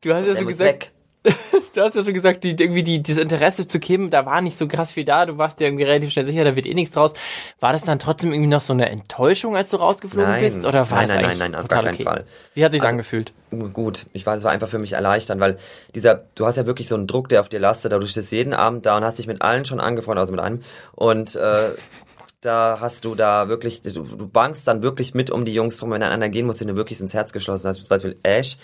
du 0.00 0.14
hast 0.14 0.26
ja 0.26 0.36
schon 0.36 0.46
gesagt, 0.46 0.68
weg. 0.68 0.92
du 1.74 1.80
hast 1.80 1.94
ja 1.94 2.02
schon 2.02 2.14
gesagt, 2.14 2.44
die, 2.44 2.50
irgendwie 2.50 2.82
die, 2.82 3.02
dieses 3.02 3.22
Interesse 3.22 3.66
zu 3.66 3.78
Kim, 3.80 4.10
da 4.10 4.24
war 4.26 4.40
nicht 4.40 4.56
so 4.56 4.66
krass 4.68 4.92
viel 4.92 5.04
da, 5.04 5.26
du 5.26 5.38
warst 5.38 5.60
dir 5.60 5.66
irgendwie 5.66 5.84
relativ 5.84 6.10
schnell 6.10 6.24
sicher, 6.24 6.44
da 6.44 6.56
wird 6.56 6.66
eh 6.66 6.74
nichts 6.74 6.94
draus. 6.94 7.14
War 7.60 7.72
das 7.72 7.82
dann 7.82 7.98
trotzdem 7.98 8.32
irgendwie 8.32 8.50
noch 8.50 8.60
so 8.60 8.72
eine 8.72 8.88
Enttäuschung, 8.88 9.56
als 9.56 9.70
du 9.70 9.76
rausgeflogen 9.76 10.30
Nein. 10.30 10.42
bist? 10.42 10.64
Oder 10.64 10.90
war 10.90 10.98
Nein, 10.98 11.04
es 11.04 11.08
nein, 11.14 11.24
eigentlich 11.24 11.38
nein, 11.38 11.50
nein, 11.52 11.60
auf 11.60 11.68
gar 11.68 11.82
keinen 11.82 11.94
okay? 11.94 12.04
Fall. 12.04 12.24
Wie 12.54 12.64
hat 12.64 12.72
sich's 12.72 12.82
Also- 12.84 12.92
angefühlt? 12.92 13.32
Gut, 13.72 14.06
ich 14.12 14.26
weiß, 14.26 14.38
es 14.38 14.44
war 14.44 14.50
einfach 14.50 14.68
für 14.68 14.78
mich 14.78 14.94
erleichternd, 14.94 15.40
weil 15.40 15.58
dieser, 15.94 16.24
du 16.34 16.46
hast 16.46 16.56
ja 16.56 16.66
wirklich 16.66 16.88
so 16.88 16.96
einen 16.96 17.06
Druck, 17.06 17.28
der 17.28 17.40
auf 17.40 17.48
dir 17.48 17.60
lastet, 17.60 17.92
du 17.92 18.06
stehst 18.06 18.32
jeden 18.32 18.52
Abend 18.52 18.84
da 18.86 18.96
und 18.96 19.04
hast 19.04 19.18
dich 19.18 19.26
mit 19.28 19.40
allen 19.40 19.64
schon 19.64 19.78
angefreundet, 19.80 20.20
also 20.20 20.32
mit 20.32 20.40
einem, 20.40 20.62
und 20.94 21.36
äh, 21.36 21.70
da 22.40 22.78
hast 22.80 23.04
du 23.04 23.14
da 23.14 23.48
wirklich, 23.48 23.82
du, 23.82 23.90
du 23.90 24.28
bangst 24.28 24.68
dann 24.68 24.82
wirklich 24.82 25.14
mit 25.14 25.30
um 25.30 25.44
die 25.44 25.54
Jungs 25.54 25.78
drum, 25.78 25.90
wenn 25.90 26.02
einer 26.02 26.28
gehen 26.28 26.46
muss, 26.46 26.58
den 26.58 26.68
du 26.68 26.76
wirklich 26.76 27.00
ins 27.00 27.14
Herz 27.14 27.32
geschlossen 27.32 27.68
hast. 27.68 27.78
Zum 27.78 27.88
Beispiel 27.88 28.16
Ash, 28.22 28.56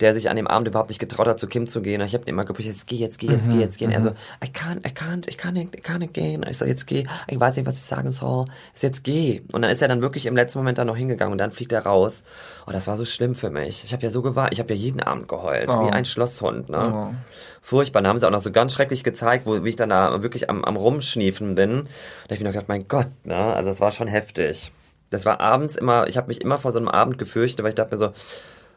der 0.00 0.14
sich 0.14 0.30
an 0.30 0.36
dem 0.36 0.46
Abend 0.46 0.66
überhaupt 0.68 0.88
nicht 0.88 0.98
getraut 0.98 1.26
hat, 1.28 1.38
zu 1.38 1.46
Kim 1.46 1.66
zu 1.68 1.82
gehen. 1.82 2.00
Und 2.00 2.06
ich 2.06 2.14
habe 2.14 2.24
immer 2.24 2.44
gepusht, 2.44 2.66
jetzt 2.66 2.86
geh, 2.86 2.96
jetzt 2.96 3.18
geh, 3.18 3.26
jetzt 3.28 3.48
geh, 3.50 3.58
jetzt 3.58 3.78
geh. 3.78 3.84
Und 3.86 3.92
er 3.92 4.00
so, 4.00 4.10
I 4.42 4.48
can't, 4.48 4.86
I 4.86 4.90
can't, 4.92 5.28
ich 5.28 5.36
kann 5.36 5.54
nicht, 5.54 5.74
ich 5.76 5.82
kann 5.82 5.98
nicht 6.00 6.14
gehen. 6.14 6.44
Ich 6.48 6.58
so, 6.58 6.64
jetzt 6.64 6.86
geh. 6.86 7.04
Ich 7.28 7.38
weiß 7.38 7.56
nicht, 7.56 7.66
was 7.66 7.74
ich 7.76 7.82
sagen 7.84 8.10
soll. 8.12 8.46
Ich 8.74 8.80
so, 8.80 8.86
jetzt 8.86 9.04
geh. 9.04 9.42
Und 9.52 9.62
dann 9.62 9.70
ist 9.70 9.82
er 9.82 9.88
dann 9.88 10.00
wirklich 10.00 10.26
im 10.26 10.34
letzten 10.36 10.58
Moment 10.58 10.78
dann 10.78 10.86
noch 10.86 10.96
hingegangen 10.96 11.32
und 11.32 11.38
dann 11.38 11.52
fliegt 11.52 11.72
er 11.72 11.84
raus. 11.84 12.24
Oh, 12.66 12.70
das 12.72 12.86
war 12.86 12.96
so 12.96 13.04
schlimm 13.04 13.34
für 13.34 13.50
mich. 13.50 13.84
Ich 13.84 13.92
habe 13.92 14.02
ja 14.02 14.10
so 14.10 14.22
gewartet, 14.22 14.54
ich 14.54 14.60
habe 14.60 14.72
ja 14.72 14.80
jeden 14.80 15.02
Abend 15.02 15.28
geheult, 15.28 15.68
Oh. 15.68 15.86
wie 15.86 15.92
ein 15.92 16.04
Schlosshund. 16.04 16.68
Ne? 16.70 17.10
Oh. 17.12 17.14
Furchtbar. 17.62 18.02
Da 18.02 18.08
haben 18.08 18.18
sie 18.18 18.26
auch 18.26 18.30
noch 18.32 18.40
so 18.40 18.50
ganz 18.50 18.72
schrecklich 18.72 19.04
gezeigt, 19.04 19.44
wo, 19.46 19.64
wie 19.64 19.68
ich 19.68 19.76
dann 19.76 19.90
da 19.90 20.22
wirklich 20.22 20.48
am, 20.48 20.64
am 20.64 20.76
Rumschniefen 20.76 21.54
bin. 21.54 21.84
Da 22.26 22.30
hab 22.30 22.32
ich 22.32 22.40
mir 22.40 22.46
noch 22.46 22.52
gedacht, 22.52 22.68
mein 22.68 22.88
Gott, 22.88 23.08
ne? 23.24 23.36
Also 23.36 23.70
es 23.70 23.80
war 23.80 23.90
schon 23.90 24.08
heftig. 24.08 24.72
Das 25.10 25.26
war 25.26 25.40
abends 25.40 25.76
immer, 25.76 26.06
ich 26.06 26.16
habe 26.16 26.28
mich 26.28 26.40
immer 26.40 26.58
vor 26.58 26.72
so 26.72 26.78
einem 26.78 26.88
Abend 26.88 27.18
gefürchtet, 27.18 27.62
weil 27.64 27.70
ich 27.70 27.74
dachte 27.74 27.90
mir 27.92 27.98
so, 27.98 28.12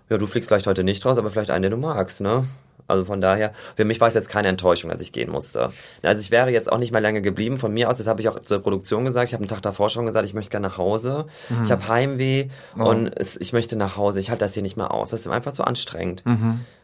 ja, 0.09 0.17
du 0.17 0.27
fliegst 0.27 0.49
vielleicht 0.49 0.67
heute 0.67 0.83
nicht 0.83 1.05
raus, 1.05 1.17
aber 1.17 1.29
vielleicht 1.29 1.49
einen, 1.49 1.63
den 1.63 1.71
du 1.71 1.77
magst, 1.77 2.21
ne? 2.21 2.45
Also 2.85 3.05
von 3.05 3.21
daher, 3.21 3.53
für 3.77 3.85
mich 3.85 4.01
war 4.01 4.09
es 4.09 4.13
jetzt 4.13 4.27
keine 4.27 4.49
Enttäuschung, 4.49 4.89
dass 4.89 4.99
ich 4.99 5.13
gehen 5.13 5.31
musste. 5.31 5.69
Also 6.01 6.21
ich 6.21 6.31
wäre 6.31 6.49
jetzt 6.49 6.69
auch 6.69 6.77
nicht 6.77 6.91
mehr 6.91 6.99
lange 6.99 7.21
geblieben. 7.21 7.57
Von 7.57 7.73
mir 7.73 7.89
aus, 7.89 7.95
das 7.97 8.07
habe 8.07 8.19
ich 8.19 8.27
auch 8.27 8.37
zur 8.39 8.59
Produktion 8.59 9.05
gesagt. 9.05 9.29
Ich 9.29 9.33
habe 9.33 9.41
einen 9.41 9.47
Tag 9.47 9.61
davor 9.61 9.89
schon 9.89 10.05
gesagt, 10.05 10.25
ich 10.25 10.33
möchte 10.33 10.51
gerne 10.51 10.67
nach 10.67 10.77
Hause. 10.77 11.25
Ich 11.63 11.71
habe 11.71 11.87
Heimweh 11.87 12.49
und 12.75 13.07
es, 13.17 13.39
ich 13.39 13.53
möchte 13.53 13.77
nach 13.77 13.95
Hause. 13.95 14.19
Ich 14.19 14.29
halte 14.29 14.41
das 14.43 14.53
hier 14.53 14.63
nicht 14.63 14.75
mehr 14.75 14.91
aus. 14.91 15.11
Das 15.11 15.21
ist 15.21 15.27
einfach 15.27 15.53
zu 15.53 15.63
anstrengend. 15.63 16.23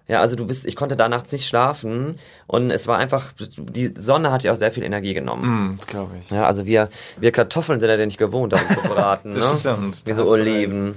Ja, 0.09 0.19
also 0.21 0.35
du 0.35 0.45
bist, 0.47 0.65
ich 0.65 0.75
konnte 0.75 0.95
da 0.97 1.07
nachts 1.07 1.31
nicht 1.31 1.47
schlafen 1.47 2.19
und 2.47 2.71
es 2.71 2.87
war 2.87 2.97
einfach, 2.97 3.31
die 3.57 3.93
Sonne 3.97 4.31
hat 4.31 4.43
ja 4.43 4.51
auch 4.51 4.55
sehr 4.57 4.71
viel 4.71 4.83
Energie 4.83 5.13
genommen. 5.13 5.43
Hm, 5.43 5.75
das 5.77 5.87
glaube 5.87 6.11
ich. 6.19 6.31
Ja, 6.31 6.45
also 6.47 6.65
wir, 6.65 6.89
wir 7.19 7.31
Kartoffeln 7.31 7.79
sind 7.79 7.89
ja 7.89 8.05
nicht 8.05 8.17
gewohnt, 8.17 8.51
darum 8.53 8.67
zu 8.69 8.81
braten, 8.81 9.33
Das 9.35 9.53
ne? 9.53 9.59
stimmt, 9.59 10.01
Wie 10.05 10.09
da 10.09 10.15
so 10.17 10.25
Oliven. 10.25 10.95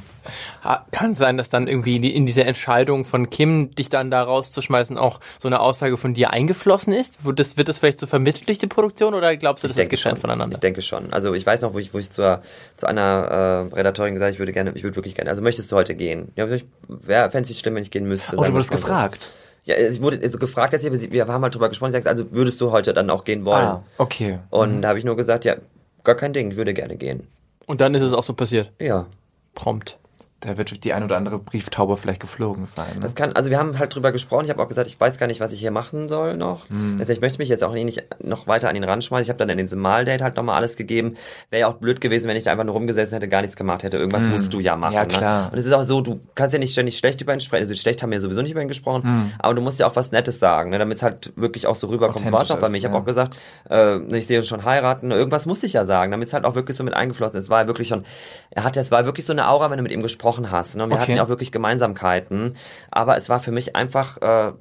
Ha- 0.64 0.86
Kann 0.92 1.14
sein, 1.14 1.36
dass 1.36 1.50
dann 1.50 1.66
irgendwie 1.66 1.96
in 1.96 2.26
diese 2.26 2.44
Entscheidung 2.44 3.04
von 3.04 3.28
Kim, 3.28 3.74
dich 3.74 3.88
dann 3.88 4.10
da 4.10 4.22
rauszuschmeißen, 4.22 4.96
auch 4.96 5.18
so 5.38 5.48
eine 5.48 5.58
Aussage 5.60 5.96
von 5.96 6.14
dir 6.14 6.30
eingeflossen 6.30 6.92
ist? 6.92 7.24
Wird 7.24 7.40
das, 7.40 7.56
wird 7.56 7.68
das 7.68 7.78
vielleicht 7.78 7.98
so 7.98 8.06
vermittelt 8.06 8.48
durch 8.48 8.58
die 8.60 8.68
Produktion 8.68 9.14
oder 9.14 9.36
glaubst 9.36 9.64
du, 9.64 9.68
das 9.68 9.76
ist 9.76 9.90
getrennt 9.90 10.18
schon. 10.18 10.20
voneinander? 10.20 10.54
Ich 10.54 10.60
denke 10.60 10.80
schon. 10.80 11.12
Also 11.12 11.34
ich 11.34 11.44
weiß 11.44 11.62
noch, 11.62 11.74
wo 11.74 11.78
ich, 11.78 11.92
wo 11.92 11.98
ich 11.98 12.10
zur, 12.10 12.40
zu 12.76 12.86
einer 12.86 13.68
äh, 13.72 13.74
Redakteurin 13.74 14.14
gesagt 14.14 14.28
habe, 14.28 14.32
ich 14.34 14.38
würde 14.38 14.52
gerne, 14.52 14.72
ich 14.74 14.84
würde 14.84 14.96
wirklich 14.96 15.16
gerne, 15.16 15.28
also 15.28 15.42
möchtest 15.42 15.70
du 15.72 15.76
heute 15.76 15.94
gehen? 15.96 16.30
Ja, 16.36 16.46
ich 16.48 16.64
wäre, 16.88 17.28
fände 17.30 17.42
es 17.44 17.48
nicht 17.50 17.58
schlimm, 17.60 17.74
wenn 17.74 17.82
ich 17.82 17.90
gehen 17.90 18.06
müsste. 18.06 18.36
Oh, 18.36 18.44
du 18.44 18.52
wurdest 18.52 18.70
so. 18.70 18.76
Gefragt. 19.10 19.32
Ja, 19.64 19.76
ich 19.76 20.00
wurde 20.02 20.18
also 20.22 20.38
gefragt, 20.38 20.74
ich, 20.74 20.80
sie- 20.80 21.12
wir 21.12 21.26
haben 21.28 21.42
halt 21.42 21.54
drüber 21.54 21.68
gesprochen, 21.68 21.92
sie 21.92 21.96
sagt, 21.98 22.08
also 22.08 22.32
würdest 22.32 22.60
du 22.60 22.72
heute 22.72 22.92
dann 22.92 23.10
auch 23.10 23.24
gehen 23.24 23.44
wollen? 23.44 23.64
Ah, 23.64 23.82
okay. 23.98 24.38
Und 24.50 24.82
da 24.82 24.88
habe 24.88 24.98
ich 24.98 25.04
nur 25.04 25.16
gesagt, 25.16 25.44
ja, 25.44 25.56
gar 26.04 26.16
kein 26.16 26.32
Ding, 26.32 26.50
ich 26.50 26.56
würde 26.56 26.74
gerne 26.74 26.96
gehen. 26.96 27.28
Und 27.66 27.80
dann 27.80 27.94
ist 27.94 28.02
es 28.02 28.12
auch 28.12 28.24
so 28.24 28.34
passiert. 28.34 28.72
Ja. 28.80 29.06
Prompt. 29.54 29.98
Da 30.42 30.58
wird 30.58 30.82
die 30.82 30.92
ein 30.92 31.04
oder 31.04 31.16
andere 31.16 31.38
Brieftaube 31.38 31.96
vielleicht 31.96 32.20
geflogen 32.20 32.66
sein. 32.66 32.96
Ne? 32.96 33.00
Das 33.00 33.14
kann, 33.14 33.32
also 33.32 33.48
wir 33.48 33.58
haben 33.58 33.78
halt 33.78 33.94
drüber 33.94 34.10
gesprochen. 34.10 34.44
Ich 34.44 34.50
habe 34.50 34.60
auch 34.60 34.66
gesagt, 34.66 34.88
ich 34.88 34.98
weiß 34.98 35.16
gar 35.18 35.28
nicht, 35.28 35.38
was 35.38 35.52
ich 35.52 35.60
hier 35.60 35.70
machen 35.70 36.08
soll 36.08 36.36
noch. 36.36 36.68
Mhm. 36.68 36.96
Also 36.98 37.12
ich 37.12 37.20
möchte 37.20 37.38
mich 37.38 37.48
jetzt 37.48 37.62
auch 37.62 37.72
nicht 37.72 38.02
noch 38.20 38.48
weiter 38.48 38.68
an 38.68 38.74
ihn 38.74 38.82
ranschmeißen. 38.82 39.22
Ich 39.22 39.28
habe 39.28 39.38
dann 39.38 39.48
in 39.48 39.58
diesem 39.58 39.80
Mal-Date 39.80 40.20
halt 40.20 40.36
nochmal 40.36 40.56
alles 40.56 40.76
gegeben. 40.76 41.16
Wäre 41.50 41.60
ja 41.60 41.66
auch 41.68 41.74
blöd 41.74 42.00
gewesen, 42.00 42.28
wenn 42.28 42.36
ich 42.36 42.42
da 42.42 42.50
einfach 42.50 42.64
nur 42.64 42.74
rumgesessen 42.74 43.14
hätte, 43.14 43.28
gar 43.28 43.40
nichts 43.40 43.54
gemacht 43.54 43.84
hätte. 43.84 43.98
Irgendwas 43.98 44.24
mhm. 44.24 44.32
musst 44.32 44.52
du 44.52 44.58
ja 44.58 44.74
machen. 44.74 44.94
Ja, 44.94 45.02
ne? 45.02 45.08
klar. 45.08 45.44
Ne? 45.44 45.50
Und 45.52 45.58
es 45.58 45.66
ist 45.66 45.72
auch 45.72 45.84
so, 45.84 46.00
du 46.00 46.20
kannst 46.34 46.54
ja 46.54 46.58
nicht 46.58 46.72
ständig 46.72 46.98
schlecht 46.98 47.20
über 47.20 47.32
ihn 47.32 47.40
sprechen. 47.40 47.62
Also 47.62 47.74
schlecht 47.76 48.02
haben 48.02 48.10
wir 48.10 48.20
sowieso 48.20 48.42
nicht 48.42 48.50
über 48.50 48.62
ihn 48.62 48.68
gesprochen. 48.68 49.02
Mhm. 49.04 49.32
Aber 49.38 49.54
du 49.54 49.62
musst 49.62 49.78
ja 49.78 49.86
auch 49.86 49.94
was 49.94 50.10
Nettes 50.10 50.40
sagen, 50.40 50.70
ne? 50.70 50.78
damit 50.80 50.96
es 50.96 51.04
halt 51.04 51.32
wirklich 51.36 51.68
auch 51.68 51.76
so 51.76 51.86
rüberkommt. 51.86 52.32
War 52.32 52.40
auch 52.40 52.58
bei 52.58 52.68
mir. 52.68 52.78
Ich 52.78 52.84
habe 52.84 52.96
auch 52.96 53.04
gesagt, 53.04 53.36
äh, 53.70 53.98
ich 54.16 54.26
sehe 54.26 54.38
uns 54.38 54.48
schon 54.48 54.64
heiraten. 54.64 55.12
Irgendwas 55.12 55.46
musste 55.46 55.66
ich 55.66 55.74
ja 55.74 55.84
sagen, 55.84 56.10
damit 56.10 56.26
es 56.26 56.34
halt 56.34 56.44
auch 56.44 56.56
wirklich 56.56 56.76
so 56.76 56.82
mit 56.82 56.94
eingeflossen 56.94 57.38
ist. 57.38 57.44
Es 57.44 57.50
war 57.50 57.68
wirklich 57.68 57.86
schon, 57.86 58.04
er 58.50 58.64
hatte, 58.64 58.80
es 58.80 58.90
war 58.90 59.04
wirklich 59.04 59.24
so 59.24 59.32
eine 59.32 59.48
Aura, 59.48 59.70
wenn 59.70 59.76
du 59.76 59.84
mit 59.84 59.92
ihm 59.92 60.02
gesprochen 60.02 60.31
hast. 60.50 60.76
Ne? 60.76 60.84
Und 60.84 60.90
wir 60.90 60.94
okay. 60.94 61.02
hatten 61.02 61.16
ja 61.16 61.24
auch 61.24 61.28
wirklich 61.28 61.52
Gemeinsamkeiten. 61.52 62.54
Aber 62.90 63.16
es 63.16 63.28
war 63.28 63.40
für 63.40 63.52
mich 63.52 63.76
einfach, 63.76 64.18
äh, 64.18 64.52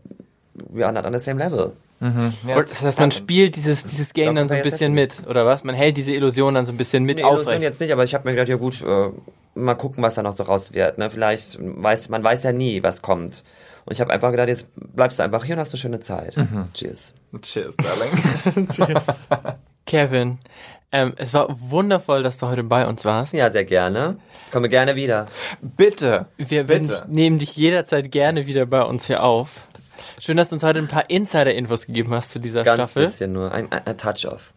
we 0.70 0.86
are 0.86 0.94
not 0.94 1.06
on 1.06 1.14
the 1.14 1.20
same 1.20 1.44
level. 1.44 1.74
Mhm. 2.00 2.34
Ja, 2.48 2.62
das 2.62 2.82
heißt, 2.82 3.00
man 3.00 3.12
spielt 3.12 3.56
dieses, 3.56 3.84
dieses 3.84 4.14
Game 4.14 4.34
dann 4.34 4.50
so 4.50 4.56
ein 4.56 4.64
bisschen 4.64 4.94
mit, 4.94 5.28
oder 5.28 5.46
was? 5.46 5.64
Man 5.64 5.76
hält 5.76 5.98
diese 5.98 6.12
Illusion 6.12 6.56
dann 6.56 6.66
so 6.66 6.72
ein 6.72 6.78
bisschen 6.78 7.04
mit 7.04 7.18
nee, 7.18 7.24
aufrecht. 7.24 7.48
Illusion 7.48 7.62
jetzt 7.62 7.80
nicht, 7.80 7.94
aber 7.94 8.04
ich 8.04 8.16
habe 8.16 8.28
mir 8.28 8.32
gedacht, 8.32 8.50
ja 8.50 8.56
gut, 8.56 8.82
äh, 8.82 9.10
mal 9.54 9.76
gucken, 9.76 10.02
was 10.04 10.16
da 10.16 10.24
noch 10.24 10.36
so 10.36 10.44
raus 10.44 10.74
wird. 10.74 10.98
Ne? 10.98 11.12
Vielleicht 11.12 11.60
weiß 11.62 12.10
man 12.10 12.24
weiß 12.24 12.44
ja 12.44 12.52
nie, 12.52 12.82
was 12.82 13.04
kommt. 13.04 13.44
Und 13.86 13.94
ich 13.94 14.02
habe 14.02 14.12
einfach 14.12 14.32
gedacht, 14.32 14.48
jetzt 14.48 14.68
bleibst 14.96 15.20
du 15.20 15.24
einfach 15.24 15.44
hier 15.46 15.56
und 15.56 15.60
hast 15.60 15.74
eine 15.74 15.80
schöne 15.80 16.00
Zeit. 16.00 16.38
Mhm. 16.38 16.66
Cheers. 16.74 17.14
Cheers, 17.42 17.76
darling. 17.78 18.68
Cheers. 18.70 19.06
Kevin, 19.86 20.40
ähm, 20.92 21.14
es 21.18 21.34
war 21.34 21.48
wundervoll, 21.50 22.24
dass 22.24 22.38
du 22.38 22.48
heute 22.48 22.64
bei 22.64 22.86
uns 22.88 23.06
warst. 23.06 23.34
Ja, 23.34 23.50
sehr 23.50 23.64
gerne. 23.64 24.18
Ich 24.46 24.52
komme 24.52 24.68
gerne 24.68 24.96
wieder. 24.96 25.26
Bitte. 25.62 26.28
Wir 26.38 26.66
bitte. 26.66 27.06
nehmen 27.08 27.40
dich 27.40 27.56
jederzeit 27.56 28.12
gerne 28.12 28.48
wieder 28.48 28.66
bei 28.66 28.84
uns 28.84 29.08
hier 29.08 29.24
auf. 29.24 29.64
Schön, 30.20 30.38
dass 30.38 30.50
du 30.50 30.56
uns 30.56 30.64
heute 30.64 30.80
ein 30.80 30.88
paar 30.88 31.10
Insider-Infos 31.10 31.86
gegeben 31.86 32.14
hast 32.14 32.32
zu 32.32 32.40
dieser 32.40 32.64
Ganz 32.64 32.76
Staffel. 32.92 33.04
Ganz 33.04 33.14
bisschen 33.14 33.34
nur, 33.34 33.52
ein, 33.52 33.72
ein 33.72 33.98
Touch-off. 33.98 34.54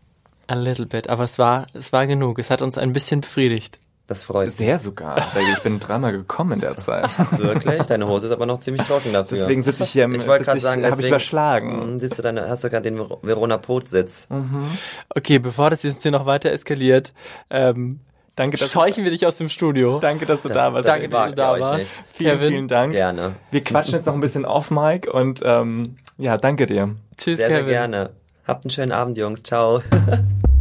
A 0.47 0.55
little 0.55 0.87
bit, 0.87 1.09
aber 1.09 1.24
es 1.24 1.39
war, 1.39 1.66
es 1.72 1.93
war 1.93 2.07
genug. 2.07 2.39
Es 2.39 2.51
hat 2.51 2.61
uns 2.61 2.76
ein 2.76 2.93
bisschen 2.93 3.22
befriedigt. 3.22 3.78
Das 4.07 4.22
freut 4.22 4.46
mich. 4.46 4.57
Sehr 4.57 4.78
sogar. 4.78 5.18
Ich 5.55 5.62
bin 5.62 5.80
dreimal 5.80 6.12
gekommen 6.12 6.52
in 6.52 6.61
der 6.61 6.76
Zeit. 6.76 7.18
Wirklich? 7.38 7.82
Deine 7.84 8.07
Hose 8.07 8.26
ist 8.26 8.32
aber 8.32 8.44
noch 8.44 8.61
ziemlich 8.61 8.86
trocken 8.86 9.14
dafür. 9.14 9.38
Deswegen 9.38 9.62
sitze 9.62 9.84
ich 9.84 9.90
hier 9.90 10.05
im 10.05 10.14
Ich 10.14 10.26
wollte 10.26 10.44
gerade 10.44 10.61
sagen, 10.61 10.84
habe 10.84 11.00
ich 11.00 11.09
überschlagen. 11.09 11.98
Sitzt 11.98 12.18
du 12.18 12.22
deine, 12.22 12.48
hast 12.48 12.64
du 12.64 12.68
gerade 12.68 12.90
den 12.90 12.98
Verona 13.22 13.57
Pot 13.57 13.88
Sitz. 13.88 14.26
Mhm. 14.28 14.66
Okay, 15.09 15.38
bevor 15.38 15.70
das 15.70 15.82
jetzt 15.84 16.02
hier 16.02 16.11
noch 16.11 16.26
weiter 16.26 16.50
eskaliert, 16.50 17.14
ähm, 17.48 18.00
Danke, 18.36 18.57
dass 18.57 18.70
Scheuchen 18.70 19.05
wir 19.05 19.12
dich 19.12 19.26
aus 19.26 19.36
dem 19.36 19.48
Studio. 19.48 20.00
Danke, 20.00 20.26
dass 20.26 20.42
du 20.42 20.48
das, 20.48 20.57
da 20.57 20.72
warst. 20.72 20.88
Danke, 20.88 21.09
dass 21.09 21.28
du 21.28 21.34
da 21.34 21.61
warst. 21.61 21.86
Vielen, 22.12 22.32
Kevin. 22.32 22.50
vielen 22.50 22.68
Dank. 22.68 22.92
Gerne. 22.92 23.36
Wir 23.52 23.62
quatschen 23.62 23.94
jetzt 23.94 24.07
noch 24.07 24.14
ein 24.14 24.20
bisschen 24.20 24.44
off, 24.44 24.72
Mike, 24.72 25.12
und 25.12 25.40
ähm, 25.44 25.84
ja, 26.18 26.36
danke 26.36 26.66
dir. 26.66 26.96
Tschüss, 27.16 27.38
sehr, 27.38 27.48
Kevin. 27.48 27.66
Sehr 27.66 27.74
gerne. 27.74 28.11
Habt 28.46 28.64
einen 28.64 28.70
schönen 28.70 28.92
Abend, 28.92 29.18
Jungs. 29.18 29.42
Ciao. 29.44 29.82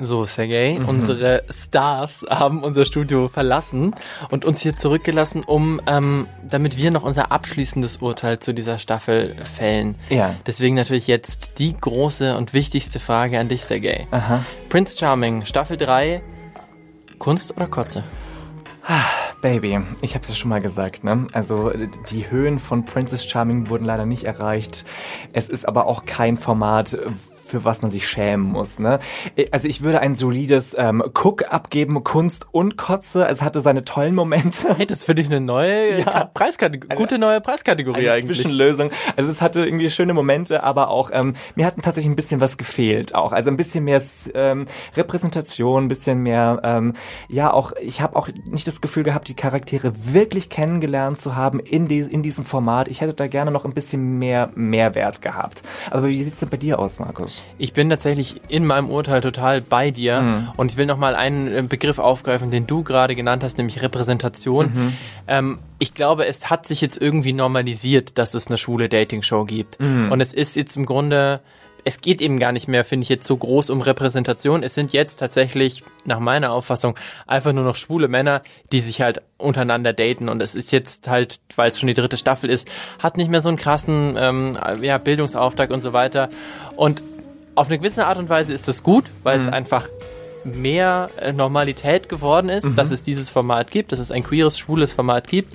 So, 0.00 0.24
Sergej, 0.24 0.78
mhm. 0.78 0.88
unsere 0.88 1.44
Stars 1.50 2.24
haben 2.28 2.62
unser 2.62 2.84
Studio 2.84 3.28
verlassen 3.28 3.94
und 4.30 4.44
uns 4.44 4.60
hier 4.60 4.76
zurückgelassen, 4.76 5.42
um, 5.44 5.80
ähm, 5.86 6.26
damit 6.48 6.76
wir 6.76 6.90
noch 6.90 7.02
unser 7.02 7.32
abschließendes 7.32 7.98
Urteil 7.98 8.38
zu 8.38 8.54
dieser 8.54 8.78
Staffel 8.78 9.34
fällen. 9.56 9.96
Ja. 10.08 10.34
Deswegen 10.46 10.74
natürlich 10.74 11.06
jetzt 11.06 11.58
die 11.58 11.74
große 11.74 12.36
und 12.36 12.52
wichtigste 12.52 13.00
Frage 13.00 13.38
an 13.38 13.48
dich, 13.48 13.64
Sergej. 13.64 14.06
Aha. 14.10 14.44
Prince 14.68 14.96
Charming, 14.96 15.44
Staffel 15.44 15.76
3, 15.76 16.22
Kunst 17.18 17.56
oder 17.56 17.66
Kotze? 17.66 18.04
Ah, 18.86 19.04
Baby, 19.40 19.80
ich 20.02 20.14
hab's 20.14 20.28
ja 20.28 20.34
schon 20.34 20.50
mal 20.50 20.60
gesagt, 20.60 21.02
ne? 21.02 21.26
Also 21.32 21.72
die 22.10 22.30
Höhen 22.30 22.58
von 22.58 22.84
Princess 22.84 23.24
Charming 23.24 23.70
wurden 23.70 23.84
leider 23.84 24.04
nicht 24.04 24.24
erreicht. 24.24 24.84
Es 25.32 25.48
ist 25.48 25.66
aber 25.66 25.86
auch 25.86 26.04
kein 26.04 26.36
Format, 26.36 26.98
für 27.50 27.64
was 27.64 27.82
man 27.82 27.90
sich 27.90 28.08
schämen 28.08 28.46
muss. 28.46 28.78
Ne? 28.78 28.98
Also 29.50 29.68
ich 29.68 29.82
würde 29.82 30.00
ein 30.00 30.14
solides 30.14 30.74
ähm, 30.78 31.02
Cook 31.02 31.52
abgeben, 31.52 32.02
Kunst 32.04 32.46
und 32.52 32.76
Kotze. 32.76 33.26
Es 33.28 33.42
hatte 33.42 33.60
seine 33.60 33.84
tollen 33.84 34.14
Momente. 34.14 34.76
Hey, 34.76 34.86
das 34.86 35.04
für 35.04 35.14
dich 35.14 35.26
eine 35.26 35.40
neue 35.40 36.00
ja. 36.04 36.30
Preiskategorie, 36.32 36.96
gute 36.96 37.18
neue 37.18 37.40
Preiskategorie 37.40 38.00
eine 38.00 38.12
eigentlich. 38.12 38.38
Zwischenlösung. 38.38 38.90
Also 39.16 39.30
es 39.30 39.42
hatte 39.42 39.64
irgendwie 39.64 39.90
schöne 39.90 40.14
Momente, 40.14 40.62
aber 40.62 40.88
auch 40.88 41.10
ähm, 41.12 41.34
mir 41.56 41.66
hat 41.66 41.74
tatsächlich 41.82 42.10
ein 42.10 42.16
bisschen 42.16 42.40
was 42.40 42.56
gefehlt 42.56 43.14
auch. 43.14 43.32
Also 43.32 43.50
ein 43.50 43.56
bisschen 43.56 43.84
mehr 43.84 44.00
ähm, 44.34 44.66
Repräsentation, 44.96 45.84
ein 45.84 45.88
bisschen 45.88 46.22
mehr, 46.22 46.60
ähm, 46.62 46.94
ja 47.28 47.52
auch, 47.52 47.72
ich 47.80 48.00
habe 48.00 48.16
auch 48.16 48.28
nicht 48.44 48.66
das 48.66 48.80
Gefühl 48.80 49.02
gehabt, 49.02 49.28
die 49.28 49.34
Charaktere 49.34 49.92
wirklich 50.12 50.48
kennengelernt 50.48 51.20
zu 51.20 51.36
haben 51.36 51.60
in, 51.60 51.88
die, 51.88 52.00
in 52.00 52.22
diesem 52.22 52.44
Format. 52.44 52.88
Ich 52.88 53.00
hätte 53.00 53.14
da 53.14 53.26
gerne 53.26 53.50
noch 53.50 53.64
ein 53.64 53.74
bisschen 53.74 54.18
mehr 54.18 54.50
Mehrwert 54.54 55.20
gehabt. 55.22 55.62
Aber 55.90 56.08
wie 56.08 56.22
sieht's 56.22 56.40
denn 56.40 56.48
bei 56.48 56.56
dir 56.56 56.78
aus, 56.78 56.98
Markus? 56.98 57.39
Ich 57.58 57.72
bin 57.72 57.90
tatsächlich 57.90 58.40
in 58.48 58.64
meinem 58.64 58.90
Urteil 58.90 59.20
total 59.20 59.60
bei 59.60 59.90
dir 59.90 60.20
mhm. 60.20 60.48
und 60.56 60.72
ich 60.72 60.78
will 60.78 60.86
nochmal 60.86 61.14
einen 61.14 61.46
äh, 61.48 61.62
Begriff 61.62 61.98
aufgreifen, 61.98 62.50
den 62.50 62.66
du 62.66 62.82
gerade 62.82 63.14
genannt 63.14 63.44
hast, 63.44 63.58
nämlich 63.58 63.82
Repräsentation. 63.82 64.66
Mhm. 64.66 64.92
Ähm, 65.28 65.58
ich 65.78 65.94
glaube, 65.94 66.26
es 66.26 66.50
hat 66.50 66.66
sich 66.66 66.80
jetzt 66.80 67.00
irgendwie 67.00 67.32
normalisiert, 67.32 68.18
dass 68.18 68.34
es 68.34 68.48
eine 68.48 68.58
schwule 68.58 68.88
Dating-Show 68.88 69.44
gibt. 69.44 69.80
Mhm. 69.80 70.12
Und 70.12 70.20
es 70.20 70.32
ist 70.32 70.56
jetzt 70.56 70.76
im 70.76 70.86
Grunde 70.86 71.40
es 71.84 72.00
geht 72.00 72.20
eben 72.20 72.38
gar 72.38 72.52
nicht 72.52 72.68
mehr, 72.68 72.84
finde 72.84 73.04
ich, 73.04 73.08
jetzt 73.08 73.26
so 73.26 73.36
groß 73.36 73.70
um 73.70 73.80
Repräsentation. 73.80 74.62
Es 74.62 74.74
sind 74.74 74.92
jetzt 74.92 75.16
tatsächlich, 75.16 75.82
nach 76.04 76.18
meiner 76.18 76.52
Auffassung, 76.52 76.96
einfach 77.26 77.52
nur 77.52 77.64
noch 77.64 77.76
schwule 77.76 78.08
Männer, 78.08 78.42
die 78.72 78.80
sich 78.80 79.00
halt 79.00 79.22
untereinander 79.38 79.92
daten. 79.92 80.28
Und 80.28 80.42
es 80.42 80.54
ist 80.54 80.72
jetzt 80.72 81.08
halt, 81.08 81.40
weil 81.56 81.70
es 81.70 81.80
schon 81.80 81.86
die 81.86 81.94
dritte 81.94 82.16
Staffel 82.16 82.50
ist, 82.50 82.68
hat 82.98 83.16
nicht 83.16 83.30
mehr 83.30 83.40
so 83.40 83.48
einen 83.48 83.58
krassen 83.58 84.16
ähm, 84.18 84.52
ja, 84.82 84.98
Bildungsauftrag 84.98 85.70
und 85.70 85.82
so 85.82 85.92
weiter. 85.92 86.28
Und 86.76 87.02
auf 87.54 87.68
eine 87.68 87.78
gewisse 87.78 88.06
Art 88.06 88.18
und 88.18 88.28
Weise 88.28 88.52
ist 88.52 88.68
das 88.68 88.82
gut, 88.82 89.04
weil 89.22 89.38
mhm. 89.38 89.44
es 89.44 89.52
einfach 89.52 89.88
mehr 90.44 91.10
äh, 91.20 91.32
Normalität 91.32 92.08
geworden 92.08 92.48
ist, 92.48 92.70
mhm. 92.70 92.74
dass 92.74 92.90
es 92.90 93.02
dieses 93.02 93.30
Format 93.30 93.70
gibt, 93.70 93.92
dass 93.92 93.98
es 93.98 94.10
ein 94.10 94.22
queeres, 94.22 94.58
schwules 94.58 94.92
Format 94.92 95.28
gibt. 95.28 95.52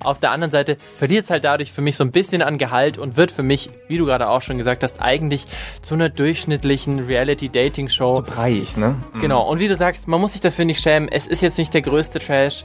Auf 0.00 0.18
der 0.18 0.32
anderen 0.32 0.50
Seite 0.50 0.76
verliert 0.96 1.24
es 1.24 1.30
halt 1.30 1.44
dadurch 1.44 1.72
für 1.72 1.80
mich 1.80 1.96
so 1.96 2.04
ein 2.04 2.10
bisschen 2.10 2.42
an 2.42 2.58
Gehalt 2.58 2.98
und 2.98 3.16
wird 3.16 3.30
für 3.30 3.42
mich, 3.42 3.70
wie 3.88 3.96
du 3.96 4.04
gerade 4.04 4.28
auch 4.28 4.42
schon 4.42 4.58
gesagt 4.58 4.82
hast, 4.82 5.00
eigentlich 5.00 5.46
zu 5.82 5.94
einer 5.94 6.08
durchschnittlichen 6.08 7.00
Reality-Dating-Show. 7.00 8.16
So 8.16 8.22
breiig, 8.22 8.76
ne? 8.76 8.96
Genau. 9.20 9.48
Und 9.48 9.60
wie 9.60 9.68
du 9.68 9.76
sagst, 9.76 10.08
man 10.08 10.20
muss 10.20 10.32
sich 10.32 10.40
dafür 10.40 10.64
nicht 10.64 10.82
schämen. 10.82 11.08
Es 11.08 11.26
ist 11.26 11.40
jetzt 11.40 11.56
nicht 11.56 11.72
der 11.72 11.82
größte 11.82 12.18
Trash, 12.18 12.64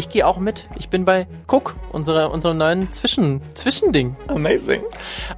ich 0.00 0.08
gehe 0.08 0.26
auch 0.26 0.38
mit. 0.38 0.68
Ich 0.78 0.88
bin 0.88 1.04
bei 1.04 1.26
Cook, 1.46 1.76
unsere, 1.92 2.30
unserem 2.30 2.56
neuen 2.56 2.90
Zwischen, 2.90 3.42
Zwischending. 3.54 4.16
Amazing. 4.28 4.80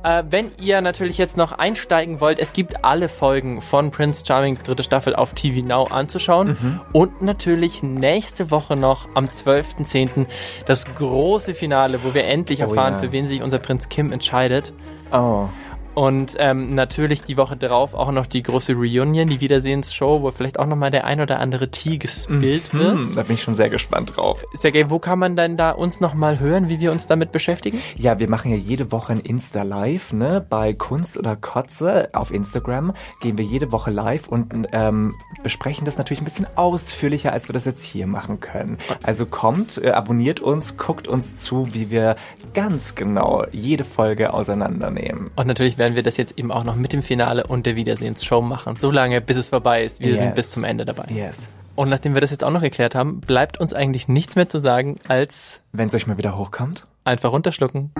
Äh, 0.04 0.22
wenn 0.30 0.52
ihr 0.60 0.80
natürlich 0.80 1.18
jetzt 1.18 1.36
noch 1.36 1.50
einsteigen 1.50 2.20
wollt, 2.20 2.38
es 2.38 2.52
gibt 2.52 2.84
alle 2.84 3.08
Folgen 3.08 3.60
von 3.60 3.90
Prince 3.90 4.24
Charming, 4.24 4.62
dritte 4.62 4.84
Staffel 4.84 5.16
auf 5.16 5.34
TV 5.34 5.66
Now 5.66 5.88
anzuschauen. 5.90 6.56
Mhm. 6.60 6.80
Und 6.92 7.22
natürlich 7.22 7.82
nächste 7.82 8.52
Woche 8.52 8.76
noch 8.76 9.08
am 9.14 9.26
12.10. 9.26 10.26
das 10.64 10.86
große 10.94 11.54
Finale, 11.54 12.04
wo 12.04 12.14
wir 12.14 12.24
endlich 12.24 12.60
oh 12.60 12.68
erfahren, 12.68 12.94
oh, 12.94 12.96
ja. 12.96 13.02
für 13.02 13.12
wen 13.12 13.26
sich 13.26 13.42
unser 13.42 13.58
Prinz 13.58 13.88
Kim 13.88 14.12
entscheidet. 14.12 14.72
Oh. 15.10 15.48
Und 15.94 16.36
ähm, 16.38 16.74
natürlich 16.74 17.22
die 17.22 17.36
Woche 17.36 17.56
darauf 17.56 17.94
auch 17.94 18.12
noch 18.12 18.26
die 18.26 18.42
große 18.42 18.72
Reunion, 18.72 19.28
die 19.28 19.40
Wiedersehensshow, 19.40 20.22
wo 20.22 20.30
vielleicht 20.30 20.58
auch 20.58 20.66
nochmal 20.66 20.90
der 20.90 21.04
ein 21.04 21.20
oder 21.20 21.38
andere 21.38 21.70
Tee 21.70 21.98
gespielt 21.98 22.72
mhm, 22.72 22.78
wird. 22.78 23.16
Da 23.16 23.22
bin 23.24 23.34
ich 23.34 23.42
schon 23.42 23.54
sehr 23.54 23.68
gespannt 23.68 24.16
drauf. 24.16 24.44
Sergej, 24.54 24.88
wo 24.88 24.98
kann 24.98 25.18
man 25.18 25.36
denn 25.36 25.56
da 25.56 25.70
uns 25.70 26.00
nochmal 26.00 26.40
hören, 26.40 26.68
wie 26.68 26.80
wir 26.80 26.92
uns 26.92 27.06
damit 27.06 27.30
beschäftigen? 27.32 27.80
Ja, 27.96 28.18
wir 28.18 28.28
machen 28.28 28.50
ja 28.50 28.56
jede 28.56 28.90
Woche 28.90 29.12
ein 29.12 29.20
Insta-Live, 29.20 30.12
ne? 30.12 30.44
Bei 30.48 30.72
Kunst 30.72 31.18
oder 31.18 31.36
Kotze 31.36 32.08
auf 32.12 32.32
Instagram 32.32 32.94
gehen 33.20 33.36
wir 33.36 33.44
jede 33.44 33.70
Woche 33.72 33.90
live 33.90 34.28
und 34.28 34.68
ähm, 34.72 35.14
besprechen 35.42 35.84
das 35.84 35.98
natürlich 35.98 36.22
ein 36.22 36.24
bisschen 36.24 36.46
ausführlicher, 36.56 37.32
als 37.32 37.48
wir 37.48 37.52
das 37.52 37.64
jetzt 37.64 37.84
hier 37.84 38.06
machen 38.06 38.40
können. 38.40 38.78
Also 39.02 39.26
kommt, 39.26 39.80
äh, 39.82 39.90
abonniert 39.90 40.40
uns, 40.40 40.76
guckt 40.76 41.06
uns 41.06 41.36
zu, 41.36 41.74
wie 41.74 41.90
wir 41.90 42.16
ganz 42.54 42.94
genau 42.94 43.44
jede 43.52 43.84
Folge 43.84 44.32
auseinandernehmen. 44.32 45.30
Und 45.36 45.46
natürlich 45.46 45.78
werden 45.82 45.96
wir 45.96 46.04
das 46.04 46.16
jetzt 46.16 46.38
eben 46.38 46.52
auch 46.52 46.62
noch 46.62 46.76
mit 46.76 46.92
dem 46.92 47.02
Finale 47.02 47.44
und 47.44 47.66
der 47.66 47.74
Wiedersehensshow 47.74 48.40
machen. 48.40 48.76
So 48.78 48.92
lange, 48.92 49.20
bis 49.20 49.36
es 49.36 49.48
vorbei 49.48 49.82
ist. 49.82 49.98
Wir 49.98 50.10
yes. 50.10 50.18
sind 50.20 50.34
bis 50.36 50.50
zum 50.50 50.62
Ende 50.62 50.84
dabei. 50.84 51.06
Yes. 51.10 51.48
Und 51.74 51.88
nachdem 51.88 52.14
wir 52.14 52.20
das 52.20 52.30
jetzt 52.30 52.44
auch 52.44 52.52
noch 52.52 52.62
erklärt 52.62 52.94
haben, 52.94 53.20
bleibt 53.20 53.58
uns 53.58 53.74
eigentlich 53.74 54.06
nichts 54.06 54.36
mehr 54.36 54.48
zu 54.48 54.60
sagen, 54.60 55.00
als... 55.08 55.60
Wenn 55.72 55.88
es 55.88 55.94
euch 55.96 56.06
mal 56.06 56.18
wieder 56.18 56.38
hochkommt. 56.38 56.86
Einfach 57.02 57.32
runterschlucken. 57.32 57.90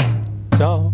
Ciao. 0.55 0.93